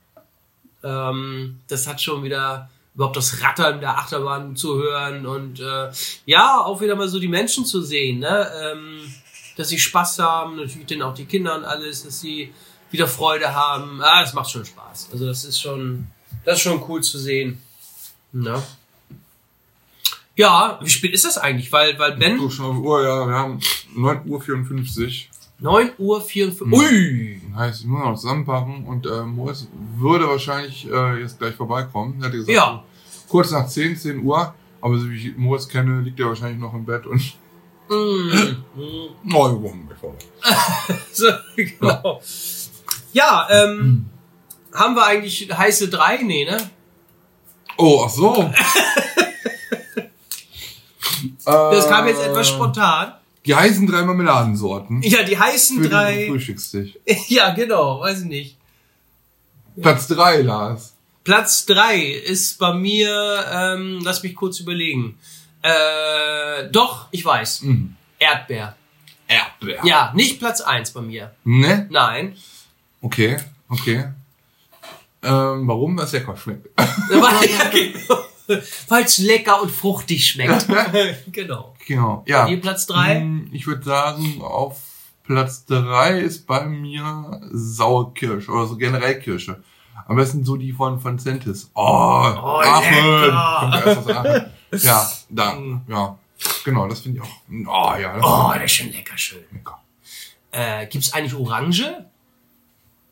Ähm, 0.83 1.61
das 1.69 1.87
hat 1.87 2.01
schon 2.01 2.23
wieder 2.23 2.69
überhaupt 2.93 3.15
das 3.15 3.41
Rattern 3.41 3.79
der 3.79 3.97
Achterbahn 3.97 4.57
zu 4.57 4.77
hören 4.77 5.25
und 5.25 5.61
äh, 5.61 5.89
ja, 6.25 6.59
auch 6.59 6.81
wieder 6.81 6.95
mal 6.95 7.07
so 7.07 7.19
die 7.19 7.29
Menschen 7.29 7.63
zu 7.63 7.81
sehen, 7.81 8.19
ne? 8.19 8.51
ähm, 8.61 8.99
dass 9.55 9.69
sie 9.69 9.79
Spaß 9.79 10.19
haben, 10.19 10.57
natürlich 10.57 10.87
dann 10.87 11.01
auch 11.03 11.13
die 11.13 11.25
Kinder 11.25 11.55
und 11.55 11.63
alles, 11.63 12.03
dass 12.03 12.19
sie 12.19 12.53
wieder 12.91 13.07
Freude 13.07 13.55
haben. 13.55 14.01
Ah, 14.01 14.21
das 14.21 14.33
macht 14.33 14.49
schon 14.49 14.65
Spaß. 14.65 15.09
Also 15.13 15.27
das 15.27 15.45
ist 15.45 15.61
schon, 15.61 16.07
das 16.45 16.57
ist 16.57 16.61
schon 16.61 16.83
cool 16.87 17.01
zu 17.01 17.17
sehen. 17.19 17.61
Ne? 18.31 18.61
Ja, 20.35 20.79
wie 20.81 20.89
spät 20.89 21.13
ist 21.13 21.25
das 21.25 21.37
eigentlich? 21.37 21.71
Weil, 21.71 21.97
weil 21.99 22.15
Ben 22.15 22.37
Du, 22.37 22.49
schon 22.49 22.65
auf 22.65 22.77
Uhr, 22.77 23.03
ja, 23.03 23.27
wir 23.27 23.35
haben 23.35 23.59
9.54 23.95 25.25
9 25.59 25.91
Uhr 25.97 26.21
54. 26.21 26.67
Mhm. 26.67 26.73
Ui! 26.73 27.41
Uhr. 27.51 27.57
Heißt, 27.57 27.81
ich 27.81 27.87
muss 27.87 27.99
noch 28.01 28.15
zusammenpacken 28.15 28.85
und 28.85 29.05
äh, 29.05 29.23
Moritz 29.23 29.67
würde 29.97 30.27
wahrscheinlich 30.27 30.89
äh, 30.89 31.19
jetzt 31.19 31.37
gleich 31.37 31.55
vorbeikommen. 31.55 32.15
Er 32.21 32.27
hatte 32.27 32.37
gesagt, 32.37 32.55
Ja. 32.55 32.83
kurz 33.27 33.51
nach 33.51 33.67
10, 33.67 33.97
10 33.97 34.23
Uhr. 34.23 34.53
Aber 34.81 34.97
so 34.97 35.09
wie 35.09 35.15
ich 35.29 35.37
Moritz 35.37 35.67
kenne, 35.67 35.99
liegt 36.01 36.19
er 36.21 36.27
wahrscheinlich 36.27 36.59
noch 36.59 36.73
im 36.73 36.85
Bett 36.85 37.05
und. 37.05 37.21
Mm. 37.89 38.63
oh, 38.77 39.09
wir 39.25 39.69
kommen 39.69 39.87
gleich 39.87 39.99
vorbei. 39.99 40.17
So, 41.11 41.27
genau. 41.55 42.21
Ja, 43.11 43.47
ähm, 43.49 44.05
haben 44.73 44.95
wir 44.95 45.05
eigentlich 45.05 45.49
heiße 45.51 45.89
drei? 45.89 46.17
Nee, 46.17 46.45
ne? 46.45 46.57
Oh, 47.77 48.03
ach 48.05 48.09
so. 48.09 48.53
Das 51.45 51.87
kam 51.89 52.07
jetzt 52.07 52.21
Äh, 52.21 52.27
etwas 52.29 52.47
spontan. 52.47 53.13
Die 53.45 53.55
heißen 53.55 53.85
drei 53.87 54.03
Marmeladensorten. 54.03 55.01
Ja, 55.01 55.23
die 55.23 55.37
heißen 55.37 55.77
für 55.77 55.81
den 55.83 55.91
drei. 55.91 56.27
Frühstückstisch. 56.27 56.97
Ja, 57.27 57.53
genau, 57.53 57.99
weiß 58.01 58.21
ich 58.21 58.25
nicht. 58.25 58.57
Platz 59.81 60.07
drei, 60.07 60.41
Lars. 60.41 60.95
Platz 61.23 61.65
drei 61.65 61.99
ist 61.99 62.57
bei 62.59 62.73
mir, 62.73 63.45
ähm, 63.51 63.99
lass 64.03 64.23
mich 64.23 64.35
kurz 64.35 64.59
überlegen. 64.59 65.17
Äh, 65.61 66.69
doch, 66.71 67.07
ich 67.11 67.23
weiß. 67.25 67.63
Mhm. 67.63 67.95
Erdbeer. 68.17 68.75
Erdbeer. 69.27 69.81
Ja, 69.85 70.11
nicht 70.15 70.39
Platz 70.39 70.61
eins 70.61 70.91
bei 70.91 71.01
mir. 71.01 71.33
Ne? 71.43 71.87
Nein. 71.89 72.35
Okay, 73.01 73.37
okay. 73.69 74.05
Ähm, 75.21 75.67
warum? 75.67 75.97
Weil 75.97 76.05
es 76.05 76.11
lecker 76.13 76.35
schmeckt. 76.37 76.67
Weil 78.87 79.03
es 79.03 79.17
lecker 79.19 79.61
und 79.61 79.69
fruchtig 79.71 80.25
schmeckt. 80.25 80.67
genau. 81.31 81.75
genau. 81.85 82.23
Ja. 82.27 82.47
Hier 82.47 82.59
Platz 82.61 82.85
drei. 82.87 83.19
Hm, 83.19 83.49
Ich 83.51 83.67
würde 83.67 83.83
sagen, 83.83 84.41
auf 84.41 84.77
Platz 85.23 85.65
drei 85.65 86.19
ist 86.19 86.47
bei 86.47 86.65
mir 86.65 87.39
Sauerkirsche 87.51 88.49
oder 88.51 88.65
so 88.65 88.75
generell 88.77 89.19
Kirsche. 89.19 89.61
Am 90.07 90.15
besten 90.15 90.43
so 90.43 90.55
die 90.55 90.71
von, 90.71 90.99
von 90.99 91.19
Centis. 91.19 91.69
Oh, 91.75 91.81
Oh. 91.83 92.61
Kommt 94.71 94.83
ja 94.83 95.15
da, 95.29 95.53
Mm. 95.55 95.81
ja. 95.87 96.17
Genau, 96.63 96.87
das 96.87 97.01
finde 97.01 97.19
ich 97.19 97.23
auch. 97.23 97.93
Oh, 97.95 97.99
ja, 97.99 98.15
Oh, 98.21 98.51
ist 98.51 98.55
das 98.55 98.63
ist 98.65 98.71
schon 98.77 98.91
lecker 98.91 99.17
schön. 99.17 99.39
lecker. 99.51 99.79
Äh, 100.51 100.87
gibt's 100.87 101.13
eigentlich 101.13 101.35
Orange 101.35 102.05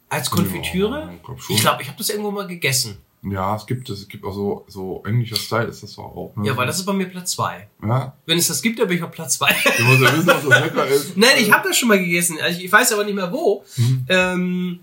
als 0.10 0.30
Konfitüre? 0.30 1.00
Ja, 1.02 1.12
ich 1.14 1.24
glaub 1.24 1.40
ich 1.50 1.62
glaube, 1.62 1.82
ich 1.82 1.88
habe 1.88 1.98
das 1.98 2.10
irgendwo 2.10 2.32
mal 2.32 2.48
gegessen. 2.48 2.98
Ja, 3.24 3.56
es 3.56 3.66
gibt 3.66 3.90
es. 3.90 4.02
Es 4.02 4.08
gibt 4.08 4.24
auch 4.24 4.32
so, 4.34 4.64
so 4.68 5.04
englischer 5.06 5.36
Style 5.36 5.66
ist 5.66 5.82
das 5.84 5.98
auch. 5.98 6.32
Ne? 6.36 6.48
Ja, 6.48 6.56
weil 6.56 6.68
das 6.68 6.78
ist 6.78 6.86
bei 6.86 6.94
mir 6.94 7.08
Platz 7.08 7.32
zwei. 7.32 7.68
Ja, 7.82 8.14
Wenn 8.26 8.38
es 8.38 8.48
das 8.48 8.62
gibt, 8.62 8.80
dann 8.80 8.88
bin 8.88 8.98
ich 8.98 9.04
auf 9.04 9.12
Platz 9.12 9.38
zwei. 9.38 9.54
du 9.78 9.84
musst 9.84 10.02
ja 10.02 10.14
wissen, 10.14 10.28
was 10.28 10.44
das 10.48 10.60
lecker 10.62 10.88
ist. 10.88 11.18
Nein, 11.18 11.32
ich 11.40 11.52
habe 11.52 11.68
das 11.68 11.78
schon 11.78 11.90
mal 11.90 12.00
gegessen. 12.00 12.38
Also 12.42 12.62
ich 12.62 12.72
weiß 12.72 12.94
aber 12.94 13.04
nicht 13.06 13.16
mehr 13.16 13.32
wo. 13.32 13.66
Mhm. 13.76 14.06
Ähm, 14.08 14.80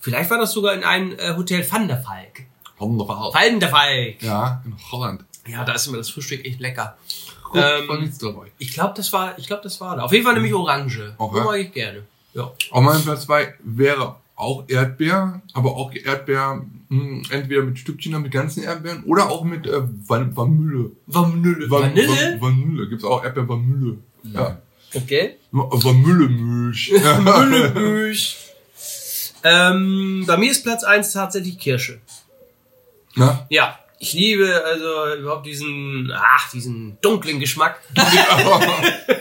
vielleicht 0.00 0.28
war 0.30 0.38
das 0.38 0.52
sogar 0.52 0.74
in 0.74 0.82
einem 0.84 1.12
äh, 1.18 1.34
Hotel 1.36 1.64
Van 1.70 1.86
der 1.88 2.04
Valk. 2.04 2.44
Komm 2.76 2.98
doch 2.98 3.08
auf. 3.08 3.32
Van 3.34 3.60
der 3.60 3.72
Valk. 3.72 4.20
Ja, 4.22 4.62
in 4.66 4.74
Holland. 4.90 5.24
Ja, 5.46 5.64
da 5.64 5.72
ist 5.72 5.86
immer 5.86 5.98
das 5.98 6.10
Frühstück 6.10 6.44
echt 6.44 6.60
lecker. 6.60 6.98
Gut, 7.44 7.62
Ähm, 7.64 7.88
war 7.88 8.00
nichts 8.00 8.18
dabei. 8.18 8.50
Ich 8.58 8.72
glaube, 8.72 8.94
das 8.96 9.12
war, 9.12 9.38
ich 9.38 9.46
glaube, 9.46 9.62
das 9.62 9.80
war 9.80 9.96
da. 9.96 10.02
Auf 10.02 10.12
jeden 10.12 10.24
Fall 10.24 10.34
nämlich 10.34 10.52
Orange. 10.52 11.14
Okay. 11.16 11.44
Mag 11.44 11.60
ich 11.60 11.72
gerne. 11.72 12.02
Ja. 12.34 12.52
Auf 12.72 12.82
meinem 12.82 13.02
Platz 13.02 13.22
2 13.26 13.54
wäre 13.62 14.16
auch 14.36 14.64
Erdbeer, 14.68 15.40
aber 15.54 15.76
auch 15.76 15.92
Erdbeer 15.94 16.62
mh, 16.88 17.22
entweder 17.30 17.62
mit 17.62 17.78
Stückchen 17.78 18.14
oder 18.14 18.22
mit 18.22 18.32
ganzen 18.32 18.62
Erdbeeren 18.62 19.02
oder 19.04 19.30
auch 19.30 19.44
mit 19.44 19.66
äh, 19.66 19.80
Van 20.06 20.36
Vanille. 20.36 20.92
Vanille. 21.06 21.70
Van- 21.70 21.82
Vanille? 21.94 22.08
Van- 22.08 22.40
Vanille. 22.40 22.88
Gibt's 22.88 23.04
auch 23.04 23.24
Erdbeer 23.24 23.48
Vanille. 23.48 23.98
Ja. 24.22 24.58
Okay. 24.94 25.36
Vanillemilch. 25.52 26.88
Ja. 26.88 27.24
Vanillemilch. 27.24 28.36
ähm, 29.44 30.24
bei 30.26 30.36
mir 30.36 30.50
ist 30.50 30.62
Platz 30.62 30.84
eins 30.84 31.12
tatsächlich 31.12 31.58
Kirsche. 31.58 31.98
Na? 33.14 33.46
Ja. 33.48 33.78
Ich 33.98 34.12
liebe 34.12 34.62
also 34.64 35.18
überhaupt 35.18 35.46
diesen, 35.46 36.12
ach, 36.14 36.50
diesen 36.50 36.98
dunklen 37.00 37.40
Geschmack. 37.40 37.80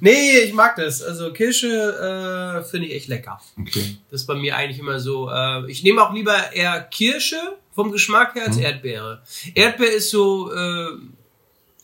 Nee, 0.00 0.38
ich 0.40 0.52
mag 0.52 0.76
das. 0.76 1.02
Also 1.02 1.32
Kirsche 1.32 1.68
äh, 1.68 2.64
finde 2.64 2.86
ich 2.88 2.94
echt 2.94 3.08
lecker. 3.08 3.40
okay. 3.58 3.96
Das 4.10 4.20
ist 4.22 4.26
bei 4.26 4.34
mir 4.34 4.56
eigentlich 4.56 4.78
immer 4.78 5.00
so. 5.00 5.28
Äh, 5.30 5.70
ich 5.70 5.82
nehme 5.82 6.02
auch 6.02 6.12
lieber 6.12 6.52
eher 6.52 6.80
Kirsche 6.82 7.36
vom 7.74 7.92
Geschmack 7.92 8.34
her 8.34 8.46
als 8.46 8.56
Mhm. 8.56 8.62
Erdbeere. 8.62 9.22
Erdbeer 9.54 9.92
ist 9.92 10.10
so 10.10 10.52
äh, 10.52 10.88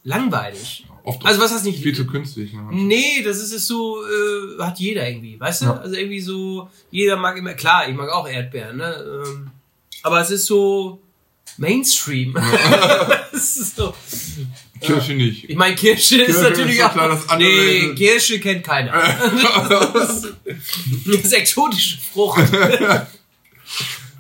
langweilig. 0.04 0.86
Oft 1.02 1.24
Also 1.26 1.40
was 1.40 1.52
heißt 1.52 1.66
nicht? 1.66 1.82
viel 1.82 1.94
zu 1.94 2.06
künstlich. 2.06 2.52
Ne? 2.54 2.66
Nee, 2.70 3.22
das 3.22 3.36
ist 3.38 3.52
es 3.52 3.66
so, 3.66 4.02
äh, 4.06 4.62
hat 4.62 4.78
jeder 4.78 5.06
irgendwie, 5.06 5.38
weißt 5.38 5.62
du? 5.62 5.66
Ja. 5.66 5.76
Also 5.78 5.96
irgendwie 5.96 6.20
so, 6.20 6.70
jeder 6.90 7.16
mag 7.16 7.36
immer, 7.36 7.52
klar, 7.54 7.88
ich 7.88 7.94
mag 7.94 8.08
auch 8.10 8.26
Erdbeeren, 8.26 8.78
ne? 8.78 9.22
Ähm, 9.26 9.50
aber 10.02 10.20
es 10.20 10.30
ist 10.30 10.46
so 10.46 11.00
Mainstream. 11.58 12.34
es 13.32 13.56
ist 13.58 13.76
so, 13.76 13.92
Kirsche 14.86 15.14
nicht. 15.14 15.48
ich 15.50 15.56
meine, 15.56 15.74
Kirsche, 15.74 16.16
ist 16.22 16.26
Kirsche 16.26 16.42
natürlich 16.50 16.78
ist 16.78 16.84
auch. 16.84 16.92
klar, 16.92 17.08
das 17.08 17.28
andere 17.28 17.48
nee, 17.48 17.78
ist- 17.78 17.96
Kirsche 17.96 18.40
kennt 18.40 18.64
keiner. 18.64 18.92
das 19.94 20.24
ist 21.06 21.32
exotische 21.32 21.98
Frucht. 22.12 22.40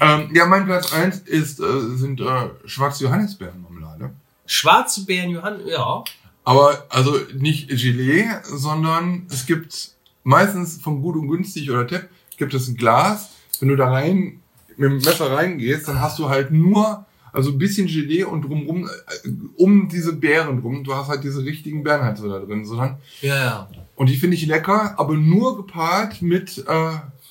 ähm, 0.00 0.30
ja, 0.34 0.46
mein 0.46 0.64
Platz 0.66 0.92
1 0.92 1.18
ist, 1.20 1.60
äh, 1.60 1.64
sind 1.96 2.20
äh, 2.20 2.48
schwarze 2.66 3.04
Johannisbeerenmarmelade. 3.04 4.10
Schwarze 4.46 5.04
Beeren, 5.04 5.30
Johann, 5.30 5.66
ja. 5.66 6.04
Aber 6.44 6.86
also 6.90 7.18
nicht 7.34 7.68
Gelee, 7.68 8.26
sondern 8.44 9.26
es 9.30 9.46
gibt 9.46 9.92
meistens 10.24 10.80
von 10.82 11.00
gut 11.00 11.16
und 11.16 11.28
günstig 11.28 11.70
oder 11.70 11.86
Tepp 11.86 12.08
gibt 12.36 12.52
es 12.52 12.68
ein 12.68 12.76
Glas. 12.76 13.30
Wenn 13.60 13.68
du 13.68 13.76
da 13.76 13.90
rein 13.90 14.40
mit 14.76 14.90
dem 14.90 14.98
Messer 14.98 15.30
reingehst, 15.30 15.88
dann 15.88 16.00
hast 16.00 16.18
du 16.18 16.28
halt 16.28 16.50
nur 16.50 17.06
also 17.34 17.50
ein 17.50 17.58
bisschen 17.58 17.86
Gelee 17.86 18.24
und 18.24 18.42
drumrum 18.42 18.86
äh, 18.86 19.28
um 19.56 19.88
diese 19.88 20.12
Beeren 20.14 20.60
drum. 20.60 20.84
Du 20.84 20.94
hast 20.94 21.08
halt 21.08 21.24
diese 21.24 21.44
richtigen 21.44 21.82
Beeren 21.82 22.02
halt 22.02 22.16
so 22.18 22.28
da 22.30 22.38
drin, 22.38 22.64
sondern 22.64 22.96
Ja, 23.20 23.36
ja. 23.36 23.68
und 23.96 24.08
die 24.08 24.16
finde 24.16 24.36
ich 24.36 24.46
lecker, 24.46 24.94
aber 24.98 25.14
nur 25.14 25.56
gepaart 25.56 26.22
mit 26.22 26.64
äh, 26.66 26.90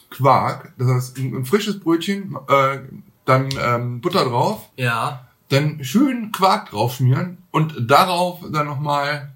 Quark. 0.09 0.73
Das 0.77 0.87
heißt 0.87 1.17
ein, 1.17 1.35
ein 1.35 1.45
frisches 1.45 1.79
Brötchen, 1.79 2.35
äh, 2.47 2.79
dann 3.25 3.49
ähm, 3.59 4.01
Butter 4.01 4.25
drauf, 4.25 4.69
Ja. 4.77 5.27
dann 5.49 5.83
schön 5.83 6.31
Quark 6.31 6.69
draufschmieren 6.71 7.37
und 7.51 7.89
darauf 7.89 8.39
dann 8.51 8.67
nochmal 8.67 9.31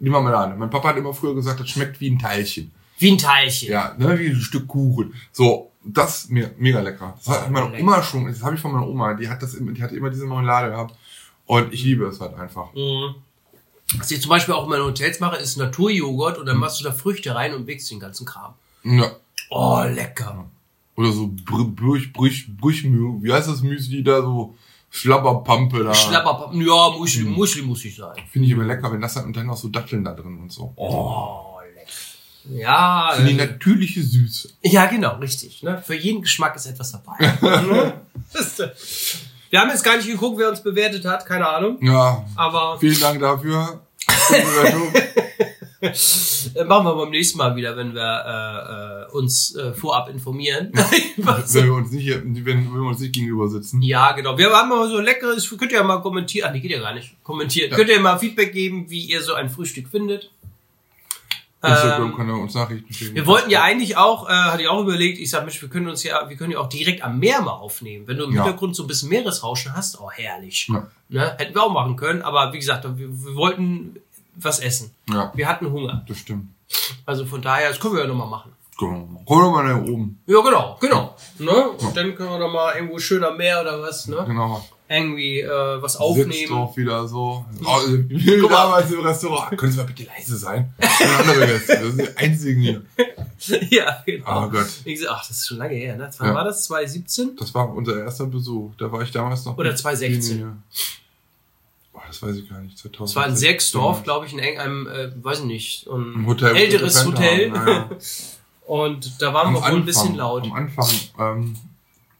die 0.00 0.10
Marmelade. 0.10 0.54
Mein 0.56 0.70
Papa 0.70 0.88
hat 0.88 0.96
immer 0.96 1.12
früher 1.12 1.34
gesagt, 1.34 1.60
das 1.60 1.68
schmeckt 1.68 2.00
wie 2.00 2.10
ein 2.10 2.18
Teilchen. 2.18 2.70
Wie 2.98 3.12
ein 3.12 3.18
Teilchen. 3.18 3.70
Ja, 3.70 3.94
ne, 3.98 4.18
wie 4.18 4.28
ein 4.30 4.36
Stück 4.36 4.66
Kuchen. 4.68 5.12
So, 5.32 5.67
das 5.84 6.24
ist 6.24 6.30
mir 6.30 6.54
mega 6.58 6.80
lecker. 6.80 7.14
Das 7.24 7.28
hat 7.42 7.50
meine 7.50 7.68
lecker. 7.70 7.82
Oma 7.82 8.02
schon, 8.02 8.26
das 8.26 8.42
habe 8.42 8.54
ich 8.56 8.60
von 8.60 8.72
meiner 8.72 8.86
Oma, 8.88 9.14
die 9.14 9.28
hat 9.28 9.42
das 9.42 9.54
immer, 9.54 9.72
die 9.72 9.82
hat 9.82 9.92
immer 9.92 10.10
diese 10.10 10.26
Marmelade 10.26 10.70
gehabt. 10.70 10.94
Und 11.46 11.72
ich 11.72 11.82
liebe 11.84 12.04
es 12.06 12.20
halt 12.20 12.34
einfach. 12.34 12.72
Mhm. 12.74 13.14
Was 13.96 14.10
ich 14.10 14.20
zum 14.20 14.28
Beispiel 14.28 14.52
auch 14.54 14.64
in 14.64 14.70
meinen 14.70 14.84
Hotels 14.84 15.18
mache, 15.18 15.36
ist 15.36 15.56
Naturjoghurt 15.56 16.36
und 16.36 16.44
dann 16.46 16.58
machst 16.58 16.78
du 16.80 16.84
da 16.84 16.92
Früchte 16.92 17.34
rein 17.34 17.54
und 17.54 17.66
wächst 17.66 17.90
den 17.90 18.00
ganzen 18.00 18.26
Kram. 18.26 18.52
Ja. 18.84 19.10
Oh, 19.50 19.82
lecker. 19.82 20.44
Oder 20.94 21.10
so 21.12 21.24
Brü- 21.24 21.74
Brüch, 21.74 22.12
Brüch, 22.12 22.48
Brüchmühl, 22.54 23.22
wie 23.22 23.32
heißt 23.32 23.48
das 23.48 23.62
Müsli 23.62 24.02
da, 24.02 24.20
so 24.20 24.56
Schlabberpampe 24.90 25.84
da. 25.84 25.94
Schlapper, 25.94 26.50
ja, 26.54 26.90
Muschli, 26.98 27.24
Muschli 27.24 27.62
muss 27.62 27.84
ich 27.84 27.96
sein. 27.96 28.14
Finde 28.30 28.46
ich 28.46 28.52
immer 28.52 28.64
lecker, 28.64 28.92
wenn 28.92 29.00
das 29.00 29.14
dann, 29.14 29.24
und 29.26 29.36
dann 29.36 29.46
noch 29.46 29.56
so 29.56 29.68
Datteln 29.68 30.04
da 30.04 30.12
drin 30.12 30.38
und 30.38 30.52
so. 30.52 30.72
Oh. 30.76 31.47
Ja, 32.50 33.12
Finde 33.14 33.32
die 33.34 33.38
äh, 33.38 33.46
natürliche 33.46 34.02
Süße. 34.02 34.48
ja, 34.62 34.86
genau, 34.86 35.16
richtig. 35.16 35.62
Ne? 35.62 35.82
Für 35.84 35.94
jeden 35.94 36.22
Geschmack 36.22 36.56
ist 36.56 36.66
etwas 36.66 36.92
dabei. 36.92 37.14
Wir 39.50 39.60
haben 39.60 39.70
jetzt 39.70 39.82
gar 39.84 39.96
nicht 39.96 40.06
geguckt, 40.08 40.38
wer 40.38 40.50
uns 40.50 40.62
bewertet 40.62 41.04
hat, 41.06 41.24
keine 41.24 41.48
Ahnung. 41.48 41.78
Ja, 41.82 42.24
Aber 42.36 42.78
vielen 42.78 43.00
Dank 43.00 43.20
dafür. 43.20 43.80
Äh, 45.80 46.64
machen 46.64 46.86
wir 46.86 46.94
beim 46.96 47.10
nächsten 47.10 47.38
Mal 47.38 47.54
wieder, 47.54 47.76
wenn 47.76 47.94
wir 47.94 48.02
äh, 48.02 49.12
äh, 49.12 49.16
uns 49.16 49.54
äh, 49.54 49.72
vorab 49.72 50.08
informieren. 50.08 50.72
Was- 51.18 51.54
wenn 51.54 51.66
wir 51.66 51.74
uns 51.74 51.92
nicht, 51.92 52.02
hier- 52.02 52.20
wenn, 52.24 52.44
wenn 52.44 52.72
wir 52.74 52.82
uns 52.88 52.98
nicht 52.98 53.12
gegenüber 53.14 53.48
sitzen. 53.48 53.80
Ja, 53.82 54.10
genau. 54.12 54.36
Wir 54.36 54.50
haben 54.50 54.68
mal 54.68 54.88
so 54.88 54.98
leckeres, 55.00 55.48
könnt 55.56 55.70
ihr 55.70 55.78
ja 55.78 55.84
mal 55.84 55.98
kommentieren. 56.00 56.48
Ach, 56.48 56.52
nee, 56.52 56.58
geht 56.60 56.72
ja 56.72 56.80
gar 56.80 56.94
nicht. 56.94 57.14
Kommentieren. 57.22 57.70
Könnt 57.70 57.90
ihr 57.90 58.00
mal 58.00 58.18
Feedback 58.18 58.52
geben, 58.52 58.90
wie 58.90 59.04
ihr 59.04 59.22
so 59.22 59.34
ein 59.34 59.48
Frühstück 59.48 59.88
findet. 59.88 60.30
Instagram 61.62 62.10
Ähm, 62.10 62.16
kann 62.16 62.28
er 62.28 62.36
uns 62.36 62.54
Nachrichten 62.54 62.92
schicken. 62.92 63.14
wir 63.16 63.26
wollten 63.26 63.50
ja 63.50 63.62
eigentlich 63.62 63.96
auch, 63.96 64.28
äh, 64.28 64.32
hatte 64.32 64.62
ich 64.62 64.68
auch 64.68 64.80
überlegt, 64.80 65.18
ich 65.18 65.28
sag, 65.30 65.42
Mensch, 65.44 65.60
wir 65.60 65.68
können 65.68 65.88
uns 65.88 66.04
ja, 66.04 66.28
wir 66.28 66.36
können 66.36 66.52
ja 66.52 66.58
auch 66.58 66.68
direkt 66.68 67.02
am 67.02 67.18
Meer 67.18 67.40
mal 67.42 67.52
aufnehmen. 67.52 68.06
Wenn 68.06 68.16
du 68.16 68.24
im 68.24 68.34
Ja. 68.34 68.44
Hintergrund 68.44 68.76
so 68.76 68.84
ein 68.84 68.86
bisschen 68.86 69.08
Meeresrauschen 69.08 69.74
hast, 69.74 70.00
oh, 70.00 70.10
herrlich. 70.10 70.68
Ja. 70.68 70.86
Ne? 71.08 71.34
Hätten 71.38 71.54
wir 71.54 71.62
auch 71.64 71.72
machen 71.72 71.96
können, 71.96 72.22
aber 72.22 72.52
wie 72.52 72.58
gesagt, 72.58 72.84
wir, 72.84 72.96
wir 73.08 73.34
wollten 73.34 73.96
was 74.36 74.60
essen. 74.60 74.92
Ja, 75.10 75.32
Wir 75.34 75.48
hatten 75.48 75.70
Hunger. 75.72 76.04
das 76.06 76.18
stimmt. 76.18 76.48
Also 77.06 77.24
von 77.26 77.42
daher, 77.42 77.70
das 77.70 77.80
können 77.80 77.94
wir 77.94 78.02
ja 78.02 78.06
nochmal 78.08 78.28
machen. 78.28 78.52
Genau. 78.78 79.22
Komm 79.26 79.40
doch 79.42 79.50
mal 79.52 79.64
nach 79.64 79.82
oben. 79.82 80.20
Ja, 80.26 80.40
genau, 80.40 80.76
genau. 80.80 81.16
Ne? 81.38 81.70
Und 81.70 81.96
dann 81.96 82.14
können 82.14 82.30
wir 82.30 82.38
doch 82.38 82.52
mal 82.52 82.74
irgendwo 82.76 82.98
schön 82.98 83.24
am 83.24 83.36
Meer 83.36 83.60
oder 83.60 83.82
was, 83.82 84.06
ne? 84.06 84.22
Genau. 84.26 84.64
Irgendwie 84.90 85.40
äh, 85.40 85.82
was 85.82 85.92
Sitzt 85.94 86.00
aufnehmen. 86.02 86.48
doch 86.48 86.74
wieder 86.76 87.06
so. 87.06 87.44
Oh, 87.64 87.80
wie 88.08 88.40
Guck 88.40 88.50
mal. 88.50 88.56
damals 88.56 88.90
im 88.90 89.00
Restaurant. 89.00 89.58
Können 89.58 89.72
Sie 89.72 89.78
mal 89.78 89.84
bitte 89.84 90.04
leise 90.04 90.36
sein? 90.36 90.72
Das 90.78 90.96
sind 90.96 91.10
andere 91.10 91.46
Gäste. 91.46 91.72
Das 91.74 91.82
sind 91.94 92.00
die 92.08 92.16
einzigen 92.16 92.60
hier. 92.62 92.82
ja, 93.70 94.02
genau. 94.06 94.46
Oh 94.46 94.48
Gott. 94.48 94.66
Ich 94.84 95.00
so, 95.00 95.08
ach, 95.10 95.26
das 95.26 95.38
ist 95.38 95.48
schon 95.48 95.58
lange 95.58 95.74
her, 95.74 95.96
ne? 95.96 96.08
Wann 96.18 96.28
Ja. 96.28 96.34
war 96.36 96.44
das? 96.44 96.64
2017? 96.64 97.36
Das 97.36 97.52
war 97.54 97.68
unser 97.74 97.98
erster 98.02 98.26
Besuch. 98.26 98.70
Da 98.78 98.90
war 98.90 99.02
ich 99.02 99.10
damals 99.10 99.44
noch. 99.44 99.58
Oder 99.58 99.70
mit 99.70 99.78
2016. 99.78 100.36
Biene 100.38 100.50
hier. 100.50 100.56
Boah, 101.92 102.02
das 102.06 102.22
weiß 102.22 102.36
ich 102.36 102.48
gar 102.48 102.60
nicht. 102.60 102.78
2016. 102.78 103.04
Das 103.04 103.16
war 103.16 103.26
in 103.28 103.36
Sechsdorf, 103.36 104.04
glaube 104.04 104.24
ich, 104.26 104.32
in 104.32 104.38
irgendeinem, 104.38 104.86
äh, 104.86 105.10
weiß 105.22 105.40
ich 105.40 105.44
nicht, 105.44 105.86
ein 105.88 106.24
Hotel. 106.26 106.56
älteres 106.56 106.94
Center, 106.94 107.18
Hotel. 107.18 107.50
naja. 107.50 107.90
Und 108.68 109.22
da 109.22 109.32
waren 109.32 109.48
Am 109.48 109.54
wir 109.54 109.60
wohl 109.62 109.68
ein 109.78 109.84
bisschen 109.86 110.14
laut. 110.16 110.44
Am 110.44 110.52
Anfang, 110.52 110.88
ähm, 111.18 111.56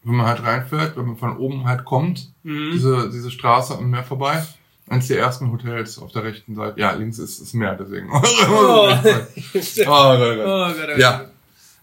wenn 0.03 0.15
man 0.15 0.25
halt 0.25 0.43
reinfährt, 0.43 0.97
wenn 0.97 1.05
man 1.05 1.17
von 1.17 1.37
oben 1.37 1.65
halt 1.65 1.85
kommt, 1.85 2.31
Mhm. 2.43 2.71
diese, 2.73 3.09
diese 3.11 3.29
Straße 3.29 3.77
am 3.77 3.89
Meer 3.91 4.03
vorbei, 4.03 4.43
eines 4.89 5.07
der 5.07 5.19
ersten 5.19 5.51
Hotels 5.51 5.99
auf 5.99 6.11
der 6.11 6.23
rechten 6.23 6.55
Seite. 6.55 6.79
Ja, 6.79 6.93
links 6.93 7.19
ist 7.19 7.39
das 7.39 7.53
Meer, 7.53 7.75
deswegen. 7.75 8.09
oh, 8.13 8.19
Oh. 8.49 8.87
Gott. 9.03 9.27
Oh 9.53 9.83
Gott, 9.85 10.37
oh 10.39 10.73
Gott. 10.73 10.97
Ja. 10.97 11.25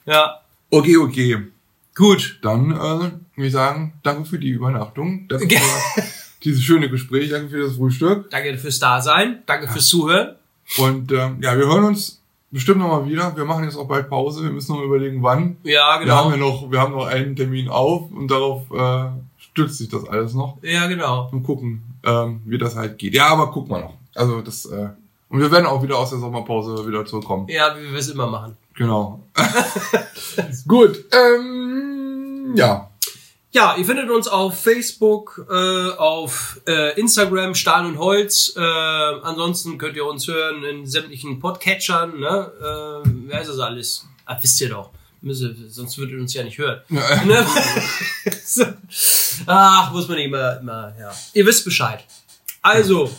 Ja. 0.05 0.41
Okay, 0.71 0.97
okay. 0.97 1.39
Gut. 1.95 2.41
Dann 2.43 2.73
äh, 2.73 2.77
würde 2.79 3.13
ich 3.37 3.53
sagen, 3.53 3.93
danke 4.03 4.25
für 4.29 4.39
die 4.41 4.49
Übernachtung. 4.49 5.29
Danke 5.29 5.57
für 5.59 6.03
dieses 6.45 6.63
schöne 6.65 6.91
Gespräch. 6.91 7.31
Danke 7.31 7.51
für 7.51 7.63
das 7.69 7.77
Frühstück. 7.77 8.31
Danke 8.31 8.59
fürs 8.59 8.81
Dasein. 8.81 9.43
Danke 9.47 9.69
fürs 9.69 9.87
Zuhören. 9.87 10.35
Und 10.79 11.13
ähm, 11.13 11.39
ja, 11.41 11.57
wir 11.57 11.67
hören 11.67 11.85
uns 11.85 12.21
bestimmt 12.51 12.79
nochmal 12.79 13.07
wieder. 13.07 13.37
Wir 13.37 13.45
machen 13.45 13.65
jetzt 13.65 13.77
auch 13.77 13.89
bald 13.89 14.09
Pause. 14.09 14.45
Wir 14.45 14.51
müssen 14.51 14.73
noch 14.73 14.79
mal 14.79 14.87
überlegen, 14.87 15.23
wann. 15.23 15.57
Ja, 15.63 16.01
Wir 16.01 16.15
haben 16.15 16.31
ja 16.31 16.37
genau. 16.37 16.51
noch, 16.51 16.71
wir 16.71 16.81
haben 16.81 16.93
noch 16.93 17.07
einen 17.07 17.37
Termin 17.37 17.69
auf 17.69 18.11
und 18.11 18.31
darauf 18.31 18.63
äh, 18.73 19.11
stützt 19.39 19.79
sich 19.79 19.89
das 19.89 20.09
alles 20.09 20.35
noch. 20.35 20.59
Ja, 20.63 20.87
genau. 20.87 21.29
Und 21.33 21.43
gucken, 21.43 21.83
ähm, 22.05 22.41
wie 22.45 22.59
das 22.59 22.77
halt 22.77 22.99
geht. 22.99 23.15
Ja, 23.15 23.29
aber 23.29 23.51
gucken 23.51 23.71
wir 23.71 23.81
noch. 23.81 23.95
Also 24.15 24.41
das 24.41 24.67
äh, 24.67 24.89
und 25.29 25.41
wir 25.41 25.51
werden 25.51 25.67
auch 25.67 25.83
wieder 25.83 25.99
aus 25.99 26.11
der 26.11 26.21
Sommerpause 26.21 26.87
wieder 26.87 27.05
zurückkommen. 27.05 27.49
Ja, 27.49 27.75
wie 27.77 27.91
wir 27.91 27.99
es 27.99 28.09
immer 28.09 28.27
machen. 28.27 28.57
Genau. 28.75 29.21
Gut. 30.69 31.05
Ähm, 31.13 32.53
ja. 32.55 32.91
Ja, 33.57 33.75
ihr 33.79 33.87
findet 33.87 34.11
uns 34.11 34.29
auf 34.29 34.63
Facebook, 34.63 35.47
äh, 35.51 35.89
auf 35.97 36.61
äh, 36.69 37.01
Instagram, 37.01 37.55
Stahl 37.55 37.87
und 37.87 37.97
Holz. 37.97 38.53
Äh, 38.55 38.61
ansonsten 38.61 39.79
könnt 39.79 39.97
ihr 39.97 40.05
uns 40.05 40.29
hören 40.29 40.63
in 40.63 40.87
sämtlichen 40.87 41.41
Podcatchern. 41.41 42.21
Ne? 42.21 42.53
Äh, 42.61 43.09
wer 43.29 43.41
ist 43.41 43.49
das 43.49 43.59
alles? 43.59 44.05
Ah, 44.27 44.37
wisst 44.43 44.61
ihr 44.61 44.69
doch. 44.69 44.91
Müsse, 45.23 45.57
sonst 45.71 45.97
würdet 45.97 46.17
ihr 46.17 46.21
uns 46.21 46.35
ja 46.35 46.45
nicht 46.45 46.59
hören. 46.59 46.83
Ne? 46.91 47.47
So. 48.45 48.67
Ach, 49.47 49.91
muss 49.91 50.07
man 50.07 50.19
nicht 50.19 50.27
immer, 50.27 50.61
immer, 50.61 50.93
ja. 51.01 51.11
Ihr 51.33 51.47
wisst 51.47 51.65
Bescheid. 51.65 52.05
Also, 52.61 53.11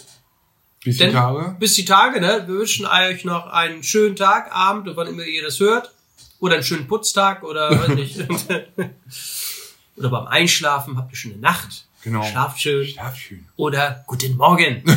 Bis 0.84 0.98
die 0.98 1.04
Denn- 1.06 1.14
Tage. 1.14 1.56
bis 1.60 1.74
die 1.74 1.86
Tage, 1.86 2.22
ne? 2.22 2.44
Wir 2.46 2.60
wünschen 2.60 2.86
euch 2.86 3.26
noch 3.26 3.48
einen 3.48 3.82
schönen 3.82 4.16
Tag, 4.16 4.56
Abend, 4.56 4.88
wann 4.96 5.08
immer 5.08 5.24
ihr 5.24 5.42
das 5.42 5.60
hört. 5.60 5.90
Oder 6.40 6.54
einen 6.54 6.64
schönen 6.64 6.88
Putztag 6.88 7.42
oder 7.42 7.72
weiß 7.72 7.88
nicht. 7.96 8.18
oder 9.98 10.10
beim 10.10 10.28
Einschlafen 10.28 10.98
habt 10.98 11.12
ihr 11.12 11.18
schöne 11.18 11.38
Nacht. 11.38 11.86
Genau. 12.04 12.24
Schlaft 12.24 12.62
schön. 12.62 12.86
Schlaf 12.88 13.16
schön. 13.16 13.46
Oder 13.58 14.04
guten 14.08 14.38
Morgen. 14.38 14.84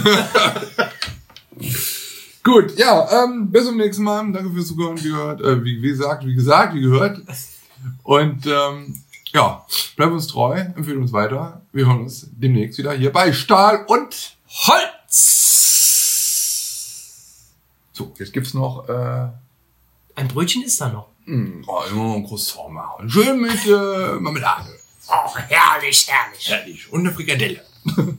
Gut, 2.42 2.76
ja, 2.78 3.24
ähm, 3.24 3.50
bis 3.50 3.66
zum 3.66 3.76
nächsten 3.76 4.02
Mal. 4.02 4.32
Danke 4.32 4.50
fürs 4.52 4.68
Zuhören, 4.68 4.98
wie 5.02 5.08
gehört, 5.10 5.40
äh, 5.42 5.62
wie, 5.62 5.82
wie 5.82 5.88
gesagt, 5.88 6.24
wie 6.24 6.34
gesagt, 6.34 6.74
wie 6.74 6.80
gehört. 6.80 7.20
Und 8.02 8.46
ähm, 8.46 9.02
ja, 9.32 9.64
bleibt 9.96 10.12
uns 10.12 10.26
treu, 10.26 10.54
empfehlt 10.58 10.96
uns 10.96 11.12
weiter. 11.12 11.60
Wir 11.72 11.86
hören 11.86 12.00
uns 12.00 12.28
demnächst 12.32 12.78
wieder 12.78 12.92
hier 12.92 13.12
bei 13.12 13.32
Stahl 13.32 13.84
und 13.86 14.36
Holz! 14.48 15.50
so, 17.92 18.12
jetzt 18.18 18.32
gibt's 18.32 18.54
noch 18.54 18.88
äh, 18.88 19.28
Ein 20.14 20.28
Brötchen 20.28 20.62
ist 20.62 20.80
da 20.80 20.88
noch. 20.88 21.08
mh, 21.26 21.64
oh, 21.66 21.82
immer 21.90 22.04
noch 22.04 22.14
ein 22.16 22.26
Croissant 22.26 22.72
machen. 22.72 23.08
Schön 23.10 23.38
mit 23.40 23.66
äh, 23.66 24.14
Marmelade. 24.18 24.70
Oh, 25.10 25.36
herrlich, 25.36 26.06
herrlich. 26.08 26.48
Herrlich. 26.48 26.92
Und 26.92 27.00
eine 27.00 27.12
Frikadelle. 27.12 27.64